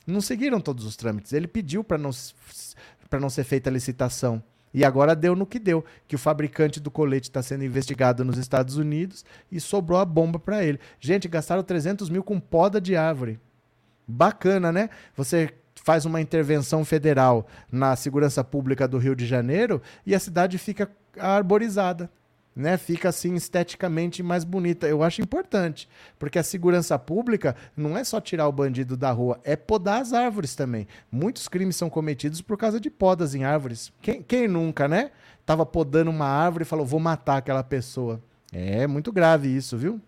Não 0.06 0.20
seguiram 0.20 0.60
todos 0.60 0.84
os 0.84 0.94
trâmites. 0.94 1.32
Ele 1.32 1.48
pediu 1.48 1.82
para 1.82 1.98
não 1.98 2.12
para 3.08 3.20
não 3.20 3.30
ser 3.30 3.44
feita 3.44 3.70
a 3.70 3.72
licitação. 3.72 4.42
E 4.74 4.84
agora 4.84 5.16
deu 5.16 5.34
no 5.34 5.46
que 5.46 5.58
deu, 5.58 5.84
que 6.06 6.14
o 6.14 6.18
fabricante 6.18 6.78
do 6.78 6.90
colete 6.90 7.28
está 7.30 7.42
sendo 7.42 7.64
investigado 7.64 8.24
nos 8.24 8.36
Estados 8.36 8.76
Unidos 8.76 9.24
e 9.50 9.58
sobrou 9.58 9.98
a 9.98 10.04
bomba 10.04 10.38
para 10.38 10.62
ele. 10.62 10.78
Gente, 11.00 11.28
gastaram 11.28 11.62
300 11.62 12.10
mil 12.10 12.22
com 12.22 12.38
poda 12.38 12.80
de 12.80 12.94
árvore. 12.94 13.40
Bacana, 14.06 14.70
né? 14.70 14.90
Você 15.16 15.50
faz 15.74 16.04
uma 16.04 16.20
intervenção 16.20 16.84
federal 16.84 17.46
na 17.70 17.96
segurança 17.96 18.44
pública 18.44 18.86
do 18.86 18.98
Rio 18.98 19.16
de 19.16 19.26
Janeiro 19.26 19.80
e 20.04 20.14
a 20.14 20.18
cidade 20.18 20.58
fica 20.58 20.90
arborizada 21.18 22.10
né, 22.56 22.78
fica 22.78 23.10
assim 23.10 23.34
esteticamente 23.34 24.22
mais 24.22 24.42
bonita. 24.42 24.88
Eu 24.88 25.02
acho 25.02 25.20
importante, 25.20 25.86
porque 26.18 26.38
a 26.38 26.42
segurança 26.42 26.98
pública 26.98 27.54
não 27.76 27.98
é 27.98 28.02
só 28.02 28.18
tirar 28.18 28.48
o 28.48 28.52
bandido 28.52 28.96
da 28.96 29.10
rua, 29.10 29.38
é 29.44 29.54
podar 29.54 30.00
as 30.00 30.14
árvores 30.14 30.56
também. 30.56 30.88
Muitos 31.12 31.46
crimes 31.46 31.76
são 31.76 31.90
cometidos 31.90 32.40
por 32.40 32.56
causa 32.56 32.80
de 32.80 32.88
podas 32.88 33.34
em 33.34 33.44
árvores. 33.44 33.92
Quem, 34.00 34.22
quem 34.22 34.48
nunca, 34.48 34.88
né? 34.88 35.10
Tava 35.44 35.66
podando 35.66 36.10
uma 36.10 36.26
árvore 36.26 36.62
e 36.62 36.66
falou, 36.66 36.86
vou 36.86 36.98
matar 36.98 37.36
aquela 37.36 37.62
pessoa. 37.62 38.20
É 38.50 38.86
muito 38.86 39.12
grave 39.12 39.54
isso, 39.54 39.76
viu? 39.76 40.00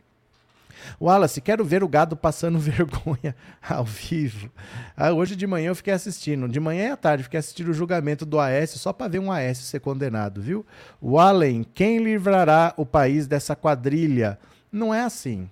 Wallace, 1.01 1.41
quero 1.41 1.65
ver 1.65 1.83
o 1.83 1.89
gado 1.89 2.17
passando 2.17 2.59
vergonha 2.61 3.35
ao 3.67 3.85
vivo. 3.85 4.51
Ah, 4.97 5.13
hoje 5.13 5.37
de 5.37 5.47
manhã 5.47 5.69
eu 5.69 5.75
fiquei 5.75 5.93
assistindo. 5.93 6.49
De 6.49 6.61
manhã 6.61 6.89
e 6.89 6.91
à 6.91 6.97
tarde 6.97 7.25
fiquei 7.25 7.39
assistindo 7.39 7.69
o 7.69 7.75
julgamento 7.75 8.25
do 8.27 8.39
Aécio 8.39 8.79
só 8.79 8.93
para 8.93 9.09
ver 9.09 9.19
um 9.19 9.31
Aécio 9.31 9.65
ser 9.65 9.81
condenado, 9.81 10.41
viu? 10.41 10.65
O 11.01 11.19
Allen, 11.19 11.65
quem 11.75 11.99
livrará 12.03 12.75
o 12.77 12.85
país 12.85 13.27
dessa 13.27 13.55
quadrilha? 13.55 14.39
Não 14.71 14.95
é 14.95 15.03
assim. 15.03 15.49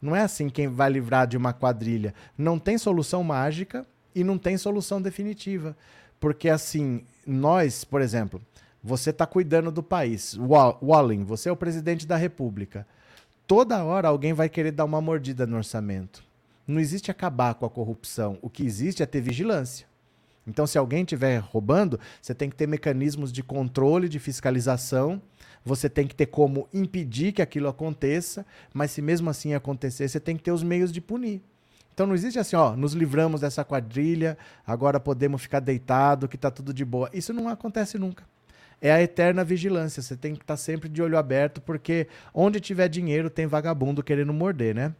Não 0.00 0.14
é 0.14 0.22
assim 0.22 0.48
quem 0.48 0.68
vai 0.68 0.90
livrar 0.90 1.26
de 1.26 1.36
uma 1.36 1.52
quadrilha. 1.52 2.14
Não 2.36 2.58
tem 2.58 2.76
solução 2.76 3.24
mágica 3.24 3.86
e 4.14 4.22
não 4.22 4.36
tem 4.36 4.56
solução 4.56 5.00
definitiva. 5.00 5.76
Porque 6.20 6.48
assim, 6.48 7.04
nós, 7.26 7.84
por 7.84 8.00
exemplo, 8.00 8.40
você 8.82 9.10
está 9.10 9.26
cuidando 9.26 9.72
do 9.72 9.82
país. 9.82 10.38
Wallen, 10.38 11.24
você 11.24 11.48
é 11.48 11.52
o 11.52 11.56
presidente 11.56 12.06
da 12.06 12.16
República 12.16 12.86
toda 13.46 13.84
hora 13.84 14.08
alguém 14.08 14.32
vai 14.32 14.48
querer 14.48 14.72
dar 14.72 14.84
uma 14.84 15.00
mordida 15.00 15.46
no 15.46 15.56
orçamento. 15.56 16.24
Não 16.66 16.80
existe 16.80 17.10
acabar 17.10 17.54
com 17.54 17.66
a 17.66 17.70
corrupção. 17.70 18.38
O 18.40 18.48
que 18.48 18.64
existe 18.64 19.02
é 19.02 19.06
ter 19.06 19.20
vigilância. 19.20 19.86
Então, 20.46 20.66
se 20.66 20.76
alguém 20.76 21.02
estiver 21.02 21.38
roubando, 21.38 21.98
você 22.20 22.34
tem 22.34 22.50
que 22.50 22.56
ter 22.56 22.66
mecanismos 22.66 23.32
de 23.32 23.42
controle, 23.42 24.08
de 24.08 24.18
fiscalização. 24.18 25.20
Você 25.64 25.88
tem 25.88 26.06
que 26.06 26.14
ter 26.14 26.26
como 26.26 26.68
impedir 26.72 27.32
que 27.32 27.40
aquilo 27.40 27.68
aconteça, 27.68 28.44
mas 28.72 28.90
se 28.90 29.00
mesmo 29.00 29.30
assim 29.30 29.54
acontecer, 29.54 30.08
você 30.08 30.20
tem 30.20 30.36
que 30.36 30.42
ter 30.42 30.52
os 30.52 30.62
meios 30.62 30.92
de 30.92 31.00
punir. 31.00 31.40
Então 31.94 32.06
não 32.06 32.14
existe 32.14 32.38
assim, 32.38 32.56
ó, 32.56 32.76
nos 32.76 32.92
livramos 32.92 33.40
dessa 33.40 33.64
quadrilha, 33.64 34.36
agora 34.66 35.00
podemos 35.00 35.40
ficar 35.40 35.60
deitado, 35.60 36.28
que 36.28 36.36
tá 36.36 36.50
tudo 36.50 36.74
de 36.74 36.84
boa. 36.84 37.08
Isso 37.14 37.32
não 37.32 37.48
acontece 37.48 37.96
nunca 37.98 38.24
é 38.84 38.92
a 38.92 39.00
eterna 39.00 39.42
vigilância. 39.42 40.02
Você 40.02 40.14
tem 40.14 40.34
que 40.34 40.42
estar 40.42 40.52
tá 40.54 40.58
sempre 40.58 40.90
de 40.90 41.00
olho 41.00 41.16
aberto, 41.16 41.62
porque 41.62 42.06
onde 42.34 42.60
tiver 42.60 42.86
dinheiro 42.86 43.30
tem 43.30 43.46
vagabundo 43.46 44.02
querendo 44.02 44.32
morder, 44.32 44.74
né? 44.74 44.94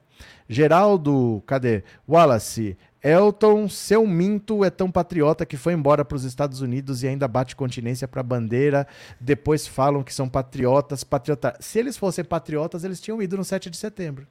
Geraldo, 0.48 1.42
cadê? 1.46 1.84
Wallace, 2.08 2.78
Elton, 3.02 3.68
seu 3.68 4.06
minto 4.06 4.64
é 4.64 4.70
tão 4.70 4.90
patriota 4.90 5.44
que 5.44 5.58
foi 5.58 5.74
embora 5.74 6.02
para 6.02 6.16
os 6.16 6.24
Estados 6.24 6.62
Unidos 6.62 7.02
e 7.02 7.08
ainda 7.08 7.28
bate 7.28 7.54
continência 7.54 8.08
para 8.08 8.20
a 8.22 8.24
bandeira. 8.24 8.86
Depois 9.20 9.66
falam 9.66 10.02
que 10.02 10.14
são 10.14 10.30
patriotas, 10.30 11.04
patriota. 11.04 11.54
Se 11.60 11.78
eles 11.78 11.98
fossem 11.98 12.24
patriotas, 12.24 12.84
eles 12.84 13.02
tinham 13.02 13.20
ido 13.20 13.36
no 13.36 13.44
7 13.44 13.68
de 13.68 13.76
setembro. 13.76 14.26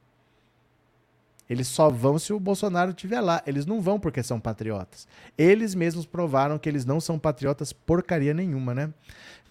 Eles 1.48 1.68
só 1.68 1.90
vão 1.90 2.18
se 2.18 2.32
o 2.32 2.40
Bolsonaro 2.40 2.90
estiver 2.90 3.20
lá. 3.20 3.42
Eles 3.46 3.66
não 3.66 3.80
vão 3.80 4.00
porque 4.00 4.22
são 4.22 4.40
patriotas. 4.40 5.06
Eles 5.36 5.74
mesmos 5.74 6.06
provaram 6.06 6.58
que 6.58 6.68
eles 6.68 6.84
não 6.84 7.00
são 7.00 7.18
patriotas 7.18 7.72
porcaria 7.72 8.32
nenhuma, 8.32 8.74
né? 8.74 8.90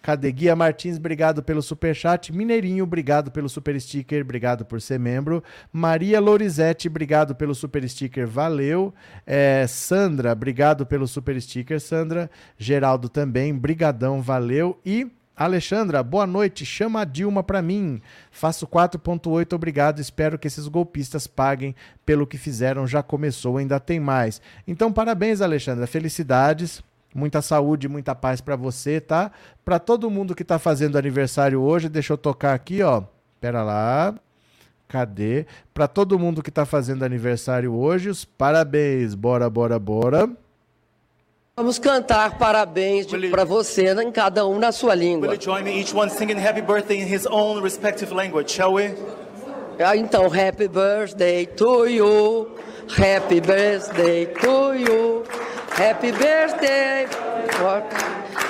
Cadê? 0.03 0.33
Guia 0.33 0.53
Martins, 0.53 0.97
obrigado 0.97 1.41
pelo 1.41 1.61
super 1.61 1.95
chat. 1.95 2.33
Mineirinho, 2.33 2.83
obrigado 2.83 3.31
pelo 3.31 3.47
super 3.47 3.79
sticker, 3.79 4.21
obrigado 4.21 4.65
por 4.65 4.81
ser 4.81 4.99
membro. 4.99 5.41
Maria 5.71 6.19
Lorizete, 6.19 6.89
obrigado 6.89 7.33
pelo 7.33 7.55
super 7.55 7.87
sticker, 7.87 8.27
valeu. 8.27 8.93
É, 9.25 9.65
Sandra, 9.65 10.33
obrigado 10.33 10.85
pelo 10.85 11.07
super 11.07 11.41
sticker, 11.41 11.79
Sandra. 11.79 12.29
Geraldo 12.57 13.07
também, 13.07 13.53
brigadão, 13.57 14.21
valeu. 14.21 14.77
E 14.85 15.09
Alexandra, 15.35 16.03
boa 16.03 16.27
noite. 16.27 16.63
Chama 16.63 17.01
a 17.01 17.05
Dilma 17.05 17.41
para 17.41 17.61
mim. 17.61 17.99
Faço 18.29 18.67
4.8, 18.67 19.53
obrigado. 19.53 19.99
Espero 19.99 20.37
que 20.37 20.47
esses 20.47 20.67
golpistas 20.67 21.25
paguem 21.25 21.75
pelo 22.05 22.27
que 22.27 22.37
fizeram. 22.37 22.85
Já 22.85 23.01
começou, 23.01 23.57
ainda 23.57 23.79
tem 23.79 23.99
mais. 23.99 24.39
Então, 24.67 24.93
parabéns, 24.93 25.41
Alexandra. 25.41 25.87
Felicidades. 25.87 26.83
Muita 27.15 27.41
saúde, 27.41 27.87
muita 27.87 28.15
paz 28.15 28.41
para 28.41 28.55
você, 28.55 28.99
tá? 28.99 29.31
Para 29.63 29.77
todo 29.79 30.09
mundo 30.09 30.35
que 30.35 30.43
tá 30.43 30.57
fazendo 30.57 30.97
aniversário 30.97 31.61
hoje, 31.61 31.87
deixa 31.87 32.13
eu 32.13 32.17
tocar 32.17 32.53
aqui, 32.53 32.81
ó. 32.81 33.03
Pera 33.39 33.63
lá. 33.63 34.15
Cadê? 34.87 35.45
Para 35.73 35.87
todo 35.87 36.19
mundo 36.19 36.43
que 36.43 36.51
tá 36.51 36.65
fazendo 36.65 37.03
aniversário 37.03 37.73
hoje, 37.73 38.09
os 38.09 38.25
parabéns. 38.25 39.15
Bora, 39.15 39.49
bora, 39.49 39.79
bora. 39.79 40.29
Vamos 41.55 41.77
cantar 41.77 42.39
parabéns 42.39 43.05
para 43.29 43.45
você, 43.45 43.93
em 44.01 44.11
cada 44.11 44.43
um 44.47 44.57
na 44.57 44.71
sua 44.71 44.95
língua. 44.95 45.27
Will 45.27 45.35
you 45.35 45.39
join 45.39 45.63
me 45.63 45.79
each 45.79 45.93
one 45.93 46.09
singing 46.09 46.35
happy 46.35 46.61
birthday 46.61 46.99
in 46.99 47.07
his 47.07 47.27
own 47.27 47.61
respective 47.61 48.11
language, 48.11 48.49
shall 48.51 48.73
we? 48.73 48.95
Ah, 49.79 49.95
então, 49.95 50.27
happy 50.29 50.67
birthday 50.67 51.45
to 51.45 51.85
you. 51.85 52.57
Happy 52.97 53.39
birthday 53.39 54.25
to 54.25 54.73
you. 54.73 55.23
Happy 55.77 56.11
birthday. 56.11 57.05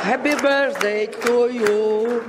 Happy 0.01 0.35
birthday 0.35 1.07
to 1.07 1.49
you. 1.51 2.23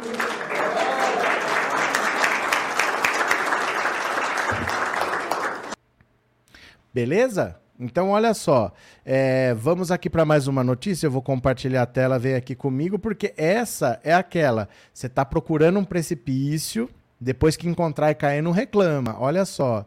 Beleza? 6.93 7.64
Então, 7.79 8.11
olha 8.11 8.33
só. 8.35 8.73
É, 9.05 9.53
vamos 9.55 9.91
aqui 9.91 10.09
para 10.09 10.25
mais 10.25 10.47
uma 10.47 10.63
notícia. 10.63 11.07
Eu 11.07 11.11
vou 11.11 11.23
compartilhar 11.23 11.83
a 11.83 11.87
tela, 11.87 12.19
vem 12.19 12.35
aqui 12.35 12.55
comigo, 12.55 12.99
porque 12.99 13.35
essa 13.37 14.01
é 14.05 14.15
aquela. 14.15 14.69
Você 14.93 15.09
está 15.09 15.25
procurando 15.25 15.81
um 15.81 15.85
precipício, 15.85 16.89
depois 17.21 17.57
que 17.57 17.69
encontrar 17.69 18.11
e 18.13 18.15
cair, 18.15 18.43
não 18.43 18.53
reclama. 18.53 19.17
Olha 19.19 19.45
só. 19.45 19.85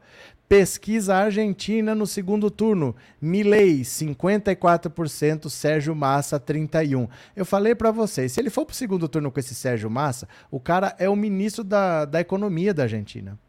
Pesquisa 0.50 1.16
Argentina 1.16 1.96
no 1.96 2.06
segundo 2.06 2.52
turno. 2.52 2.94
Milei, 3.22 3.82
54%, 3.82 5.50
Sérgio 5.50 5.96
Massa, 5.96 6.40
31%. 6.40 7.10
Eu 7.36 7.46
falei 7.46 7.74
para 7.74 7.92
vocês, 7.92 8.34
se 8.34 8.40
ele 8.40 8.50
for 8.50 8.66
pro 8.66 8.76
segundo 8.76 9.08
turno 9.08 9.32
com 9.32 9.40
esse 9.40 9.56
Sérgio 9.56 9.90
Massa, 9.90 10.28
o 10.52 10.60
cara 10.60 10.94
é 11.00 11.08
o 11.10 11.16
ministro 11.16 11.64
da, 11.64 12.04
da 12.04 12.20
economia 12.20 12.74
da 12.74 12.84
Argentina. 12.84 13.40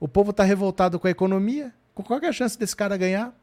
O 0.00 0.08
povo 0.08 0.32
tá 0.32 0.42
revoltado 0.42 0.98
com 0.98 1.06
a 1.06 1.10
economia. 1.10 1.72
Qual 1.94 2.20
é 2.20 2.26
a 2.26 2.32
chance 2.32 2.56
desse 2.56 2.74
cara 2.74 2.96
ganhar? 2.96 3.34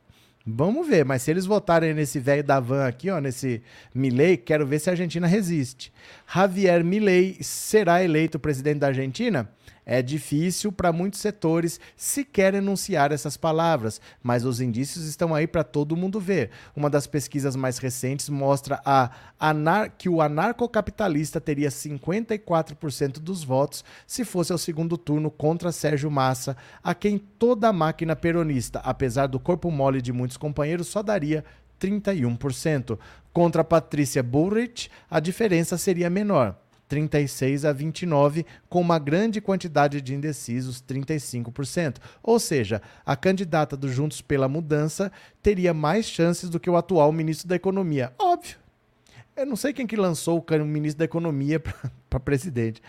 Vamos 0.48 0.88
ver, 0.88 1.04
mas 1.04 1.24
se 1.24 1.32
eles 1.32 1.48
votarem 1.48 1.92
nesse 1.96 2.20
velho 2.20 2.44
da 2.44 2.60
van 2.60 2.86
aqui, 2.86 3.10
ó, 3.10 3.20
nesse 3.20 3.64
Milei, 3.96 4.38
quero 4.38 4.68
ver 4.68 4.78
se 4.78 4.90
a 4.90 4.94
Argentina 4.94 5.26
resiste. 5.26 5.92
Javier 6.32 6.84
Milei 6.84 7.38
será 7.42 8.04
eleito 8.04 8.38
presidente 8.38 8.78
da 8.78 8.88
Argentina? 8.88 9.50
É 9.86 10.02
difícil 10.02 10.72
para 10.72 10.92
muitos 10.92 11.20
setores 11.20 11.80
sequer 11.96 12.56
enunciar 12.56 13.12
essas 13.12 13.38
palavras, 13.38 14.02
mas 14.24 14.44
os 14.44 14.60
indícios 14.60 15.06
estão 15.06 15.36
aí 15.36 15.46
para 15.46 15.64
todo 15.64 15.96
mundo 15.96 16.20
ver. 16.20 16.50
Uma 16.76 16.90
das 16.90 17.06
pesquisas 17.06 17.56
mais 17.56 17.78
recentes 17.78 18.28
mostra 18.28 18.82
a 18.84 19.12
anar 19.40 19.92
que 19.92 20.10
o 20.10 20.22
anarcocapitalista 20.22 21.40
teria 21.40 21.70
54% 21.70 23.20
dos 23.20 23.44
votos 23.44 23.86
se 24.08 24.26
fosse 24.26 24.52
ao 24.52 24.58
segundo 24.58 24.98
turno 24.98 25.30
contra 25.30 25.72
Sérgio 25.72 26.10
Massa, 26.10 26.58
a 26.84 26.96
quem 26.96 27.20
toda 27.20 27.68
a 27.68 27.74
máquina 27.74 28.16
peronista, 28.16 28.80
apesar 28.80 29.28
do 29.28 29.40
corpo 29.40 29.70
mole 29.70 30.02
de 30.02 30.12
muitos 30.12 30.38
companheiros, 30.38 30.88
só 30.88 31.04
daria 31.04 31.46
31%. 31.80 32.98
Contra 33.32 33.64
Patrícia 33.64 34.24
Bullrich, 34.24 34.90
a 35.10 35.20
diferença 35.20 35.78
seria 35.78 36.10
menor. 36.10 36.56
36 36.88 37.66
a 37.66 37.74
29, 37.74 38.46
com 38.70 38.82
uma 38.82 39.00
grande 39.00 39.42
quantidade 39.42 40.02
de 40.02 40.14
indecisos, 40.14 40.82
35%. 40.82 41.98
Ou 42.22 42.40
seja, 42.40 42.82
a 43.06 43.16
candidata 43.16 43.76
do 43.76 43.90
Juntos 43.90 44.22
pela 44.22 44.48
Mudança 44.48 45.12
teria 45.42 45.74
mais 45.74 46.06
chances 46.06 46.50
do 46.50 46.60
que 46.60 46.70
o 46.70 46.78
atual 46.78 47.12
ministro 47.12 47.48
da 47.48 47.56
Economia. 47.56 48.14
Óbvio. 48.20 48.58
Eu 49.36 49.46
não 49.46 49.56
sei 49.56 49.74
quem 49.74 49.86
que 49.86 49.98
lançou 49.98 50.38
o 50.50 50.66
ministro 50.66 51.00
da 51.00 51.06
Economia 51.06 51.60
para 52.10 52.20
presidente. 52.20 52.82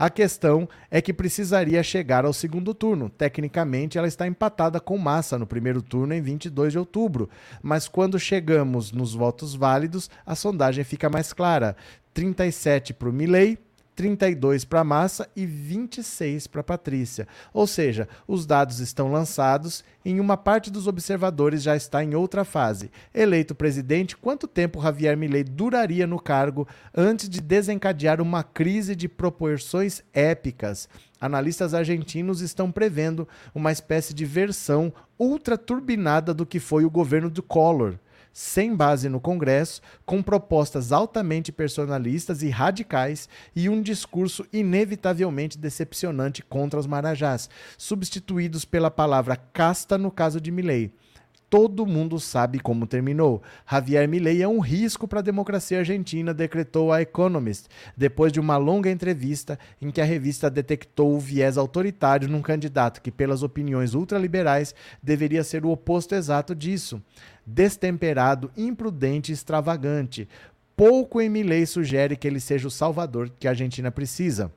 A 0.00 0.08
questão 0.08 0.66
é 0.90 1.02
que 1.02 1.12
precisaria 1.12 1.82
chegar 1.82 2.24
ao 2.24 2.32
segundo 2.32 2.72
turno. 2.72 3.10
Tecnicamente, 3.10 3.98
ela 3.98 4.08
está 4.08 4.26
empatada 4.26 4.80
com 4.80 4.96
Massa 4.96 5.38
no 5.38 5.46
primeiro 5.46 5.82
turno 5.82 6.14
em 6.14 6.22
22 6.22 6.72
de 6.72 6.78
outubro, 6.78 7.28
mas 7.62 7.86
quando 7.86 8.18
chegamos 8.18 8.92
nos 8.92 9.12
votos 9.12 9.54
válidos, 9.54 10.08
a 10.24 10.34
sondagem 10.34 10.84
fica 10.84 11.10
mais 11.10 11.34
clara. 11.34 11.76
37 12.14 12.94
para 12.94 13.10
o 13.10 13.12
Milley, 13.12 13.58
32 14.00 14.64
para 14.64 14.82
Massa 14.82 15.28
e 15.36 15.44
26 15.44 16.46
para 16.46 16.62
Patrícia. 16.62 17.28
Ou 17.52 17.66
seja, 17.66 18.08
os 18.26 18.46
dados 18.46 18.80
estão 18.80 19.12
lançados 19.12 19.84
e 20.02 20.18
uma 20.18 20.38
parte 20.38 20.70
dos 20.70 20.86
observadores 20.86 21.62
já 21.62 21.76
está 21.76 22.02
em 22.02 22.14
outra 22.14 22.42
fase. 22.42 22.90
Eleito 23.12 23.54
presidente, 23.54 24.16
quanto 24.16 24.48
tempo 24.48 24.80
Javier 24.80 25.18
Milei 25.18 25.44
duraria 25.44 26.06
no 26.06 26.18
cargo 26.18 26.66
antes 26.96 27.28
de 27.28 27.42
desencadear 27.42 28.22
uma 28.22 28.42
crise 28.42 28.96
de 28.96 29.06
proporções 29.06 30.02
épicas? 30.14 30.88
Analistas 31.20 31.74
argentinos 31.74 32.40
estão 32.40 32.72
prevendo 32.72 33.28
uma 33.54 33.70
espécie 33.70 34.14
de 34.14 34.24
versão 34.24 34.90
ultra 35.18 35.58
turbinada 35.58 36.32
do 36.32 36.46
que 36.46 36.58
foi 36.58 36.86
o 36.86 36.90
governo 36.90 37.28
do 37.28 37.42
Collor 37.42 37.98
sem 38.32 38.74
base 38.74 39.08
no 39.08 39.20
Congresso, 39.20 39.80
com 40.04 40.22
propostas 40.22 40.92
altamente 40.92 41.52
personalistas 41.52 42.42
e 42.42 42.48
radicais 42.48 43.28
e 43.54 43.68
um 43.68 43.82
discurso 43.82 44.46
inevitavelmente 44.52 45.58
decepcionante 45.58 46.42
contra 46.42 46.78
os 46.78 46.86
marajás, 46.86 47.50
substituídos 47.76 48.64
pela 48.64 48.90
palavra 48.90 49.36
casta 49.36 49.98
no 49.98 50.10
caso 50.10 50.40
de 50.40 50.50
Milley 50.50 50.92
todo 51.50 51.84
mundo 51.84 52.20
sabe 52.20 52.60
como 52.60 52.86
terminou. 52.86 53.42
Javier 53.68 54.08
Milei 54.08 54.40
é 54.40 54.46
um 54.46 54.60
risco 54.60 55.08
para 55.08 55.18
a 55.18 55.22
democracia 55.22 55.80
argentina, 55.80 56.32
decretou 56.32 56.92
a 56.92 57.02
Economist, 57.02 57.66
depois 57.96 58.32
de 58.32 58.38
uma 58.38 58.56
longa 58.56 58.88
entrevista 58.88 59.58
em 59.82 59.90
que 59.90 60.00
a 60.00 60.04
revista 60.04 60.48
detectou 60.48 61.12
o 61.12 61.18
viés 61.18 61.58
autoritário 61.58 62.28
num 62.28 62.40
candidato 62.40 63.02
que, 63.02 63.10
pelas 63.10 63.42
opiniões 63.42 63.94
ultraliberais, 63.94 64.72
deveria 65.02 65.42
ser 65.42 65.66
o 65.66 65.70
oposto 65.70 66.14
exato 66.14 66.54
disso. 66.54 67.02
Destemperado, 67.44 68.52
imprudente 68.56 69.32
e 69.32 69.34
extravagante. 69.34 70.28
Pouco 70.76 71.20
em 71.20 71.28
Milei 71.28 71.66
sugere 71.66 72.16
que 72.16 72.28
ele 72.28 72.38
seja 72.38 72.68
o 72.68 72.70
salvador 72.70 73.28
que 73.38 73.48
a 73.48 73.50
Argentina 73.50 73.90
precisa. 73.90 74.52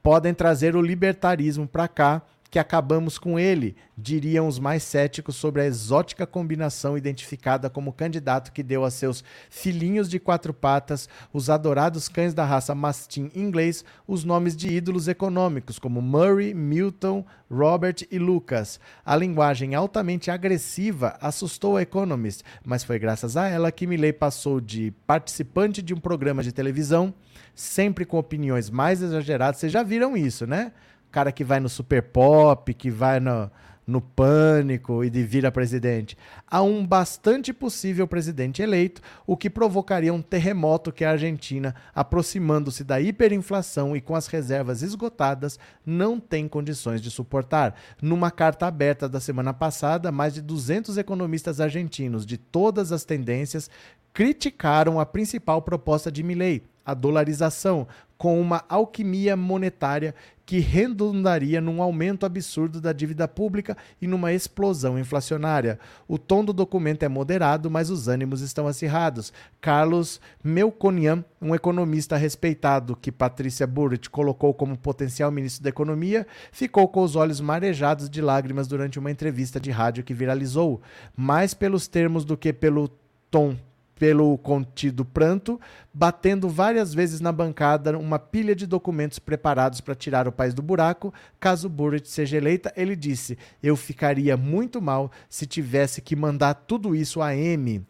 Podem 0.00 0.32
trazer 0.32 0.76
o 0.76 0.82
libertarismo 0.82 1.66
para 1.66 1.88
cá 1.88 2.22
que 2.54 2.58
acabamos 2.60 3.18
com 3.18 3.36
ele, 3.36 3.74
diriam 3.98 4.46
os 4.46 4.60
mais 4.60 4.84
céticos 4.84 5.34
sobre 5.34 5.62
a 5.62 5.66
exótica 5.66 6.24
combinação 6.24 6.96
identificada 6.96 7.68
como 7.68 7.92
candidato 7.92 8.52
que 8.52 8.62
deu 8.62 8.84
a 8.84 8.92
seus 8.92 9.24
filhinhos 9.50 10.08
de 10.08 10.20
quatro 10.20 10.54
patas, 10.54 11.08
os 11.32 11.50
adorados 11.50 12.08
cães 12.08 12.32
da 12.32 12.44
raça 12.44 12.72
mastim 12.72 13.28
inglês, 13.34 13.84
os 14.06 14.22
nomes 14.22 14.54
de 14.54 14.68
ídolos 14.68 15.08
econômicos 15.08 15.80
como 15.80 16.00
Murray, 16.00 16.54
Milton, 16.54 17.26
Robert 17.50 18.06
e 18.08 18.20
Lucas. 18.20 18.78
A 19.04 19.16
linguagem 19.16 19.74
altamente 19.74 20.30
agressiva 20.30 21.18
assustou 21.20 21.76
a 21.76 21.82
Economist, 21.82 22.44
mas 22.64 22.84
foi 22.84 23.00
graças 23.00 23.36
a 23.36 23.48
ela 23.48 23.72
que 23.72 23.84
Milley 23.84 24.12
passou 24.12 24.60
de 24.60 24.92
participante 25.08 25.82
de 25.82 25.92
um 25.92 25.98
programa 25.98 26.40
de 26.40 26.52
televisão, 26.52 27.12
sempre 27.52 28.04
com 28.04 28.16
opiniões 28.16 28.70
mais 28.70 29.02
exageradas. 29.02 29.58
Vocês 29.58 29.72
já 29.72 29.82
viram 29.82 30.16
isso, 30.16 30.46
né? 30.46 30.70
Cara 31.14 31.30
que 31.30 31.44
vai 31.44 31.60
no 31.60 31.68
Super 31.68 32.02
Pop, 32.02 32.74
que 32.74 32.90
vai 32.90 33.20
no, 33.20 33.48
no 33.86 34.00
Pânico 34.00 35.04
e 35.04 35.08
de 35.08 35.22
vira 35.22 35.52
presidente, 35.52 36.18
a 36.44 36.60
um 36.60 36.84
bastante 36.84 37.52
possível 37.52 38.08
presidente 38.08 38.60
eleito, 38.60 39.00
o 39.24 39.36
que 39.36 39.48
provocaria 39.48 40.12
um 40.12 40.20
terremoto 40.20 40.90
que 40.90 41.04
a 41.04 41.12
Argentina, 41.12 41.72
aproximando-se 41.94 42.82
da 42.82 43.00
hiperinflação 43.00 43.96
e 43.96 44.00
com 44.00 44.16
as 44.16 44.26
reservas 44.26 44.82
esgotadas, 44.82 45.56
não 45.86 46.18
tem 46.18 46.48
condições 46.48 47.00
de 47.00 47.12
suportar. 47.12 47.76
Numa 48.02 48.32
carta 48.32 48.66
aberta 48.66 49.08
da 49.08 49.20
semana 49.20 49.54
passada, 49.54 50.10
mais 50.10 50.34
de 50.34 50.42
200 50.42 50.98
economistas 50.98 51.60
argentinos 51.60 52.26
de 52.26 52.36
todas 52.36 52.90
as 52.90 53.04
tendências 53.04 53.70
criticaram 54.12 54.98
a 54.98 55.06
principal 55.06 55.62
proposta 55.62 56.10
de 56.10 56.24
Milley, 56.24 56.64
a 56.84 56.92
dolarização, 56.92 57.86
com 58.16 58.40
uma 58.40 58.64
alquimia 58.68 59.36
monetária 59.36 60.14
que 60.46 60.58
redundaria 60.58 61.60
num 61.60 61.80
aumento 61.80 62.26
absurdo 62.26 62.80
da 62.80 62.92
dívida 62.92 63.26
pública 63.26 63.76
e 64.00 64.06
numa 64.06 64.32
explosão 64.32 64.98
inflacionária. 64.98 65.78
O 66.06 66.18
tom 66.18 66.44
do 66.44 66.52
documento 66.52 67.02
é 67.02 67.08
moderado, 67.08 67.70
mas 67.70 67.88
os 67.88 68.08
ânimos 68.08 68.40
estão 68.42 68.66
acirrados. 68.66 69.32
Carlos 69.60 70.20
Melconian, 70.42 71.24
um 71.40 71.54
economista 71.54 72.16
respeitado 72.16 72.94
que 72.94 73.10
Patrícia 73.10 73.66
Burrit 73.66 74.10
colocou 74.10 74.52
como 74.52 74.76
potencial 74.76 75.30
ministro 75.30 75.62
da 75.62 75.70
Economia, 75.70 76.26
ficou 76.52 76.86
com 76.88 77.02
os 77.02 77.16
olhos 77.16 77.40
marejados 77.40 78.10
de 78.10 78.20
lágrimas 78.20 78.68
durante 78.68 78.98
uma 78.98 79.10
entrevista 79.10 79.58
de 79.58 79.70
rádio 79.70 80.04
que 80.04 80.12
viralizou. 80.12 80.80
Mais 81.16 81.54
pelos 81.54 81.88
termos 81.88 82.24
do 82.24 82.36
que 82.36 82.52
pelo 82.52 82.88
tom 83.30 83.56
pelo 83.98 84.36
contido 84.38 85.04
pranto, 85.04 85.60
batendo 85.92 86.48
várias 86.48 86.92
vezes 86.92 87.20
na 87.20 87.32
bancada 87.32 87.96
uma 87.98 88.18
pilha 88.18 88.54
de 88.54 88.66
documentos 88.66 89.18
preparados 89.18 89.80
para 89.80 89.94
tirar 89.94 90.26
o 90.26 90.32
país 90.32 90.52
do 90.52 90.62
buraco. 90.62 91.12
Caso 91.38 91.68
Burrit 91.68 92.08
seja 92.08 92.36
eleita, 92.36 92.72
ele 92.76 92.96
disse: 92.96 93.38
Eu 93.62 93.76
ficaria 93.76 94.36
muito 94.36 94.82
mal 94.82 95.10
se 95.28 95.46
tivesse 95.46 96.00
que 96.00 96.16
mandar 96.16 96.54
tudo 96.54 96.94
isso 96.94 97.22
a 97.22 97.34
M. 97.34 97.84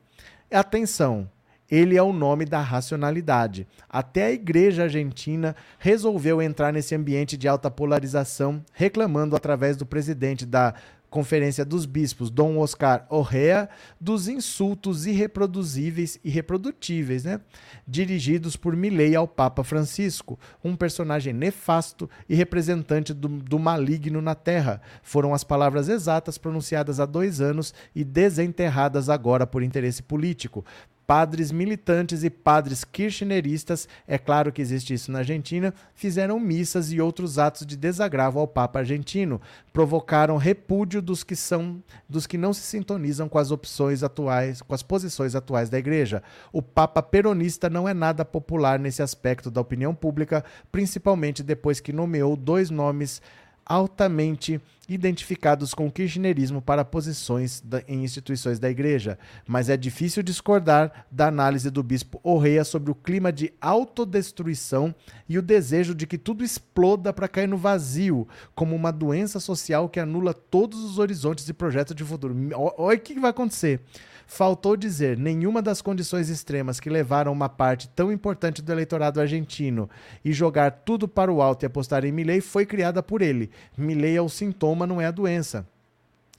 Atenção, 0.50 1.28
ele 1.70 1.96
é 1.96 2.02
o 2.02 2.12
nome 2.12 2.44
da 2.44 2.60
racionalidade. 2.60 3.66
Até 3.88 4.26
a 4.26 4.32
igreja 4.32 4.84
argentina 4.84 5.56
resolveu 5.78 6.40
entrar 6.42 6.72
nesse 6.72 6.94
ambiente 6.94 7.36
de 7.36 7.48
alta 7.48 7.70
polarização, 7.70 8.62
reclamando 8.72 9.34
através 9.34 9.76
do 9.76 9.86
presidente 9.86 10.44
da 10.44 10.74
Conferência 11.14 11.64
dos 11.64 11.86
Bispos, 11.86 12.28
Dom 12.28 12.58
Oscar 12.58 13.06
Orrea, 13.08 13.68
dos 14.00 14.26
insultos 14.26 15.06
irreproduzíveis 15.06 16.18
e 16.24 16.28
reprodutíveis, 16.28 17.22
né? 17.22 17.40
dirigidos 17.86 18.56
por 18.56 18.74
Milei 18.74 19.14
ao 19.14 19.28
Papa 19.28 19.62
Francisco, 19.62 20.36
um 20.64 20.74
personagem 20.74 21.32
nefasto 21.32 22.10
e 22.28 22.34
representante 22.34 23.14
do, 23.14 23.28
do 23.28 23.60
maligno 23.60 24.20
na 24.20 24.34
Terra. 24.34 24.82
Foram 25.04 25.32
as 25.32 25.44
palavras 25.44 25.88
exatas 25.88 26.36
pronunciadas 26.36 26.98
há 26.98 27.06
dois 27.06 27.40
anos 27.40 27.72
e 27.94 28.02
desenterradas 28.02 29.08
agora 29.08 29.46
por 29.46 29.62
interesse 29.62 30.02
político 30.02 30.64
padres 31.06 31.52
militantes 31.52 32.24
e 32.24 32.30
padres 32.30 32.84
kirchneristas, 32.84 33.88
é 34.06 34.18
claro 34.18 34.52
que 34.52 34.62
existe 34.62 34.94
isso 34.94 35.10
na 35.12 35.18
Argentina, 35.20 35.74
fizeram 35.94 36.40
missas 36.40 36.92
e 36.92 37.00
outros 37.00 37.38
atos 37.38 37.66
de 37.66 37.76
desagravo 37.76 38.38
ao 38.38 38.48
Papa 38.48 38.78
argentino, 38.80 39.40
provocaram 39.72 40.36
repúdio 40.36 41.02
dos 41.02 41.22
que 41.22 41.36
são 41.36 41.82
dos 42.08 42.26
que 42.26 42.38
não 42.38 42.52
se 42.52 42.62
sintonizam 42.62 43.28
com 43.28 43.38
as 43.38 43.50
opções 43.50 44.02
atuais, 44.02 44.62
com 44.62 44.74
as 44.74 44.82
posições 44.82 45.34
atuais 45.34 45.68
da 45.68 45.78
igreja. 45.78 46.22
O 46.52 46.62
Papa 46.62 47.02
peronista 47.02 47.68
não 47.68 47.88
é 47.88 47.94
nada 47.94 48.24
popular 48.24 48.78
nesse 48.78 49.02
aspecto 49.02 49.50
da 49.50 49.60
opinião 49.60 49.94
pública, 49.94 50.44
principalmente 50.72 51.42
depois 51.42 51.80
que 51.80 51.92
nomeou 51.92 52.36
dois 52.36 52.70
nomes 52.70 53.20
altamente 53.64 54.60
identificados 54.88 55.72
com 55.72 55.86
o 55.86 55.90
kirchnerismo 55.90 56.60
para 56.60 56.84
posições 56.84 57.60
da, 57.60 57.82
em 57.88 58.04
instituições 58.04 58.58
da 58.58 58.70
igreja, 58.70 59.18
mas 59.46 59.68
é 59.68 59.76
difícil 59.76 60.22
discordar 60.22 61.06
da 61.10 61.28
análise 61.28 61.70
do 61.70 61.82
bispo 61.82 62.20
Orreia 62.22 62.64
sobre 62.64 62.90
o 62.90 62.94
clima 62.94 63.32
de 63.32 63.52
autodestruição 63.60 64.94
e 65.28 65.38
o 65.38 65.42
desejo 65.42 65.94
de 65.94 66.06
que 66.06 66.18
tudo 66.18 66.44
exploda 66.44 67.12
para 67.12 67.28
cair 67.28 67.48
no 67.48 67.56
vazio, 67.56 68.28
como 68.54 68.76
uma 68.76 68.92
doença 68.92 69.40
social 69.40 69.88
que 69.88 70.00
anula 70.00 70.34
todos 70.34 70.84
os 70.84 70.98
horizontes 70.98 71.48
e 71.48 71.52
projetos 71.54 71.94
de 71.94 72.04
futuro. 72.04 72.36
Olha 72.76 72.98
o 72.98 73.00
que 73.00 73.18
vai 73.18 73.30
acontecer. 73.30 73.80
Faltou 74.26 74.76
dizer 74.76 75.18
nenhuma 75.18 75.60
das 75.60 75.82
condições 75.82 76.28
extremas 76.28 76.80
que 76.80 76.90
levaram 76.90 77.32
uma 77.32 77.48
parte 77.48 77.88
tão 77.88 78.10
importante 78.10 78.62
do 78.62 78.72
eleitorado 78.72 79.20
argentino 79.20 79.88
e 80.24 80.32
jogar 80.32 80.70
tudo 80.70 81.06
para 81.06 81.32
o 81.32 81.42
alto 81.42 81.64
e 81.64 81.66
apostar 81.66 82.04
em 82.04 82.12
Milley 82.12 82.40
foi 82.40 82.64
criada 82.64 83.02
por 83.02 83.22
ele. 83.22 83.50
Milley 83.76 84.16
é 84.16 84.22
o 84.22 84.28
sintoma, 84.28 84.86
não 84.86 85.00
é 85.00 85.06
a 85.06 85.10
doença. 85.10 85.66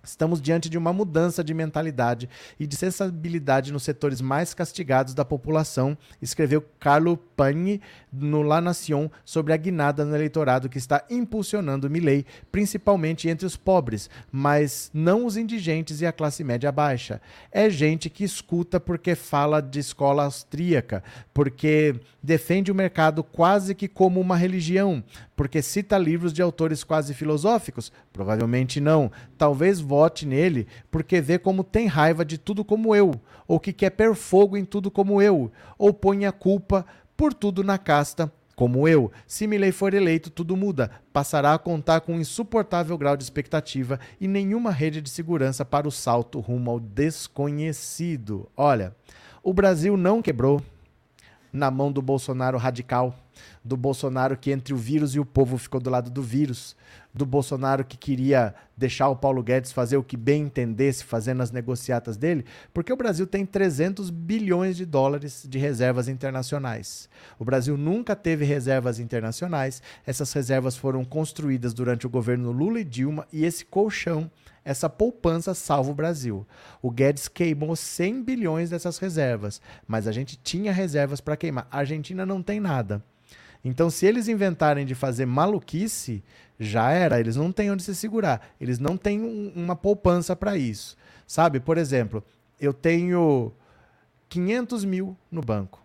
Estamos 0.05 0.41
diante 0.41 0.69
de 0.69 0.77
uma 0.77 0.93
mudança 0.93 1.43
de 1.43 1.53
mentalidade 1.53 2.29
e 2.59 2.67
de 2.67 2.75
sensibilidade 2.75 3.73
nos 3.73 3.83
setores 3.83 4.21
mais 4.21 4.53
castigados 4.53 5.13
da 5.13 5.25
população, 5.25 5.97
escreveu 6.21 6.63
Carlo 6.79 7.17
Pagni 7.17 7.81
no 8.11 8.41
La 8.41 8.61
Nación 8.61 9.09
sobre 9.25 9.53
a 9.53 9.57
guinada 9.57 10.05
no 10.05 10.15
eleitorado 10.15 10.69
que 10.69 10.77
está 10.77 11.03
impulsionando 11.09 11.89
Milley, 11.89 12.25
principalmente 12.51 13.27
entre 13.27 13.45
os 13.45 13.57
pobres, 13.57 14.09
mas 14.31 14.89
não 14.93 15.25
os 15.25 15.35
indigentes 15.35 16.01
e 16.01 16.05
a 16.05 16.13
classe 16.13 16.43
média 16.43 16.71
baixa. 16.71 17.21
É 17.51 17.69
gente 17.69 18.09
que 18.09 18.23
escuta 18.23 18.79
porque 18.79 19.15
fala 19.15 19.61
de 19.61 19.79
escola 19.79 20.23
austríaca, 20.23 21.03
porque 21.33 21.95
defende 22.21 22.71
o 22.71 22.75
mercado 22.75 23.23
quase 23.23 23.75
que 23.75 23.87
como 23.87 24.19
uma 24.19 24.37
religião, 24.37 25.03
porque 25.35 25.61
cita 25.61 25.97
livros 25.97 26.31
de 26.31 26.41
autores 26.41 26.83
quase 26.83 27.13
filosóficos? 27.13 27.91
Provavelmente 28.13 28.79
não. 28.79 29.11
Talvez 29.37 29.79
vote 29.79 30.25
nele 30.25 30.67
porque 30.89 31.19
vê 31.19 31.37
como 31.37 31.63
tem 31.63 31.87
raiva 31.87 32.23
de 32.23 32.37
tudo 32.37 32.63
como 32.63 32.95
eu, 32.95 33.11
ou 33.47 33.59
que 33.59 33.73
quer 33.73 33.91
per 33.91 34.15
fogo 34.15 34.55
em 34.55 34.63
tudo 34.63 34.89
como 34.89 35.21
eu, 35.21 35.51
ou 35.77 35.93
põe 35.93 36.25
a 36.25 36.31
culpa 36.31 36.85
por 37.17 37.33
tudo 37.33 37.63
na 37.63 37.77
casta 37.77 38.31
como 38.55 38.87
eu, 38.87 39.11
se 39.27 39.45
Milley 39.45 39.71
for 39.73 39.93
eleito, 39.93 40.29
tudo 40.29 40.55
muda. 40.55 40.89
Passará 41.11 41.53
a 41.53 41.59
contar 41.59 42.01
com 42.01 42.13
um 42.13 42.19
insuportável 42.19 42.97
grau 42.97 43.17
de 43.17 43.23
expectativa 43.23 43.99
e 44.19 44.27
nenhuma 44.27 44.71
rede 44.71 45.01
de 45.01 45.09
segurança 45.09 45.65
para 45.65 45.87
o 45.87 45.91
salto 45.91 46.39
rumo 46.39 46.71
ao 46.71 46.79
desconhecido. 46.79 48.49
Olha, 48.55 48.95
o 49.43 49.53
Brasil 49.53 49.97
não 49.97 50.21
quebrou 50.21 50.61
na 51.51 51.69
mão 51.69 51.91
do 51.91 52.01
Bolsonaro 52.01 52.57
radical 52.57 53.13
do 53.63 53.75
Bolsonaro 53.75 54.37
que 54.37 54.51
entre 54.51 54.73
o 54.73 54.77
vírus 54.77 55.15
e 55.15 55.19
o 55.19 55.25
povo 55.25 55.57
ficou 55.57 55.79
do 55.79 55.89
lado 55.89 56.09
do 56.09 56.21
vírus, 56.21 56.75
do 57.13 57.25
Bolsonaro 57.25 57.85
que 57.85 57.97
queria 57.97 58.53
deixar 58.75 59.07
o 59.09 59.15
Paulo 59.15 59.41
Guedes 59.41 59.71
fazer 59.71 59.97
o 59.97 60.03
que 60.03 60.17
bem 60.17 60.43
entendesse, 60.43 61.03
fazendo 61.03 61.41
as 61.41 61.51
negociatas 61.51 62.17
dele, 62.17 62.45
porque 62.73 62.91
o 62.91 62.97
Brasil 62.97 63.25
tem 63.25 63.45
300 63.45 64.09
bilhões 64.09 64.75
de 64.75 64.85
dólares 64.85 65.45
de 65.47 65.57
reservas 65.57 66.07
internacionais. 66.07 67.07
O 67.39 67.45
Brasil 67.45 67.77
nunca 67.77 68.15
teve 68.15 68.43
reservas 68.43 68.99
internacionais, 68.99 69.81
essas 70.05 70.31
reservas 70.33 70.75
foram 70.75 71.05
construídas 71.05 71.73
durante 71.73 72.05
o 72.05 72.09
governo 72.09 72.51
Lula 72.51 72.79
e 72.79 72.83
Dilma 72.83 73.25
e 73.31 73.45
esse 73.45 73.63
colchão 73.63 74.29
essa 74.65 74.89
poupança 74.89 75.53
salva 75.53 75.91
o 75.91 75.93
Brasil. 75.93 76.45
O 76.81 76.89
Guedes 76.89 77.27
queimou 77.27 77.75
100 77.75 78.23
bilhões 78.23 78.71
dessas 78.71 78.97
reservas, 78.97 79.61
mas 79.87 80.07
a 80.07 80.11
gente 80.11 80.35
tinha 80.35 80.73
reservas 80.73 81.21
para 81.21 81.37
queimar. 81.37 81.67
A 81.69 81.77
Argentina 81.77 82.25
não 82.25 82.41
tem 82.41 82.59
nada. 82.59 83.01
Então, 83.65 83.89
se 83.89 84.05
eles 84.05 84.27
inventarem 84.27 84.85
de 84.85 84.93
fazer 84.93 85.25
maluquice, 85.25 86.23
já 86.59 86.91
era. 86.91 87.19
Eles 87.19 87.35
não 87.35 87.51
têm 87.51 87.71
onde 87.71 87.81
se 87.81 87.95
segurar. 87.95 88.47
Eles 88.61 88.77
não 88.77 88.95
têm 88.95 89.19
um, 89.19 89.51
uma 89.55 89.75
poupança 89.75 90.35
para 90.35 90.55
isso. 90.55 90.95
Sabe? 91.25 91.59
Por 91.59 91.75
exemplo, 91.75 92.23
eu 92.61 92.71
tenho 92.71 93.51
500 94.29 94.85
mil 94.85 95.17
no 95.31 95.41
banco. 95.41 95.83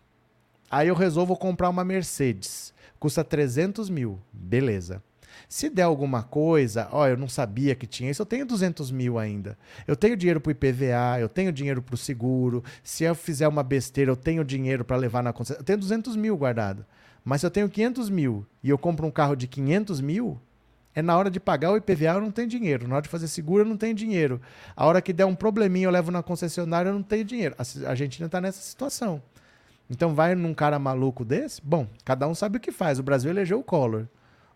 Aí 0.71 0.89
eu 0.89 0.95
resolvo 0.95 1.35
comprar 1.35 1.71
uma 1.71 1.83
Mercedes. 1.83 2.75
Custa 2.99 3.25
300 3.25 3.89
mil. 3.89 4.21
Beleza. 4.31 5.03
Se 5.49 5.71
der 5.71 5.85
alguma 5.85 6.23
coisa, 6.23 6.87
ó, 6.93 7.09
eu 7.09 7.17
não 7.17 7.29
sabia 7.29 7.75
que 7.75 7.87
tinha 7.87 8.11
isso, 8.11 8.21
eu 8.21 8.27
tenho 8.27 8.45
200 8.45 8.91
mil 8.91 9.19
ainda. 9.19 9.57
Eu 9.87 9.97
tenho 9.97 10.17
dinheiro 10.17 10.39
para 10.39 10.51
o 10.51 10.53
IPVA, 10.53 11.19
eu 11.19 11.31
tenho 11.31 11.51
dinheiro 11.51 11.81
para 11.81 11.95
o 11.95 11.99
seguro. 11.99 12.63
Se 12.85 13.05
eu 13.05 13.15
fizer 13.15 13.49
uma 13.49 13.63
besteira, 13.63 14.11
eu 14.11 14.17
tenho 14.17 14.45
dinheiro 14.45 14.85
para 14.85 14.99
levar 14.99 15.23
na 15.23 15.33
concessionária. 15.33 15.63
Eu 15.63 15.67
tenho 15.67 15.79
200 15.79 16.15
mil 16.15 16.37
guardado. 16.37 16.85
Mas 17.25 17.41
se 17.41 17.47
eu 17.47 17.51
tenho 17.51 17.69
500 17.69 18.09
mil 18.11 18.47
e 18.63 18.71
eu 18.71 18.79
compro 18.79 19.07
um 19.07 19.11
carro 19.11 19.37
de 19.37 19.47
500 19.47 20.01
mil, 20.01 20.41
é 20.95 21.03
na 21.03 21.17
hora 21.17 21.31
de 21.31 21.39
pagar 21.39 21.71
o 21.71 21.77
IPVA 21.77 22.15
eu 22.15 22.21
não 22.21 22.31
tenho 22.31 22.49
dinheiro. 22.49 22.89
Na 22.89 22.97
hora 22.97 23.03
de 23.03 23.09
fazer 23.09 23.29
seguro 23.29 23.63
eu 23.63 23.67
não 23.67 23.77
tenho 23.77 23.95
dinheiro. 23.95 24.41
A 24.75 24.87
hora 24.87 25.01
que 25.01 25.13
der 25.13 25.25
um 25.25 25.35
probleminha 25.35 25.87
eu 25.87 25.91
levo 25.91 26.11
na 26.11 26.23
concessionária 26.23 26.89
eu 26.89 26.95
não 26.95 27.03
tenho 27.03 27.25
dinheiro. 27.25 27.55
A 27.59 27.91
Argentina 27.91 28.27
está 28.27 28.41
nessa 28.41 28.61
situação. 28.61 29.23
Então 29.89 30.15
vai 30.15 30.35
num 30.35 30.55
cara 30.55 30.79
maluco 30.79 31.25
desse? 31.25 31.61
Bom, 31.63 31.87
cada 32.05 32.27
um 32.29 32.35
sabe 32.35 32.59
o 32.59 32.61
que 32.61 32.71
faz. 32.71 32.99
O 32.99 33.03
Brasil 33.03 33.31
elegeu 33.31 33.59
o 33.59 33.65
Collor. 33.65 34.07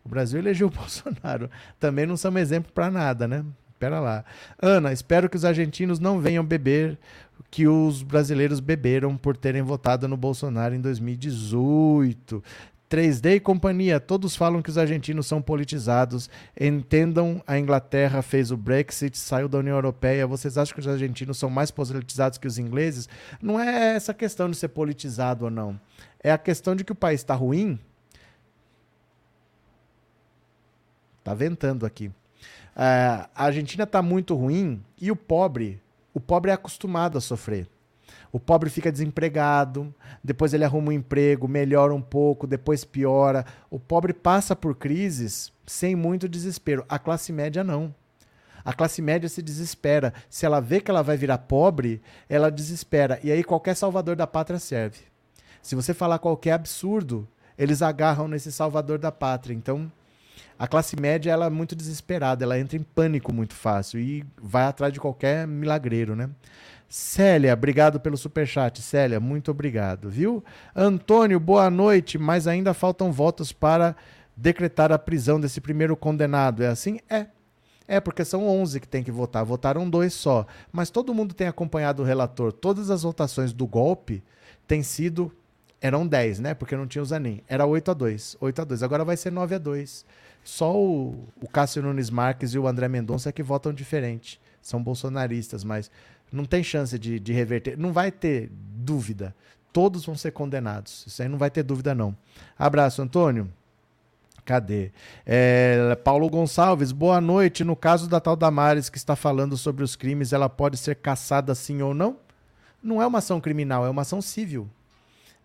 O 0.04 0.08
Brasil 0.08 0.38
elegeu 0.38 0.68
o 0.68 0.70
Bolsonaro. 0.74 1.50
Também 1.78 2.06
não 2.06 2.16
somos 2.16 2.40
exemplo 2.40 2.72
para 2.72 2.90
nada, 2.90 3.26
né? 3.26 3.44
Pera 3.78 4.00
lá. 4.00 4.24
Ana, 4.60 4.92
espero 4.92 5.28
que 5.28 5.36
os 5.36 5.44
argentinos 5.44 5.98
não 5.98 6.20
venham 6.20 6.44
beber 6.44 6.96
que 7.54 7.68
os 7.68 8.02
brasileiros 8.02 8.58
beberam 8.58 9.16
por 9.16 9.36
terem 9.36 9.62
votado 9.62 10.08
no 10.08 10.16
Bolsonaro 10.16 10.74
em 10.74 10.80
2018. 10.80 12.42
3D 12.90 13.36
e 13.36 13.40
companhia, 13.40 14.00
todos 14.00 14.34
falam 14.34 14.60
que 14.60 14.70
os 14.70 14.76
argentinos 14.76 15.28
são 15.28 15.40
politizados. 15.40 16.28
Entendam, 16.60 17.40
a 17.46 17.56
Inglaterra 17.56 18.22
fez 18.22 18.50
o 18.50 18.56
Brexit, 18.56 19.16
saiu 19.16 19.48
da 19.48 19.58
União 19.58 19.76
Europeia. 19.76 20.26
Vocês 20.26 20.58
acham 20.58 20.74
que 20.74 20.80
os 20.80 20.88
argentinos 20.88 21.38
são 21.38 21.48
mais 21.48 21.70
politizados 21.70 22.38
que 22.38 22.48
os 22.48 22.58
ingleses? 22.58 23.08
Não 23.40 23.60
é 23.60 23.94
essa 23.94 24.12
questão 24.12 24.50
de 24.50 24.56
ser 24.56 24.70
politizado 24.70 25.44
ou 25.44 25.50
não. 25.50 25.78
É 26.24 26.32
a 26.32 26.38
questão 26.38 26.74
de 26.74 26.82
que 26.82 26.90
o 26.90 26.96
país 26.96 27.20
está 27.20 27.36
ruim. 27.36 27.78
Tá 31.22 31.34
ventando 31.34 31.86
aqui. 31.86 32.08
Uh, 32.08 33.30
a 33.32 33.44
Argentina 33.44 33.84
está 33.84 34.02
muito 34.02 34.34
ruim 34.34 34.82
e 35.00 35.12
o 35.12 35.14
pobre 35.14 35.80
o 36.14 36.20
pobre 36.20 36.50
é 36.50 36.54
acostumado 36.54 37.18
a 37.18 37.20
sofrer. 37.20 37.68
O 38.30 38.40
pobre 38.40 38.70
fica 38.70 38.90
desempregado, 38.90 39.94
depois 40.22 40.54
ele 40.54 40.64
arruma 40.64 40.88
um 40.88 40.92
emprego, 40.92 41.46
melhora 41.46 41.94
um 41.94 42.00
pouco, 42.00 42.46
depois 42.46 42.84
piora. 42.84 43.44
O 43.70 43.78
pobre 43.78 44.12
passa 44.12 44.56
por 44.56 44.74
crises 44.76 45.52
sem 45.66 45.94
muito 45.94 46.28
desespero. 46.28 46.84
A 46.88 46.98
classe 46.98 47.32
média 47.32 47.62
não. 47.62 47.94
A 48.64 48.72
classe 48.72 49.02
média 49.02 49.28
se 49.28 49.42
desespera. 49.42 50.14
Se 50.30 50.46
ela 50.46 50.60
vê 50.60 50.80
que 50.80 50.90
ela 50.90 51.02
vai 51.02 51.16
virar 51.16 51.38
pobre, 51.38 52.00
ela 52.28 52.50
desespera. 52.50 53.20
E 53.22 53.30
aí 53.30 53.44
qualquer 53.44 53.76
salvador 53.76 54.16
da 54.16 54.26
pátria 54.26 54.58
serve. 54.58 55.00
Se 55.60 55.74
você 55.74 55.92
falar 55.92 56.18
qualquer 56.18 56.52
absurdo, 56.52 57.28
eles 57.58 57.82
agarram 57.82 58.28
nesse 58.28 58.50
salvador 58.50 58.98
da 58.98 59.12
pátria. 59.12 59.54
Então, 59.54 59.90
a 60.58 60.68
classe 60.68 60.98
média 61.00 61.30
ela 61.30 61.46
é 61.46 61.50
muito 61.50 61.74
desesperada, 61.74 62.44
ela 62.44 62.58
entra 62.58 62.76
em 62.76 62.82
pânico 62.82 63.32
muito 63.32 63.54
fácil 63.54 63.98
e 64.00 64.24
vai 64.40 64.64
atrás 64.64 64.92
de 64.92 65.00
qualquer 65.00 65.46
milagreiro, 65.46 66.14
né? 66.14 66.30
Célia, 66.88 67.54
obrigado 67.54 67.98
pelo 67.98 68.16
superchat. 68.16 68.80
Célia, 68.80 69.18
muito 69.18 69.50
obrigado, 69.50 70.08
viu? 70.08 70.44
Antônio, 70.76 71.40
boa 71.40 71.68
noite, 71.68 72.18
mas 72.18 72.46
ainda 72.46 72.72
faltam 72.72 73.10
votos 73.10 73.52
para 73.52 73.96
decretar 74.36 74.92
a 74.92 74.98
prisão 74.98 75.40
desse 75.40 75.60
primeiro 75.60 75.96
condenado. 75.96 76.62
É 76.62 76.68
assim? 76.68 77.00
É. 77.10 77.26
É, 77.86 78.00
porque 78.00 78.24
são 78.24 78.48
11 78.48 78.80
que 78.80 78.88
tem 78.88 79.02
que 79.02 79.10
votar. 79.10 79.44
Votaram 79.44 79.90
dois 79.90 80.14
só. 80.14 80.46
Mas 80.72 80.88
todo 80.88 81.12
mundo 81.12 81.34
tem 81.34 81.46
acompanhado 81.46 82.02
o 82.02 82.04
relator. 82.04 82.52
Todas 82.52 82.90
as 82.90 83.02
votações 83.02 83.52
do 83.52 83.66
golpe 83.66 84.22
têm 84.66 84.82
sido. 84.82 85.32
Eram 85.80 86.06
10, 86.06 86.38
né? 86.38 86.54
Porque 86.54 86.76
não 86.76 86.86
tinha 86.86 87.02
o 87.02 87.04
Zanin. 87.04 87.42
Era 87.46 87.66
8 87.66 87.90
a 87.90 87.94
2 87.94 88.36
8 88.40 88.62
a 88.62 88.64
2 88.64 88.82
Agora 88.82 89.04
vai 89.04 89.18
ser 89.18 89.30
9 89.30 89.56
a 89.56 89.58
2 89.58 90.06
só 90.44 90.76
o, 90.76 91.26
o 91.40 91.48
Cássio 91.48 91.82
Nunes 91.82 92.10
Marques 92.10 92.52
e 92.52 92.58
o 92.58 92.68
André 92.68 92.86
Mendonça 92.86 93.32
que 93.32 93.42
votam 93.42 93.72
diferente. 93.72 94.38
São 94.60 94.82
bolsonaristas, 94.82 95.64
mas 95.64 95.90
não 96.30 96.44
tem 96.44 96.62
chance 96.62 96.98
de, 96.98 97.18
de 97.18 97.32
reverter. 97.32 97.78
Não 97.78 97.92
vai 97.92 98.12
ter 98.12 98.50
dúvida. 98.52 99.34
Todos 99.72 100.04
vão 100.04 100.14
ser 100.14 100.32
condenados. 100.32 101.04
Isso 101.06 101.22
aí 101.22 101.28
não 101.28 101.38
vai 101.38 101.50
ter 101.50 101.62
dúvida, 101.62 101.94
não. 101.94 102.14
Abraço, 102.58 103.02
Antônio. 103.02 103.50
Cadê? 104.44 104.92
É, 105.24 105.98
Paulo 106.04 106.28
Gonçalves, 106.28 106.92
boa 106.92 107.20
noite. 107.20 107.64
No 107.64 107.74
caso 107.74 108.08
da 108.08 108.20
tal 108.20 108.36
Damares 108.36 108.90
que 108.90 108.98
está 108.98 109.16
falando 109.16 109.56
sobre 109.56 109.82
os 109.82 109.96
crimes, 109.96 110.34
ela 110.34 110.50
pode 110.50 110.76
ser 110.76 110.96
caçada 110.96 111.54
sim 111.54 111.80
ou 111.80 111.94
não? 111.94 112.18
Não 112.82 113.00
é 113.00 113.06
uma 113.06 113.18
ação 113.18 113.40
criminal, 113.40 113.86
é 113.86 113.88
uma 113.88 114.02
ação 114.02 114.20
civil. 114.20 114.68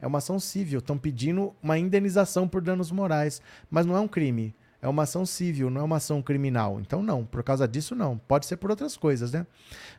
É 0.01 0.05
uma 0.05 0.17
ação 0.17 0.37
civil. 0.39 0.79
Estão 0.79 0.97
pedindo 0.97 1.53
uma 1.63 1.77
indenização 1.77 2.47
por 2.47 2.61
danos 2.61 2.91
morais, 2.91 3.41
mas 3.71 3.85
não 3.85 3.95
é 3.95 3.99
um 4.01 4.07
crime. 4.07 4.53
É 4.81 4.87
uma 4.87 5.03
ação 5.03 5.25
civil, 5.25 5.69
não 5.69 5.81
é 5.81 5.83
uma 5.83 5.97
ação 5.97 6.21
criminal. 6.21 6.79
Então, 6.79 7.03
não, 7.03 7.25
por 7.25 7.43
causa 7.43 7.67
disso, 7.67 7.95
não. 7.95 8.17
Pode 8.17 8.45
ser 8.45 8.55
por 8.57 8.69
outras 8.69 8.95
coisas, 8.95 9.33
né? 9.33 9.45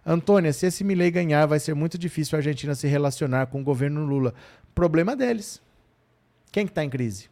Antônia, 0.05 0.53
se 0.53 0.67
esse 0.67 0.83
Milley 0.83 1.11
ganhar, 1.11 1.45
vai 1.45 1.61
ser 1.61 1.75
muito 1.75 1.99
difícil 1.99 2.37
a 2.37 2.39
Argentina 2.39 2.75
se 2.75 2.87
relacionar 2.87 3.47
com 3.47 3.61
o 3.61 3.65
governo 3.65 4.05
Lula. 4.07 4.33
Problema 4.75 5.15
deles. 5.15 5.61
Quem 6.51 6.65
que 6.65 6.73
está 6.73 6.83
em 6.83 6.89
crise? 6.89 7.29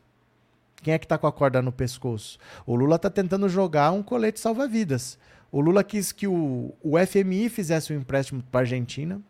Quem 0.83 0.95
é 0.95 0.99
que 0.99 1.07
está 1.07 1.17
com 1.17 1.27
a 1.27 1.33
corda 1.33 1.63
no 1.63 1.73
pescoço? 1.73 2.39
O 2.67 2.77
Lula 2.77 2.97
está 2.97 3.09
tentando 3.11 3.49
jogar 3.49 3.91
um 3.93 4.03
colete 4.03 4.39
salva-vidas. 4.39 5.19
O 5.51 5.61
Lula 5.61 5.83
quis 5.83 6.13
que 6.13 6.27
o, 6.27 6.75
o 6.83 6.95
FMI 6.99 7.49
fizesse 7.49 7.93
um 7.93 7.97
empréstimo 7.97 8.43
para 8.43 8.61
a 8.61 8.63
Argentina. 8.63 9.21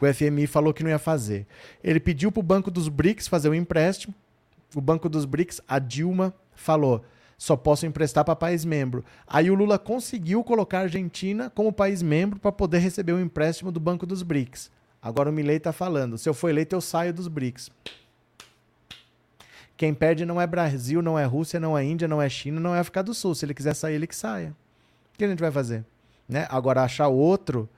O 0.00 0.06
FMI 0.06 0.46
falou 0.46 0.72
que 0.72 0.82
não 0.82 0.90
ia 0.90 0.98
fazer. 0.98 1.46
Ele 1.82 2.00
pediu 2.00 2.30
para 2.32 2.40
o 2.40 2.42
Banco 2.42 2.70
dos 2.70 2.88
BRICS 2.88 3.28
fazer 3.28 3.48
um 3.48 3.54
empréstimo. 3.54 4.14
O 4.74 4.80
Banco 4.80 5.08
dos 5.08 5.24
BRICS, 5.24 5.60
a 5.68 5.78
Dilma, 5.78 6.32
falou: 6.54 7.04
só 7.42 7.56
posso 7.56 7.84
emprestar 7.84 8.24
para 8.24 8.36
país 8.36 8.64
membro. 8.64 9.04
Aí 9.26 9.50
o 9.50 9.54
Lula 9.56 9.76
conseguiu 9.76 10.44
colocar 10.44 10.78
a 10.78 10.82
Argentina 10.82 11.50
como 11.50 11.72
país 11.72 12.00
membro 12.00 12.38
para 12.38 12.52
poder 12.52 12.78
receber 12.78 13.10
o 13.10 13.16
um 13.16 13.20
empréstimo 13.20 13.72
do 13.72 13.80
Banco 13.80 14.06
dos 14.06 14.22
BRICS. 14.22 14.70
Agora 15.02 15.28
o 15.28 15.32
Milei 15.32 15.56
está 15.56 15.72
falando: 15.72 16.16
se 16.16 16.28
eu 16.28 16.34
for 16.34 16.50
eleito, 16.50 16.76
eu 16.76 16.80
saio 16.80 17.12
dos 17.12 17.26
BRICS. 17.26 17.68
Quem 19.76 19.92
perde 19.92 20.24
não 20.24 20.40
é 20.40 20.46
Brasil, 20.46 21.02
não 21.02 21.18
é 21.18 21.24
Rússia, 21.24 21.58
não 21.58 21.76
é 21.76 21.82
Índia, 21.84 22.06
não 22.06 22.22
é 22.22 22.28
China, 22.28 22.60
não 22.60 22.76
é 22.76 22.78
África 22.78 23.02
do 23.02 23.12
Sul. 23.12 23.34
Se 23.34 23.44
ele 23.44 23.54
quiser 23.54 23.74
sair, 23.74 23.96
ele 23.96 24.06
que 24.06 24.14
saia. 24.14 24.54
O 25.12 25.18
que 25.18 25.24
a 25.24 25.28
gente 25.28 25.40
vai 25.40 25.50
fazer? 25.50 25.84
Né? 26.28 26.46
Agora, 26.48 26.84
achar 26.84 27.08
outro 27.08 27.68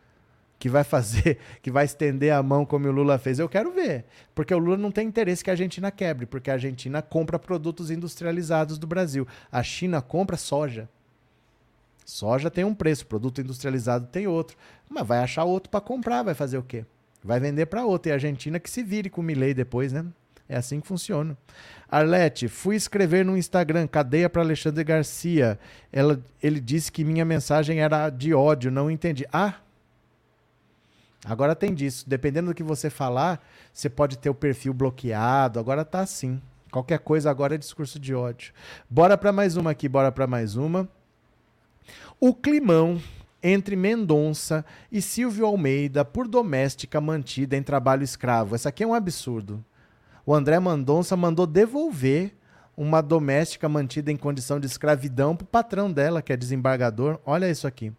que 0.65 0.69
vai 0.71 0.83
fazer, 0.83 1.37
que 1.61 1.71
vai 1.71 1.85
estender 1.85 2.33
a 2.33 2.43
mão 2.43 2.65
como 2.65 2.89
o 2.89 2.91
Lula 2.91 3.19
fez, 3.19 3.39
eu 3.39 3.47
quero 3.51 3.71
ver. 3.71 4.07
Porque 4.35 4.55
o 4.55 4.57
Lula 4.57 4.79
não 4.79 4.91
tem 4.91 5.07
interesse 5.07 5.45
que 5.45 5.51
a 5.51 5.53
Argentina 5.53 5.91
quebre, 5.91 6.25
porque 6.25 6.51
a 6.51 6.55
Argentina 6.55 7.03
compra 7.03 7.39
produtos 7.39 7.91
industrializados 7.91 8.79
do 8.79 8.87
Brasil. 8.87 9.29
A 9.53 9.63
China 9.63 10.01
compra 10.01 10.39
soja. 10.39 10.89
Soja 12.03 12.51
tem 12.51 12.65
um 12.65 12.75
preço, 12.75 13.07
produto 13.07 13.43
industrializado 13.43 14.07
tem 14.07 14.27
outro. 14.27 14.57
Mas 14.89 15.07
vai 15.07 15.19
achar 15.19 15.45
outro 15.45 15.69
para 15.69 15.83
comprar, 15.83 16.23
vai 16.23 16.33
fazer 16.33 16.57
o 16.57 16.63
quê? 16.63 16.87
Vai 17.23 17.39
vender 17.39 17.67
para 17.67 17.85
outro. 17.85 18.09
E 18.09 18.13
a 18.13 18.15
Argentina 18.15 18.59
que 18.59 18.71
se 18.71 18.83
vire 18.83 19.11
com 19.11 19.21
o 19.21 19.25
Milley 19.25 19.53
depois, 19.53 19.93
né? 19.93 20.07
É 20.49 20.57
assim 20.57 20.81
que 20.81 20.87
funciona. 20.87 21.37
Arlete, 21.91 22.49
fui 22.49 22.75
escrever 22.75 23.23
no 23.23 23.37
Instagram, 23.37 23.87
cadeia 23.87 24.31
para 24.31 24.41
Alexandre 24.41 24.83
Garcia. 24.83 25.59
Ela, 25.93 26.25
ele 26.43 26.59
disse 26.59 26.91
que 26.91 27.05
minha 27.05 27.25
mensagem 27.25 27.81
era 27.81 28.09
de 28.09 28.33
ódio, 28.33 28.71
não 28.71 28.91
entendi. 28.91 29.27
Ah, 29.31 29.57
agora 31.25 31.55
tem 31.55 31.75
disso. 31.75 32.09
Dependendo 32.09 32.49
do 32.49 32.55
que 32.55 32.63
você 32.63 32.91
falar, 32.91 33.45
você 33.73 33.89
pode 33.89 34.19
ter 34.19 34.31
o 34.31 34.35
perfil 34.35 34.75
bloqueado. 34.75 35.59
Agora 35.59 35.85
tá 35.85 36.01
assim. 36.01 36.41
Qualquer 36.71 36.99
coisa 36.99 37.31
agora 37.31 37.55
é 37.55 37.59
discurso 37.59 37.99
de 37.99 38.15
ódio. 38.15 38.53
Bora 38.89 39.17
para 39.17 39.33
mais 39.33 39.57
uma 39.57 39.71
aqui, 39.71 39.89
bora 39.89 40.11
para 40.11 40.27
mais 40.27 40.57
uma. 40.57 40.89
O 42.19 42.35
climão 42.35 43.01
entre 43.43 43.77
Mendonça 43.77 44.65
e 44.91 45.03
Silvio 45.03 45.47
Almeida 45.47 46.05
por 46.05 46.27
doméstica 46.27 47.01
mantida 47.01 47.57
em 47.57 47.63
trabalho 47.63 48.03
escravo. 48.03 48.55
Essa 48.55 48.71
aqui 48.71 48.83
é 48.83 48.87
um 48.87 48.95
absurdo 48.95 49.65
o 50.27 50.35
André 50.35 50.59
Mendonça 50.59 51.17
mandou 51.17 51.47
devolver 51.47 52.35
uma 52.77 53.01
doméstica 53.01 53.69
mantida 53.69 54.11
em 54.11 54.17
condição 54.17 54.59
de 54.59 54.67
escravidão 54.67 55.37
para 55.37 55.45
o 55.45 55.49
patrão 55.49 55.93
dela, 55.93 56.23
que 56.23 56.33
é 56.33 56.37
desembargador. 56.37 57.21
Olha 57.25 57.49
isso 57.49 57.67
aqui. 57.67 57.93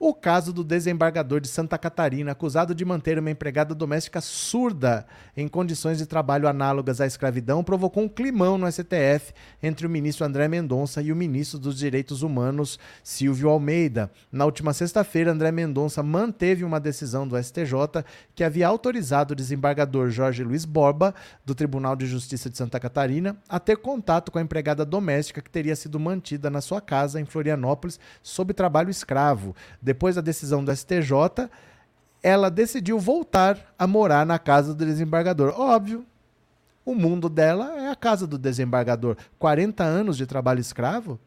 O 0.00 0.14
caso 0.14 0.52
do 0.52 0.62
desembargador 0.62 1.40
de 1.40 1.48
Santa 1.48 1.76
Catarina, 1.76 2.30
acusado 2.30 2.72
de 2.72 2.84
manter 2.84 3.18
uma 3.18 3.32
empregada 3.32 3.74
doméstica 3.74 4.20
surda 4.20 5.04
em 5.36 5.48
condições 5.48 5.98
de 5.98 6.06
trabalho 6.06 6.46
análogas 6.46 7.00
à 7.00 7.06
escravidão, 7.06 7.64
provocou 7.64 8.04
um 8.04 8.08
climão 8.08 8.56
no 8.56 8.70
STF 8.70 9.32
entre 9.60 9.88
o 9.88 9.90
ministro 9.90 10.24
André 10.24 10.46
Mendonça 10.46 11.02
e 11.02 11.10
o 11.10 11.16
ministro 11.16 11.58
dos 11.58 11.76
Direitos 11.76 12.22
Humanos, 12.22 12.78
Silvio 13.02 13.48
Almeida. 13.48 14.08
Na 14.30 14.44
última 14.44 14.72
sexta-feira, 14.72 15.32
André 15.32 15.50
Mendonça 15.50 16.00
manteve 16.00 16.62
uma 16.62 16.78
decisão 16.78 17.26
do 17.26 17.36
STJ 17.36 18.04
que 18.36 18.44
havia 18.44 18.68
autorizado 18.68 19.32
o 19.32 19.36
desembargador 19.36 20.10
Jorge 20.10 20.44
Luiz 20.44 20.64
Borba, 20.64 21.12
do 21.44 21.56
Tribunal 21.56 21.96
de 21.96 22.06
Justiça 22.06 22.48
de 22.48 22.56
Santa 22.56 22.78
Catarina, 22.78 23.36
a 23.48 23.58
ter 23.58 23.76
contato 23.76 24.30
com 24.30 24.38
a 24.38 24.42
empregada 24.42 24.84
doméstica 24.84 25.42
que 25.42 25.50
teria 25.50 25.74
sido 25.74 25.98
mantida 25.98 26.48
na 26.48 26.60
sua 26.60 26.80
casa 26.80 27.20
em 27.20 27.24
Florianópolis 27.24 27.98
sob 28.22 28.54
trabalho 28.54 28.90
escravo 28.90 29.56
depois 29.88 30.16
da 30.16 30.20
decisão 30.20 30.62
do 30.62 30.70
STJ, 30.70 31.48
ela 32.22 32.50
decidiu 32.50 32.98
voltar 32.98 33.74
a 33.78 33.86
morar 33.86 34.26
na 34.26 34.38
casa 34.38 34.74
do 34.74 34.84
desembargador. 34.84 35.58
Óbvio, 35.58 36.04
o 36.84 36.94
mundo 36.94 37.30
dela 37.30 37.74
é 37.80 37.88
a 37.88 37.96
casa 37.96 38.26
do 38.26 38.36
desembargador. 38.36 39.16
40 39.38 39.82
anos 39.82 40.18
de 40.18 40.26
trabalho 40.26 40.60
escravo? 40.60 41.18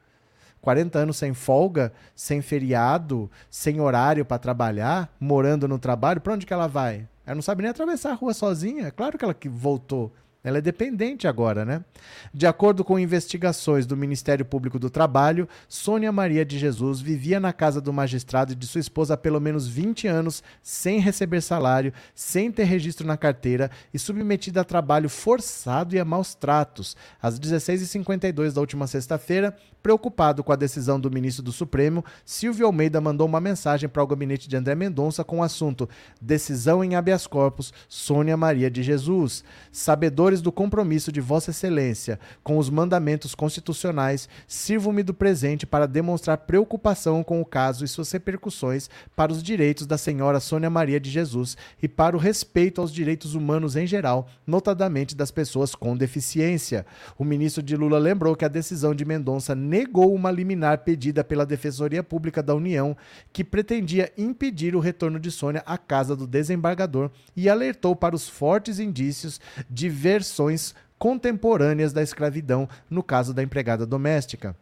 40 0.61 0.99
anos 0.99 1.17
sem 1.17 1.33
folga, 1.33 1.91
sem 2.15 2.39
feriado, 2.39 3.31
sem 3.49 3.81
horário 3.81 4.23
para 4.23 4.37
trabalhar, 4.37 5.11
morando 5.19 5.67
no 5.67 5.79
trabalho, 5.79 6.21
para 6.21 6.33
onde 6.33 6.45
que 6.45 6.53
ela 6.53 6.67
vai? 6.67 7.07
Ela 7.25 7.33
não 7.33 7.41
sabe 7.41 7.63
nem 7.63 7.71
atravessar 7.71 8.11
a 8.11 8.15
rua 8.15 8.35
sozinha. 8.35 8.85
É 8.85 8.91
claro 8.91 9.17
que 9.17 9.25
ela 9.25 9.33
que 9.33 9.49
voltou. 9.49 10.13
Ela 10.43 10.57
é 10.57 10.61
dependente 10.61 11.27
agora, 11.27 11.63
né? 11.63 11.85
De 12.33 12.47
acordo 12.47 12.83
com 12.83 12.97
investigações 12.97 13.85
do 13.85 13.95
Ministério 13.95 14.43
Público 14.43 14.79
do 14.79 14.89
Trabalho, 14.89 15.47
Sônia 15.69 16.11
Maria 16.11 16.43
de 16.43 16.57
Jesus 16.57 16.99
vivia 16.99 17.39
na 17.39 17.53
casa 17.53 17.79
do 17.79 17.93
magistrado 17.93 18.51
e 18.51 18.55
de 18.55 18.65
sua 18.65 18.81
esposa 18.81 19.13
há 19.13 19.17
pelo 19.17 19.39
menos 19.39 19.67
20 19.67 20.07
anos, 20.07 20.41
sem 20.63 20.99
receber 20.99 21.41
salário, 21.41 21.93
sem 22.15 22.51
ter 22.51 22.63
registro 22.63 23.05
na 23.05 23.17
carteira 23.17 23.69
e 23.93 23.99
submetida 23.99 24.61
a 24.61 24.63
trabalho 24.63 25.09
forçado 25.09 25.95
e 25.95 25.99
a 25.99 26.05
maus 26.05 26.33
tratos. 26.33 26.97
Às 27.21 27.39
16h52 27.39 28.53
da 28.53 28.61
última 28.61 28.87
sexta-feira, 28.87 29.55
preocupado 29.83 30.43
com 30.43 30.51
a 30.51 30.55
decisão 30.55 30.99
do 30.99 31.11
ministro 31.11 31.43
do 31.43 31.51
Supremo, 31.51 32.03
Silvio 32.25 32.65
Almeida 32.65 32.99
mandou 32.99 33.27
uma 33.27 33.39
mensagem 33.39 33.87
para 33.87 34.01
o 34.01 34.07
gabinete 34.07 34.49
de 34.49 34.57
André 34.57 34.73
Mendonça 34.73 35.23
com 35.23 35.39
o 35.39 35.43
assunto 35.43 35.87
Decisão 36.19 36.83
em 36.83 36.95
habeas 36.95 37.27
corpus, 37.27 37.71
Sônia 37.87 38.35
Maria 38.35 38.71
de 38.71 38.81
Jesus. 38.81 39.43
Sabedor 39.71 40.30
do 40.39 40.51
compromisso 40.51 41.11
de 41.11 41.19
Vossa 41.19 41.49
Excelência 41.49 42.19
com 42.43 42.59
os 42.59 42.69
mandamentos 42.69 43.33
constitucionais, 43.33 44.29
sirvo-me 44.47 45.01
do 45.01 45.15
presente 45.15 45.65
para 45.65 45.87
demonstrar 45.87 46.37
preocupação 46.37 47.23
com 47.23 47.41
o 47.41 47.45
caso 47.45 47.83
e 47.83 47.87
suas 47.87 48.11
repercussões 48.11 48.87
para 49.15 49.31
os 49.31 49.41
direitos 49.41 49.87
da 49.87 49.97
senhora 49.97 50.39
Sônia 50.39 50.69
Maria 50.69 50.99
de 50.99 51.09
Jesus 51.09 51.57
e 51.81 51.87
para 51.87 52.15
o 52.15 52.19
respeito 52.19 52.79
aos 52.81 52.93
direitos 52.93 53.33
humanos 53.33 53.75
em 53.75 53.87
geral, 53.87 54.27
notadamente 54.45 55.15
das 55.15 55.31
pessoas 55.31 55.73
com 55.73 55.97
deficiência. 55.97 56.85
O 57.17 57.23
ministro 57.23 57.63
de 57.63 57.75
Lula 57.75 57.97
lembrou 57.97 58.35
que 58.35 58.45
a 58.45 58.49
decisão 58.49 58.93
de 58.93 59.03
Mendonça 59.03 59.55
negou 59.55 60.13
uma 60.13 60.29
liminar 60.29 60.79
pedida 60.79 61.23
pela 61.23 61.45
Defensoria 61.45 62.03
Pública 62.03 62.43
da 62.43 62.53
União 62.53 62.95
que 63.33 63.43
pretendia 63.43 64.11
impedir 64.15 64.75
o 64.75 64.79
retorno 64.79 65.19
de 65.19 65.31
Sônia 65.31 65.63
à 65.65 65.77
casa 65.77 66.15
do 66.15 66.27
desembargador 66.27 67.09
e 67.35 67.49
alertou 67.49 67.95
para 67.95 68.15
os 68.15 68.29
fortes 68.29 68.77
indícios 68.77 69.39
de 69.69 69.89
ver 69.89 70.20
versões 70.21 70.75
contemporâneas 70.99 71.91
da 71.91 72.03
escravidão 72.03 72.69
no 72.87 73.01
caso 73.01 73.33
da 73.33 73.41
empregada 73.41 73.87
doméstica. 73.87 74.55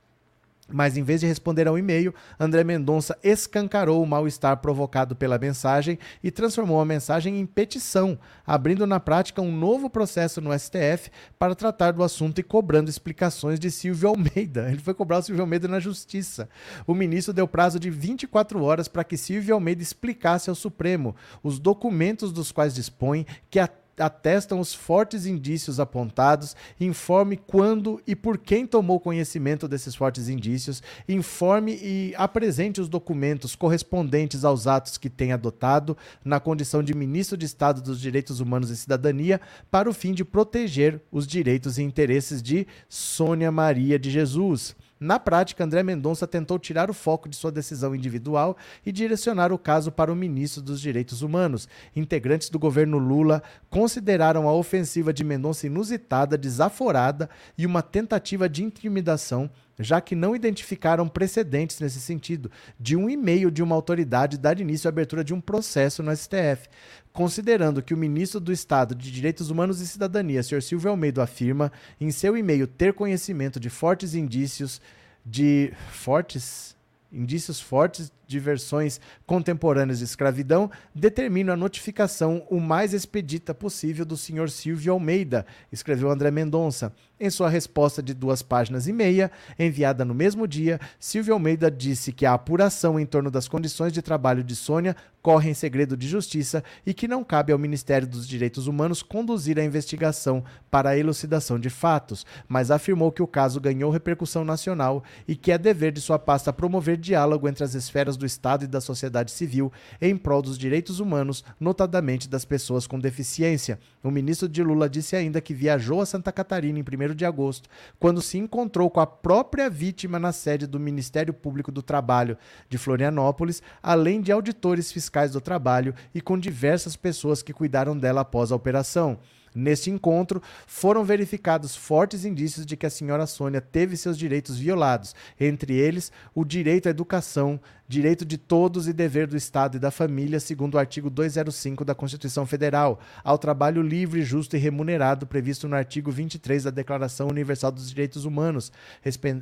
Mas 0.71 0.95
em 0.95 1.03
vez 1.03 1.19
de 1.19 1.25
responder 1.25 1.67
ao 1.67 1.79
e-mail, 1.79 2.13
André 2.39 2.63
Mendonça 2.63 3.17
escancarou 3.23 4.03
o 4.03 4.05
mal-estar 4.05 4.57
provocado 4.57 5.15
pela 5.15 5.39
mensagem 5.39 5.97
e 6.23 6.29
transformou 6.29 6.79
a 6.79 6.85
mensagem 6.85 7.39
em 7.39 7.45
petição, 7.45 8.19
abrindo 8.45 8.85
na 8.85 8.99
prática 8.99 9.41
um 9.41 9.51
novo 9.51 9.89
processo 9.89 10.39
no 10.39 10.57
STF 10.57 11.09
para 11.39 11.55
tratar 11.55 11.91
do 11.91 12.03
assunto 12.03 12.37
e 12.37 12.43
cobrando 12.43 12.87
explicações 12.87 13.59
de 13.59 13.71
Silvio 13.71 14.09
Almeida. 14.09 14.69
Ele 14.69 14.79
foi 14.79 14.93
cobrar 14.93 15.17
o 15.17 15.23
Silvio 15.23 15.41
Almeida 15.41 15.67
na 15.67 15.79
justiça. 15.79 16.47
O 16.85 16.93
ministro 16.93 17.33
deu 17.33 17.47
prazo 17.47 17.79
de 17.79 17.89
24 17.89 18.63
horas 18.63 18.87
para 18.87 19.03
que 19.03 19.17
Silvio 19.17 19.55
Almeida 19.55 19.81
explicasse 19.81 20.51
ao 20.51 20.55
Supremo 20.55 21.15
os 21.41 21.57
documentos 21.57 22.31
dos 22.31 22.51
quais 22.51 22.75
dispõe 22.75 23.25
que 23.49 23.59
a 23.59 23.67
atestam 23.99 24.59
os 24.59 24.73
fortes 24.73 25.25
indícios 25.25 25.79
apontados, 25.79 26.55
informe 26.79 27.37
quando 27.37 28.01
e 28.07 28.15
por 28.15 28.37
quem 28.37 28.65
tomou 28.65 28.99
conhecimento 28.99 29.67
desses 29.67 29.95
fortes 29.95 30.29
indícios, 30.29 30.81
informe 31.07 31.73
e 31.81 32.13
apresente 32.17 32.81
os 32.81 32.89
documentos 32.89 33.55
correspondentes 33.55 34.43
aos 34.43 34.67
atos 34.67 34.97
que 34.97 35.09
tem 35.09 35.31
adotado 35.31 35.97
na 36.23 36.39
condição 36.39 36.81
de 36.81 36.93
ministro 36.93 37.37
de 37.37 37.45
Estado 37.45 37.81
dos 37.81 37.99
Direitos 37.99 38.39
Humanos 38.39 38.69
e 38.69 38.77
Cidadania, 38.77 39.41
para 39.69 39.89
o 39.89 39.93
fim 39.93 40.13
de 40.13 40.23
proteger 40.23 41.01
os 41.11 41.27
direitos 41.27 41.77
e 41.77 41.83
interesses 41.83 42.41
de 42.41 42.65
Sônia 42.87 43.51
Maria 43.51 43.99
de 43.99 44.09
Jesus. 44.09 44.75
Na 44.99 45.17
prática, 45.17 45.63
André 45.63 45.81
Mendonça 45.81 46.27
tentou 46.27 46.59
tirar 46.59 46.89
o 46.89 46.93
foco 46.93 47.29
de 47.29 47.35
sua 47.37 47.51
decisão 47.51 47.95
individual 47.95 48.57
e 48.85 48.91
direcionar 48.91 49.53
o 49.53 49.57
caso 49.57 49.91
para 49.91 50.11
o 50.11 50.15
ministro 50.15 50.61
dos 50.61 50.81
Direitos 50.81 51.21
Humanos. 51.21 51.69
Integrantes 51.95 52.49
do 52.49 52.59
governo 52.59 52.97
Lula 52.97 53.41
consideraram 53.69 54.49
a 54.49 54.53
ofensiva 54.53 55.13
de 55.13 55.23
Mendonça 55.23 55.67
inusitada, 55.67 56.37
desaforada 56.37 57.29
e 57.57 57.65
uma 57.65 57.81
tentativa 57.81 58.49
de 58.49 58.63
intimidação 58.63 59.49
já 59.79 60.01
que 60.01 60.13
não 60.13 60.35
identificaram 60.35 61.07
precedentes 61.07 61.79
nesse 61.79 62.01
sentido, 62.01 62.51
de 62.77 62.97
um 62.97 63.09
e-mail 63.09 63.49
de 63.49 63.63
uma 63.63 63.75
autoridade 63.75 64.37
dar 64.37 64.59
início 64.59 64.87
à 64.87 64.89
abertura 64.89 65.23
de 65.23 65.33
um 65.33 65.39
processo 65.39 66.03
no 66.03 66.15
STF. 66.15 66.67
Considerando 67.11 67.81
que 67.81 67.93
o 67.93 67.97
ministro 67.97 68.39
do 68.39 68.51
Estado 68.51 68.93
de 68.93 69.11
Direitos 69.11 69.49
Humanos 69.49 69.81
e 69.81 69.87
Cidadania, 69.87 70.43
Sr. 70.43 70.61
Silvio 70.61 70.91
Almeida, 70.91 71.23
afirma 71.23 71.71
em 71.99 72.11
seu 72.11 72.37
e-mail 72.37 72.67
ter 72.67 72.93
conhecimento 72.93 73.59
de 73.59 73.69
fortes 73.69 74.13
indícios 74.13 74.81
de 75.25 75.73
fortes 75.91 76.77
indícios 77.11 77.59
fortes 77.59 78.11
de 78.29 78.39
versões 78.39 79.01
contemporâneas 79.25 79.97
de 79.97 80.05
escravidão, 80.05 80.69
determina 80.93 81.53
a 81.53 81.57
notificação 81.57 82.45
o 82.47 82.59
mais 82.59 82.93
expedita 82.93 83.55
possível 83.55 84.05
do 84.05 84.15
senhor 84.15 84.51
Silvio 84.51 84.93
Almeida, 84.93 85.45
escreveu 85.71 86.11
André 86.11 86.29
Mendonça. 86.29 86.93
Em 87.19 87.29
sua 87.29 87.49
resposta 87.49 88.01
de 88.01 88.13
duas 88.13 88.41
páginas 88.41 88.87
e 88.87 88.93
meia, 88.93 89.29
enviada 89.57 90.05
no 90.05 90.13
mesmo 90.13 90.47
dia, 90.47 90.79
Silvio 90.97 91.33
Almeida 91.33 91.69
disse 91.69 92.13
que 92.13 92.25
a 92.25 92.33
apuração 92.33 92.97
em 92.97 93.05
torno 93.05 93.29
das 93.29 93.47
condições 93.47 93.91
de 93.91 94.01
trabalho 94.01 94.41
de 94.41 94.55
Sônia 94.55 94.95
corre 95.21 95.49
em 95.49 95.53
segredo 95.53 95.97
de 95.97 96.07
justiça 96.07 96.63
e 96.85 96.93
que 96.93 97.09
não 97.09 97.23
cabe 97.23 97.51
ao 97.51 97.59
Ministério 97.59 98.07
dos 98.07 98.25
Direitos 98.25 98.67
Humanos 98.67 99.03
conduzir 99.03 99.59
a 99.59 99.63
investigação 99.63 100.45
para 100.71 100.91
a 100.91 100.97
elucidação 100.97 101.59
de 101.59 101.69
fatos, 101.69 102.25
mas 102.47 102.71
afirmou 102.71 103.11
que 103.11 103.21
o 103.21 103.27
caso 103.27 103.59
ganhou 103.59 103.91
repercussão 103.91 104.45
nacional 104.45 105.03
e 105.27 105.35
que 105.35 105.51
é 105.51 105.57
dever 105.57 105.91
de 105.91 105.99
sua 105.99 106.17
pasta 106.17 106.53
promover 106.53 106.95
diálogo 106.95 107.49
entre 107.49 107.65
as 107.65 107.73
esferas 107.73 108.15
do 108.19 108.25
Estado 108.25 108.65
e 108.65 108.67
da 108.67 108.79
sociedade 108.79 109.31
civil 109.31 109.71
em 109.99 110.15
prol 110.15 110.41
dos 110.41 110.57
direitos 110.57 110.99
humanos, 110.99 111.43
notadamente 111.59 112.29
das 112.29 112.45
pessoas 112.45 112.85
com 112.85 112.99
deficiência. 112.99 113.79
O 114.03 114.11
ministro 114.11 114.47
de 114.47 114.61
Lula 114.61 114.89
disse 114.89 115.15
ainda 115.15 115.41
que 115.41 115.53
viajou 115.53 116.01
a 116.01 116.05
Santa 116.05 116.31
Catarina 116.31 116.77
em 116.77 116.83
1 116.83 117.15
de 117.15 117.25
agosto, 117.25 117.69
quando 117.97 118.21
se 118.21 118.37
encontrou 118.37 118.89
com 118.89 118.99
a 118.99 119.07
própria 119.07 119.69
vítima 119.69 120.19
na 120.19 120.31
sede 120.31 120.67
do 120.67 120.79
Ministério 120.79 121.33
Público 121.33 121.71
do 121.71 121.81
Trabalho 121.81 122.37
de 122.69 122.77
Florianópolis, 122.77 123.63
além 123.81 124.21
de 124.21 124.31
auditores 124.31 124.91
fiscais 124.91 125.31
do 125.31 125.41
trabalho 125.41 125.95
e 126.13 126.21
com 126.21 126.37
diversas 126.37 126.95
pessoas 126.95 127.41
que 127.41 127.53
cuidaram 127.53 127.97
dela 127.97 128.21
após 128.21 128.51
a 128.51 128.55
operação. 128.55 129.17
Neste 129.53 129.89
encontro, 129.89 130.41
foram 130.67 131.03
verificados 131.03 131.75
fortes 131.75 132.23
indícios 132.23 132.65
de 132.65 132.77
que 132.77 132.85
a 132.85 132.89
senhora 132.89 133.25
Sônia 133.25 133.61
teve 133.61 133.97
seus 133.97 134.17
direitos 134.17 134.57
violados, 134.57 135.15
entre 135.39 135.73
eles 135.73 136.11
o 136.35 136.45
direito 136.45 136.87
à 136.87 136.91
educação, 136.91 137.59
direito 137.89 138.23
de 138.23 138.37
todos 138.37 138.87
e 138.87 138.93
dever 138.93 139.25
do 139.25 139.35
Estado 139.35 139.75
e 139.75 139.79
da 139.79 139.89
família, 139.89 140.39
segundo 140.39 140.75
o 140.75 140.77
artigo 140.77 141.09
205 141.09 141.83
da 141.83 141.95
Constituição 141.95 142.45
Federal, 142.45 142.99
ao 143.23 143.35
trabalho 143.35 143.81
livre, 143.81 144.21
justo 144.21 144.55
e 144.55 144.59
remunerado 144.59 145.25
previsto 145.25 145.67
no 145.67 145.75
artigo 145.75 146.11
23 146.11 146.65
da 146.65 146.69
Declaração 146.69 147.27
Universal 147.27 147.71
dos 147.71 147.89
Direitos 147.89 148.25
Humanos, 148.25 148.71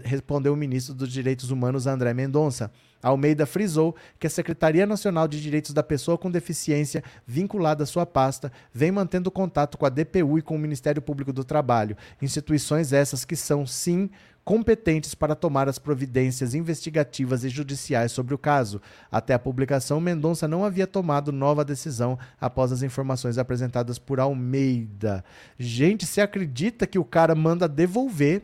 respondeu 0.02 0.54
o 0.54 0.58
ministro 0.58 0.96
dos 0.96 1.12
Direitos 1.12 1.52
Humanos 1.52 1.86
André 1.88 2.14
Mendonça. 2.14 2.72
Almeida 3.04 3.46
frisou 3.46 3.94
que 4.18 4.26
a 4.26 4.30
Secretaria 4.30 4.86
Nacional 4.86 5.28
de 5.28 5.42
Direitos 5.42 5.74
da 5.74 5.84
Pessoa 5.84 6.18
com 6.18 6.32
Deficiência, 6.32 7.04
vinculada 7.28 7.84
à 7.84 7.86
sua 7.86 8.06
pasta, 8.06 8.50
vem 8.74 8.94
mantendo 8.94 9.30
contato 9.30 9.78
com 9.78 9.86
a 9.86 9.90
DPU 9.90 10.40
e 10.40 10.42
com 10.42 10.56
o 10.56 10.60
Ministério 10.60 11.02
Público 11.02 11.34
do 11.34 11.44
Trabalho, 11.44 11.98
instituições 12.22 12.94
essas 12.94 13.26
que 13.26 13.36
são, 13.36 13.68
sim, 13.68 14.10
competentes 14.48 15.14
para 15.14 15.36
tomar 15.36 15.68
as 15.68 15.78
providências 15.78 16.56
investigativas 16.56 17.44
e 17.44 17.50
judiciais 17.50 18.14
sobre 18.14 18.34
o 18.34 18.38
caso. 18.38 18.82
Até 19.12 19.34
a 19.34 19.40
publicação, 19.40 20.00
Mendonça 20.00 20.48
não 20.48 20.64
havia 20.64 20.88
tomado 20.88 21.34
nova 21.34 21.66
decisão 21.66 22.18
após 22.40 22.72
as 22.72 22.82
informações 22.82 23.38
apresentadas 23.38 24.00
por 24.00 24.22
Almeida. 24.22 25.22
Gente, 25.60 26.06
se 26.06 26.22
acredita 26.22 26.88
que 26.88 26.98
o 26.98 27.04
cara 27.04 27.36
manda 27.36 27.68
devolver, 27.68 28.42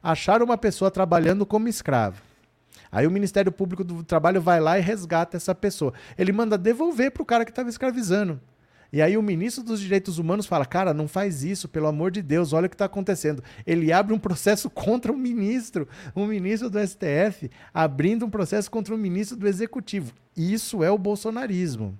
achar 0.00 0.44
uma 0.44 0.56
pessoa 0.56 0.92
trabalhando 0.92 1.44
como 1.44 1.66
escravo. 1.66 2.22
Aí 2.92 3.04
o 3.04 3.10
Ministério 3.10 3.50
Público 3.50 3.82
do 3.82 4.04
Trabalho 4.04 4.40
vai 4.40 4.60
lá 4.60 4.78
e 4.78 4.80
resgata 4.80 5.36
essa 5.36 5.56
pessoa. 5.56 5.92
Ele 6.16 6.30
manda 6.30 6.56
devolver 6.56 7.10
para 7.10 7.22
o 7.24 7.26
cara 7.26 7.44
que 7.44 7.50
estava 7.50 7.68
escravizando. 7.68 8.40
E 8.92 9.00
aí 9.00 9.16
o 9.16 9.22
ministro 9.22 9.64
dos 9.64 9.80
Direitos 9.80 10.18
Humanos 10.18 10.44
fala: 10.44 10.66
cara, 10.66 10.92
não 10.92 11.08
faz 11.08 11.42
isso, 11.42 11.66
pelo 11.66 11.86
amor 11.86 12.10
de 12.10 12.20
Deus, 12.20 12.52
olha 12.52 12.66
o 12.66 12.68
que 12.68 12.74
está 12.74 12.84
acontecendo. 12.84 13.42
Ele 13.66 13.90
abre 13.90 14.12
um 14.12 14.18
processo 14.18 14.68
contra 14.70 15.10
um 15.10 15.16
ministro, 15.16 15.88
um 16.14 16.26
ministro 16.26 16.68
do 16.68 16.78
STF, 16.78 17.50
abrindo 17.72 18.26
um 18.26 18.30
processo 18.30 18.70
contra 18.70 18.94
um 18.94 18.98
ministro 18.98 19.36
do 19.36 19.48
Executivo. 19.48 20.12
Isso 20.36 20.84
é 20.84 20.90
o 20.90 20.98
bolsonarismo. 20.98 21.98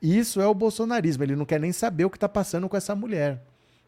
Isso 0.00 0.40
é 0.40 0.46
o 0.46 0.54
bolsonarismo. 0.54 1.22
Ele 1.22 1.36
não 1.36 1.44
quer 1.44 1.60
nem 1.60 1.72
saber 1.72 2.06
o 2.06 2.10
que 2.10 2.16
está 2.16 2.28
passando 2.28 2.68
com 2.68 2.76
essa 2.76 2.94
mulher, 2.94 3.42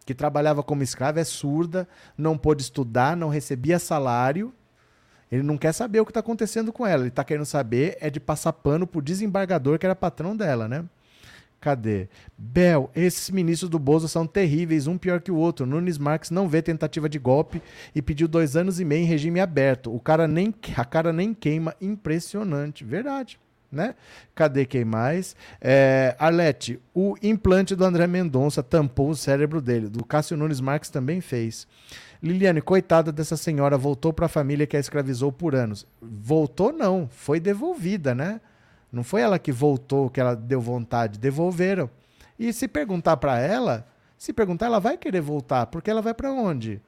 que 0.04 0.14
trabalhava 0.14 0.62
como 0.62 0.82
escrava, 0.82 1.20
é 1.20 1.24
surda, 1.24 1.88
não 2.16 2.36
pôde 2.36 2.62
estudar, 2.62 3.16
não 3.16 3.30
recebia 3.30 3.78
salário. 3.78 4.52
Ele 5.32 5.42
não 5.42 5.56
quer 5.56 5.72
saber 5.72 6.00
o 6.00 6.04
que 6.04 6.10
está 6.10 6.20
acontecendo 6.20 6.70
com 6.70 6.86
ela. 6.86 7.02
Ele 7.02 7.08
está 7.08 7.24
querendo 7.24 7.46
saber 7.46 7.96
é 7.98 8.10
de 8.10 8.20
passar 8.20 8.52
pano 8.52 8.86
pro 8.86 9.00
desembargador 9.00 9.78
que 9.78 9.86
era 9.86 9.96
patrão 9.96 10.36
dela, 10.36 10.68
né? 10.68 10.84
Cadê? 11.64 12.08
Bel, 12.36 12.90
esses 12.94 13.30
ministros 13.30 13.70
do 13.70 13.78
Bozo 13.78 14.06
são 14.06 14.26
terríveis, 14.26 14.86
um 14.86 14.98
pior 14.98 15.22
que 15.22 15.32
o 15.32 15.36
outro. 15.36 15.64
Nunes 15.64 15.96
Marques 15.96 16.30
não 16.30 16.46
vê 16.46 16.60
tentativa 16.60 17.08
de 17.08 17.18
golpe 17.18 17.62
e 17.94 18.02
pediu 18.02 18.28
dois 18.28 18.54
anos 18.54 18.80
e 18.80 18.84
meio 18.84 19.02
em 19.02 19.06
regime 19.06 19.40
aberto. 19.40 19.90
O 19.90 19.98
cara 19.98 20.28
nem, 20.28 20.54
a 20.76 20.84
cara 20.84 21.10
nem 21.10 21.32
queima. 21.32 21.74
Impressionante. 21.80 22.84
Verdade. 22.84 23.40
Né? 23.72 23.94
Cadê 24.34 24.66
quem 24.66 24.84
mais? 24.84 25.34
É, 25.58 26.14
Arlete, 26.18 26.78
o 26.92 27.14
implante 27.22 27.74
do 27.74 27.82
André 27.82 28.06
Mendonça 28.06 28.62
tampou 28.62 29.08
o 29.08 29.16
cérebro 29.16 29.62
dele. 29.62 29.88
Do 29.88 30.04
Cássio 30.04 30.36
Nunes 30.36 30.60
Marques 30.60 30.90
também 30.90 31.22
fez. 31.22 31.66
Liliane, 32.22 32.60
coitada 32.60 33.10
dessa 33.10 33.38
senhora, 33.38 33.78
voltou 33.78 34.12
para 34.12 34.26
a 34.26 34.28
família 34.28 34.66
que 34.66 34.76
a 34.76 34.80
escravizou 34.80 35.32
por 35.32 35.54
anos. 35.54 35.86
Voltou 36.02 36.74
não, 36.74 37.08
foi 37.10 37.40
devolvida, 37.40 38.14
né? 38.14 38.38
Não 38.94 39.04
foi 39.04 39.20
ela 39.20 39.38
que 39.38 39.52
voltou, 39.52 40.08
que 40.08 40.20
ela 40.20 40.34
deu 40.34 40.60
vontade, 40.60 41.18
devolveram. 41.18 41.90
E 42.38 42.52
se 42.52 42.66
perguntar 42.68 43.16
para 43.16 43.38
ela, 43.38 43.86
se 44.16 44.32
perguntar, 44.32 44.66
ela 44.66 44.78
vai 44.78 44.96
querer 44.96 45.20
voltar, 45.20 45.66
porque 45.66 45.90
ela 45.90 46.00
vai 46.00 46.14
para 46.14 46.32
onde? 46.32 46.80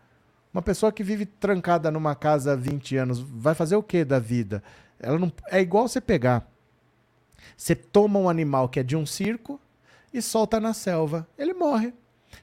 Uma 0.53 0.63
pessoa 0.63 0.91
que 0.91 1.03
vive 1.03 1.27
trancada 1.27 1.91
numa 1.91 2.15
casa 2.15 2.53
há 2.53 2.57
20 2.57 2.97
anos, 2.97 3.21
vai 3.21 3.55
fazer 3.55 3.77
o 3.77 3.83
que 3.83 4.05
da 4.05 4.19
vida? 4.19 4.63
Ela 4.99 5.19
não 5.19 5.31
é 5.51 5.61
igual 5.61 5.87
você 5.87 6.01
pegar. 6.01 6.51
Você 7.57 7.75
toma 7.75 8.19
um 8.19 8.29
animal 8.29 8.69
que 8.69 8.81
é 8.81 8.83
de 8.83 8.97
um 8.97 9.05
circo 9.05 9.61
e 10.13 10.23
solta 10.23 10.59
na 10.59 10.73
selva, 10.73 11.29
ele 11.37 11.53
morre. 11.53 11.93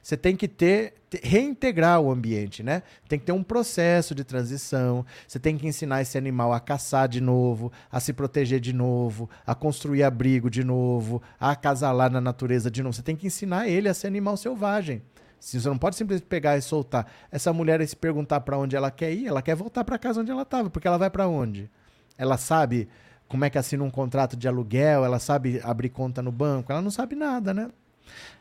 Você 0.02 0.16
tem 0.16 0.36
que 0.36 0.46
ter, 0.48 0.94
reintegrar 1.22 2.00
o 2.00 2.10
ambiente, 2.10 2.62
né? 2.62 2.82
Tem 3.08 3.18
que 3.18 3.24
ter 3.24 3.32
um 3.32 3.42
processo 3.42 4.14
de 4.14 4.24
transição. 4.24 5.04
Você 5.26 5.38
tem 5.38 5.56
que 5.56 5.66
ensinar 5.66 6.02
esse 6.02 6.18
animal 6.18 6.52
a 6.52 6.60
caçar 6.60 7.08
de 7.08 7.20
novo, 7.20 7.72
a 7.90 8.00
se 8.00 8.12
proteger 8.12 8.60
de 8.60 8.72
novo, 8.72 9.28
a 9.46 9.54
construir 9.54 10.02
abrigo 10.02 10.50
de 10.50 10.64
novo, 10.64 11.22
a 11.38 11.50
acasalar 11.50 12.10
na 12.10 12.20
natureza 12.20 12.70
de 12.70 12.82
novo. 12.82 12.94
Você 12.94 13.02
tem 13.02 13.16
que 13.16 13.26
ensinar 13.26 13.68
ele 13.68 13.88
a 13.88 13.94
ser 13.94 14.08
animal 14.08 14.36
selvagem. 14.36 15.02
Você 15.40 15.68
não 15.68 15.76
pode 15.78 15.96
simplesmente 15.96 16.26
pegar 16.26 16.56
e 16.56 16.62
soltar. 16.62 17.06
Essa 17.30 17.52
mulher 17.52 17.86
se 17.86 17.94
perguntar 17.94 18.40
para 18.40 18.56
onde 18.56 18.76
ela 18.76 18.90
quer 18.90 19.12
ir, 19.12 19.26
ela 19.26 19.42
quer 19.42 19.54
voltar 19.54 19.84
para 19.84 19.98
casa 19.98 20.22
onde 20.22 20.30
ela 20.30 20.42
estava, 20.42 20.70
porque 20.70 20.88
ela 20.88 20.96
vai 20.96 21.10
para 21.10 21.28
onde? 21.28 21.70
Ela 22.16 22.38
sabe 22.38 22.88
como 23.28 23.44
é 23.44 23.50
que 23.50 23.58
assina 23.58 23.84
um 23.84 23.90
contrato 23.90 24.36
de 24.36 24.48
aluguel, 24.48 25.04
ela 25.04 25.18
sabe 25.18 25.60
abrir 25.62 25.90
conta 25.90 26.22
no 26.22 26.32
banco, 26.32 26.72
ela 26.72 26.80
não 26.80 26.90
sabe 26.90 27.14
nada, 27.14 27.52
né? 27.52 27.68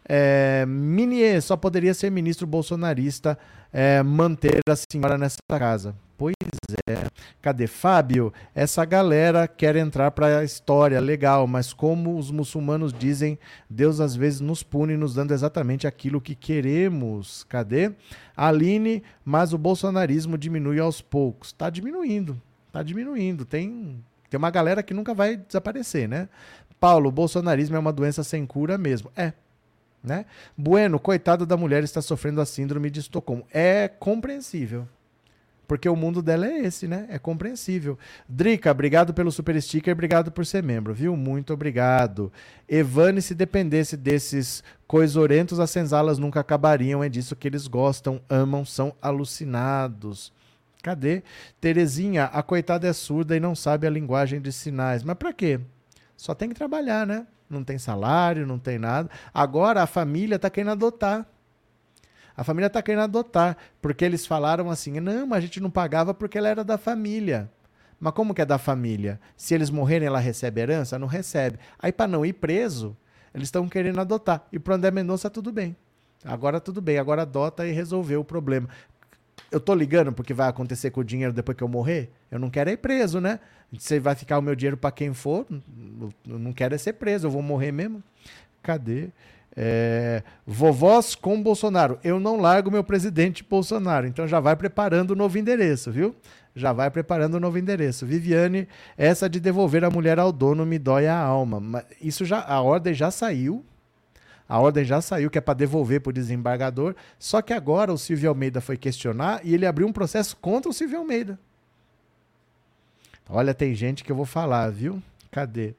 É, 0.07 0.65
Minier 0.67 1.41
só 1.41 1.55
poderia 1.55 1.93
ser 1.93 2.09
ministro 2.09 2.45
bolsonarista 2.45 3.37
é, 3.71 4.03
manter 4.03 4.59
a 4.69 4.75
senhora 4.75 5.17
nessa 5.17 5.37
casa. 5.57 5.95
Pois 6.17 6.35
é. 6.87 7.07
Cadê 7.41 7.67
Fábio? 7.67 8.31
Essa 8.53 8.85
galera 8.85 9.47
quer 9.47 9.75
entrar 9.75 10.11
para 10.11 10.39
a 10.39 10.43
história, 10.43 10.99
legal, 10.99 11.47
mas 11.47 11.73
como 11.73 12.17
os 12.17 12.31
muçulmanos 12.31 12.93
dizem, 12.93 13.37
Deus 13.69 13.99
às 13.99 14.15
vezes 14.15 14.39
nos 14.39 14.63
pune 14.63 14.95
nos 14.95 15.15
dando 15.15 15.33
exatamente 15.33 15.87
aquilo 15.87 16.21
que 16.21 16.35
queremos. 16.35 17.43
Cadê? 17.49 17.91
Aline, 18.37 19.03
mas 19.25 19.53
o 19.53 19.57
bolsonarismo 19.57 20.37
diminui 20.37 20.79
aos 20.79 21.01
poucos. 21.01 21.49
Está 21.49 21.69
diminuindo. 21.69 22.39
Está 22.67 22.83
diminuindo. 22.83 23.43
Tem, 23.43 24.01
tem 24.29 24.37
uma 24.37 24.51
galera 24.51 24.83
que 24.83 24.93
nunca 24.93 25.13
vai 25.13 25.35
desaparecer, 25.35 26.07
né? 26.07 26.29
Paulo, 26.79 27.09
o 27.09 27.11
bolsonarismo 27.11 27.75
é 27.75 27.79
uma 27.79 27.93
doença 27.93 28.23
sem 28.23 28.45
cura 28.45 28.77
mesmo. 28.77 29.09
É, 29.15 29.33
né? 30.03 30.25
Bueno, 30.57 30.99
coitado 30.99 31.45
da 31.45 31.55
mulher 31.55 31.83
está 31.83 32.01
sofrendo 32.01 32.41
a 32.41 32.45
síndrome 32.45 32.89
de 32.89 32.99
Estocolmo. 32.99 33.47
É 33.51 33.87
compreensível. 33.87 34.87
Porque 35.65 35.87
o 35.87 35.95
mundo 35.95 36.21
dela 36.21 36.45
é 36.45 36.59
esse, 36.65 36.87
né? 36.87 37.07
É 37.09 37.17
compreensível. 37.17 37.97
Drica, 38.27 38.69
obrigado 38.69 39.13
pelo 39.13 39.31
super 39.31 39.59
sticker, 39.61 39.93
obrigado 39.93 40.31
por 40.31 40.45
ser 40.45 40.61
membro, 40.61 40.93
viu? 40.93 41.15
Muito 41.15 41.53
obrigado. 41.53 42.31
Evane, 42.67 43.21
se 43.21 43.33
dependesse 43.33 43.95
desses 43.95 44.63
coisorentos, 44.85 45.59
as 45.59 45.71
senzalas 45.71 46.17
nunca 46.17 46.41
acabariam. 46.41 47.03
É 47.03 47.07
disso 47.07 47.35
que 47.35 47.47
eles 47.47 47.65
gostam, 47.65 48.21
amam, 48.29 48.65
são 48.65 48.93
alucinados. 49.01 50.33
Cadê? 50.83 51.23
Terezinha, 51.61 52.25
a 52.25 52.43
coitada 52.43 52.87
é 52.87 52.93
surda 52.93 53.37
e 53.37 53.39
não 53.39 53.55
sabe 53.55 53.87
a 53.87 53.89
linguagem 53.89 54.41
de 54.41 54.51
sinais. 54.51 55.01
Mas 55.01 55.17
para 55.17 55.31
quê? 55.31 55.61
Só 56.17 56.35
tem 56.35 56.49
que 56.49 56.55
trabalhar, 56.55 57.07
né? 57.07 57.25
Não 57.53 57.63
tem 57.63 57.77
salário, 57.77 58.45
não 58.45 58.59
tem 58.59 58.77
nada. 58.77 59.09
Agora 59.33 59.81
a 59.81 59.87
família 59.87 60.35
está 60.35 60.49
querendo 60.49 60.71
adotar. 60.71 61.25
A 62.35 62.43
família 62.43 62.67
está 62.67 62.81
querendo 62.81 63.03
adotar, 63.03 63.55
porque 63.81 64.03
eles 64.03 64.25
falaram 64.25 64.69
assim: 64.69 64.99
não, 64.99 65.27
mas 65.27 65.37
a 65.37 65.41
gente 65.41 65.59
não 65.59 65.69
pagava 65.69 66.13
porque 66.13 66.37
ela 66.37 66.49
era 66.49 66.63
da 66.63 66.77
família. 66.77 67.49
Mas 67.99 68.13
como 68.13 68.33
que 68.33 68.41
é 68.41 68.45
da 68.45 68.57
família? 68.57 69.19
Se 69.37 69.53
eles 69.53 69.69
morrerem, 69.69 70.07
ela 70.07 70.19
recebe 70.19 70.59
herança? 70.59 70.99
Não 70.99 71.07
recebe. 71.07 71.57
Aí, 71.79 71.91
para 71.91 72.07
não 72.07 72.25
ir 72.25 72.33
preso, 72.33 72.97
eles 73.33 73.47
estão 73.47 73.69
querendo 73.69 74.01
adotar. 74.01 74.45
E 74.51 74.59
para 74.59 74.75
André 74.75 74.91
Mendonça, 74.91 75.29
tudo 75.29 75.51
bem. 75.51 75.75
Agora 76.25 76.59
tudo 76.59 76.81
bem, 76.81 76.97
agora 76.97 77.23
adota 77.23 77.67
e 77.67 77.71
resolveu 77.71 78.21
o 78.21 78.25
problema. 78.25 78.69
Eu 79.53 79.59
tô 79.59 79.75
ligando 79.75 80.11
porque 80.11 80.33
vai 80.33 80.49
acontecer 80.49 80.89
com 80.89 81.01
o 81.01 81.03
dinheiro 81.03 81.31
depois 81.31 81.55
que 81.55 81.63
eu 81.63 81.67
morrer? 81.67 82.11
Eu 82.31 82.39
não 82.39 82.49
quero 82.49 82.71
ir 82.71 82.77
preso, 82.77 83.21
né? 83.21 83.39
Você 83.71 83.99
vai 83.99 84.15
ficar 84.15 84.39
o 84.39 84.41
meu 84.41 84.55
dinheiro 84.55 84.75
para 84.75 84.91
quem 84.91 85.13
for? 85.13 85.45
Eu 86.27 86.39
não 86.39 86.51
quero 86.51 86.73
é 86.73 86.77
ser 86.79 86.93
preso, 86.93 87.27
eu 87.27 87.31
vou 87.31 87.43
morrer 87.43 87.71
mesmo. 87.71 88.01
Cadê? 88.63 89.09
É, 89.55 90.23
vovós 90.43 91.13
com 91.13 91.39
Bolsonaro. 91.39 91.99
Eu 92.03 92.19
não 92.19 92.41
largo 92.41 92.71
meu 92.71 92.83
presidente 92.83 93.43
Bolsonaro. 93.43 94.07
Então 94.07 94.27
já 94.27 94.39
vai 94.39 94.55
preparando 94.55 95.11
o 95.11 95.15
novo 95.15 95.37
endereço, 95.37 95.91
viu? 95.91 96.15
Já 96.55 96.73
vai 96.73 96.89
preparando 96.89 97.35
o 97.35 97.39
novo 97.39 97.59
endereço. 97.59 98.07
Viviane, 98.07 98.67
essa 98.97 99.29
de 99.29 99.39
devolver 99.39 99.83
a 99.83 99.91
mulher 99.91 100.17
ao 100.17 100.31
dono 100.31 100.65
me 100.65 100.79
dói 100.79 101.05
a 101.05 101.15
alma. 101.15 101.85
Isso 102.01 102.25
já, 102.25 102.41
a 102.41 102.59
ordem 102.59 102.95
já 102.95 103.11
saiu. 103.11 103.63
A 104.47 104.59
ordem 104.59 104.83
já 104.83 105.01
saiu, 105.01 105.29
que 105.29 105.37
é 105.37 105.41
para 105.41 105.53
devolver 105.53 106.01
para 106.01 106.09
o 106.09 106.13
desembargador. 106.13 106.95
Só 107.17 107.41
que 107.41 107.53
agora 107.53 107.93
o 107.93 107.97
Silvio 107.97 108.29
Almeida 108.29 108.61
foi 108.61 108.77
questionar 108.77 109.41
e 109.43 109.53
ele 109.53 109.65
abriu 109.65 109.87
um 109.87 109.93
processo 109.93 110.35
contra 110.37 110.69
o 110.69 110.73
Silvio 110.73 110.99
Almeida. 110.99 111.39
Olha, 113.29 113.53
tem 113.53 113.73
gente 113.73 114.03
que 114.03 114.11
eu 114.11 114.15
vou 114.15 114.25
falar, 114.25 114.69
viu? 114.69 115.01
Cadê? 115.31 115.73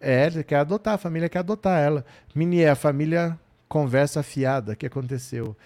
É, 0.00 0.26
ele 0.26 0.44
quer 0.44 0.56
adotar, 0.56 0.94
a 0.94 0.98
família 0.98 1.28
quer 1.28 1.38
adotar 1.38 1.80
ela. 1.80 2.04
Minier, 2.34 2.72
a 2.72 2.76
família 2.76 3.38
conversa 3.68 4.22
fiada. 4.22 4.74
Que 4.74 4.86
aconteceu? 4.86 5.56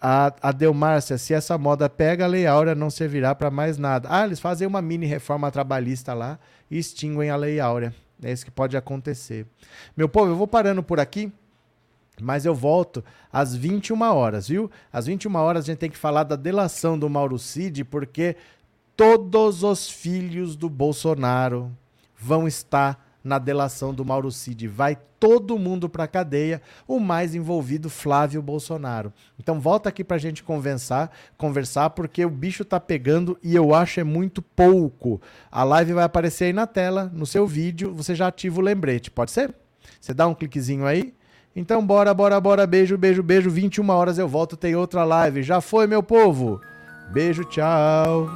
A, 0.00 0.32
a 0.42 0.50
Delmárcia, 0.50 1.16
se 1.16 1.32
essa 1.32 1.56
moda 1.56 1.88
pega, 1.88 2.24
a 2.24 2.28
Lei 2.28 2.46
Áurea 2.46 2.74
não 2.74 2.90
servirá 2.90 3.34
para 3.34 3.50
mais 3.50 3.78
nada. 3.78 4.08
Ah, 4.10 4.24
eles 4.24 4.40
fazem 4.40 4.66
uma 4.66 4.82
mini 4.82 5.06
reforma 5.06 5.50
trabalhista 5.50 6.12
lá 6.12 6.38
e 6.70 6.78
extinguem 6.78 7.30
a 7.30 7.36
Lei 7.36 7.60
Áurea. 7.60 7.94
É 8.22 8.32
isso 8.32 8.44
que 8.44 8.50
pode 8.50 8.76
acontecer. 8.76 9.46
Meu 9.96 10.08
povo, 10.08 10.32
eu 10.32 10.36
vou 10.36 10.46
parando 10.46 10.82
por 10.82 10.98
aqui, 10.98 11.32
mas 12.20 12.44
eu 12.44 12.54
volto 12.54 13.02
às 13.32 13.54
21 13.54 14.00
horas, 14.02 14.48
viu? 14.48 14.70
Às 14.92 15.06
21 15.06 15.34
horas 15.36 15.64
a 15.64 15.66
gente 15.66 15.78
tem 15.78 15.90
que 15.90 15.96
falar 15.96 16.24
da 16.24 16.36
delação 16.36 16.98
do 16.98 17.08
Mauro 17.08 17.38
Cid, 17.38 17.84
porque 17.84 18.36
todos 18.96 19.62
os 19.62 19.88
filhos 19.88 20.54
do 20.54 20.68
Bolsonaro 20.68 21.70
vão 22.16 22.46
estar 22.46 23.12
na 23.24 23.38
delação 23.38 23.94
do 23.94 24.04
Mauro 24.04 24.30
Cid. 24.30 24.68
Vai 24.68 24.96
todo 25.18 25.58
mundo 25.58 25.88
para 25.88 26.04
a 26.04 26.08
cadeia, 26.08 26.60
o 26.86 26.98
mais 26.98 27.34
envolvido, 27.34 27.88
Flávio 27.88 28.42
Bolsonaro. 28.42 29.12
Então 29.38 29.60
volta 29.60 29.88
aqui 29.88 30.02
para 30.02 30.16
a 30.16 30.20
gente 30.20 30.42
conversar, 30.42 31.10
conversar, 31.38 31.90
porque 31.90 32.24
o 32.24 32.30
bicho 32.30 32.64
tá 32.64 32.80
pegando 32.80 33.38
e 33.42 33.54
eu 33.54 33.72
acho 33.74 34.00
é 34.00 34.04
muito 34.04 34.42
pouco. 34.42 35.20
A 35.50 35.62
live 35.62 35.92
vai 35.92 36.04
aparecer 36.04 36.46
aí 36.46 36.52
na 36.52 36.66
tela, 36.66 37.10
no 37.14 37.24
seu 37.24 37.46
vídeo, 37.46 37.94
você 37.94 38.14
já 38.14 38.26
ativa 38.26 38.58
o 38.58 38.64
lembrete, 38.64 39.10
pode 39.10 39.30
ser? 39.30 39.54
Você 40.00 40.12
dá 40.12 40.26
um 40.26 40.34
cliquezinho 40.34 40.86
aí? 40.86 41.14
Então 41.54 41.84
bora, 41.84 42.14
bora, 42.14 42.40
bora, 42.40 42.66
beijo, 42.66 42.96
beijo, 42.96 43.22
beijo. 43.22 43.50
21 43.50 43.88
horas 43.90 44.18
eu 44.18 44.26
volto, 44.26 44.56
tem 44.56 44.74
outra 44.74 45.04
live. 45.04 45.42
Já 45.42 45.60
foi, 45.60 45.86
meu 45.86 46.02
povo? 46.02 46.60
Beijo, 47.12 47.44
tchau. 47.44 48.28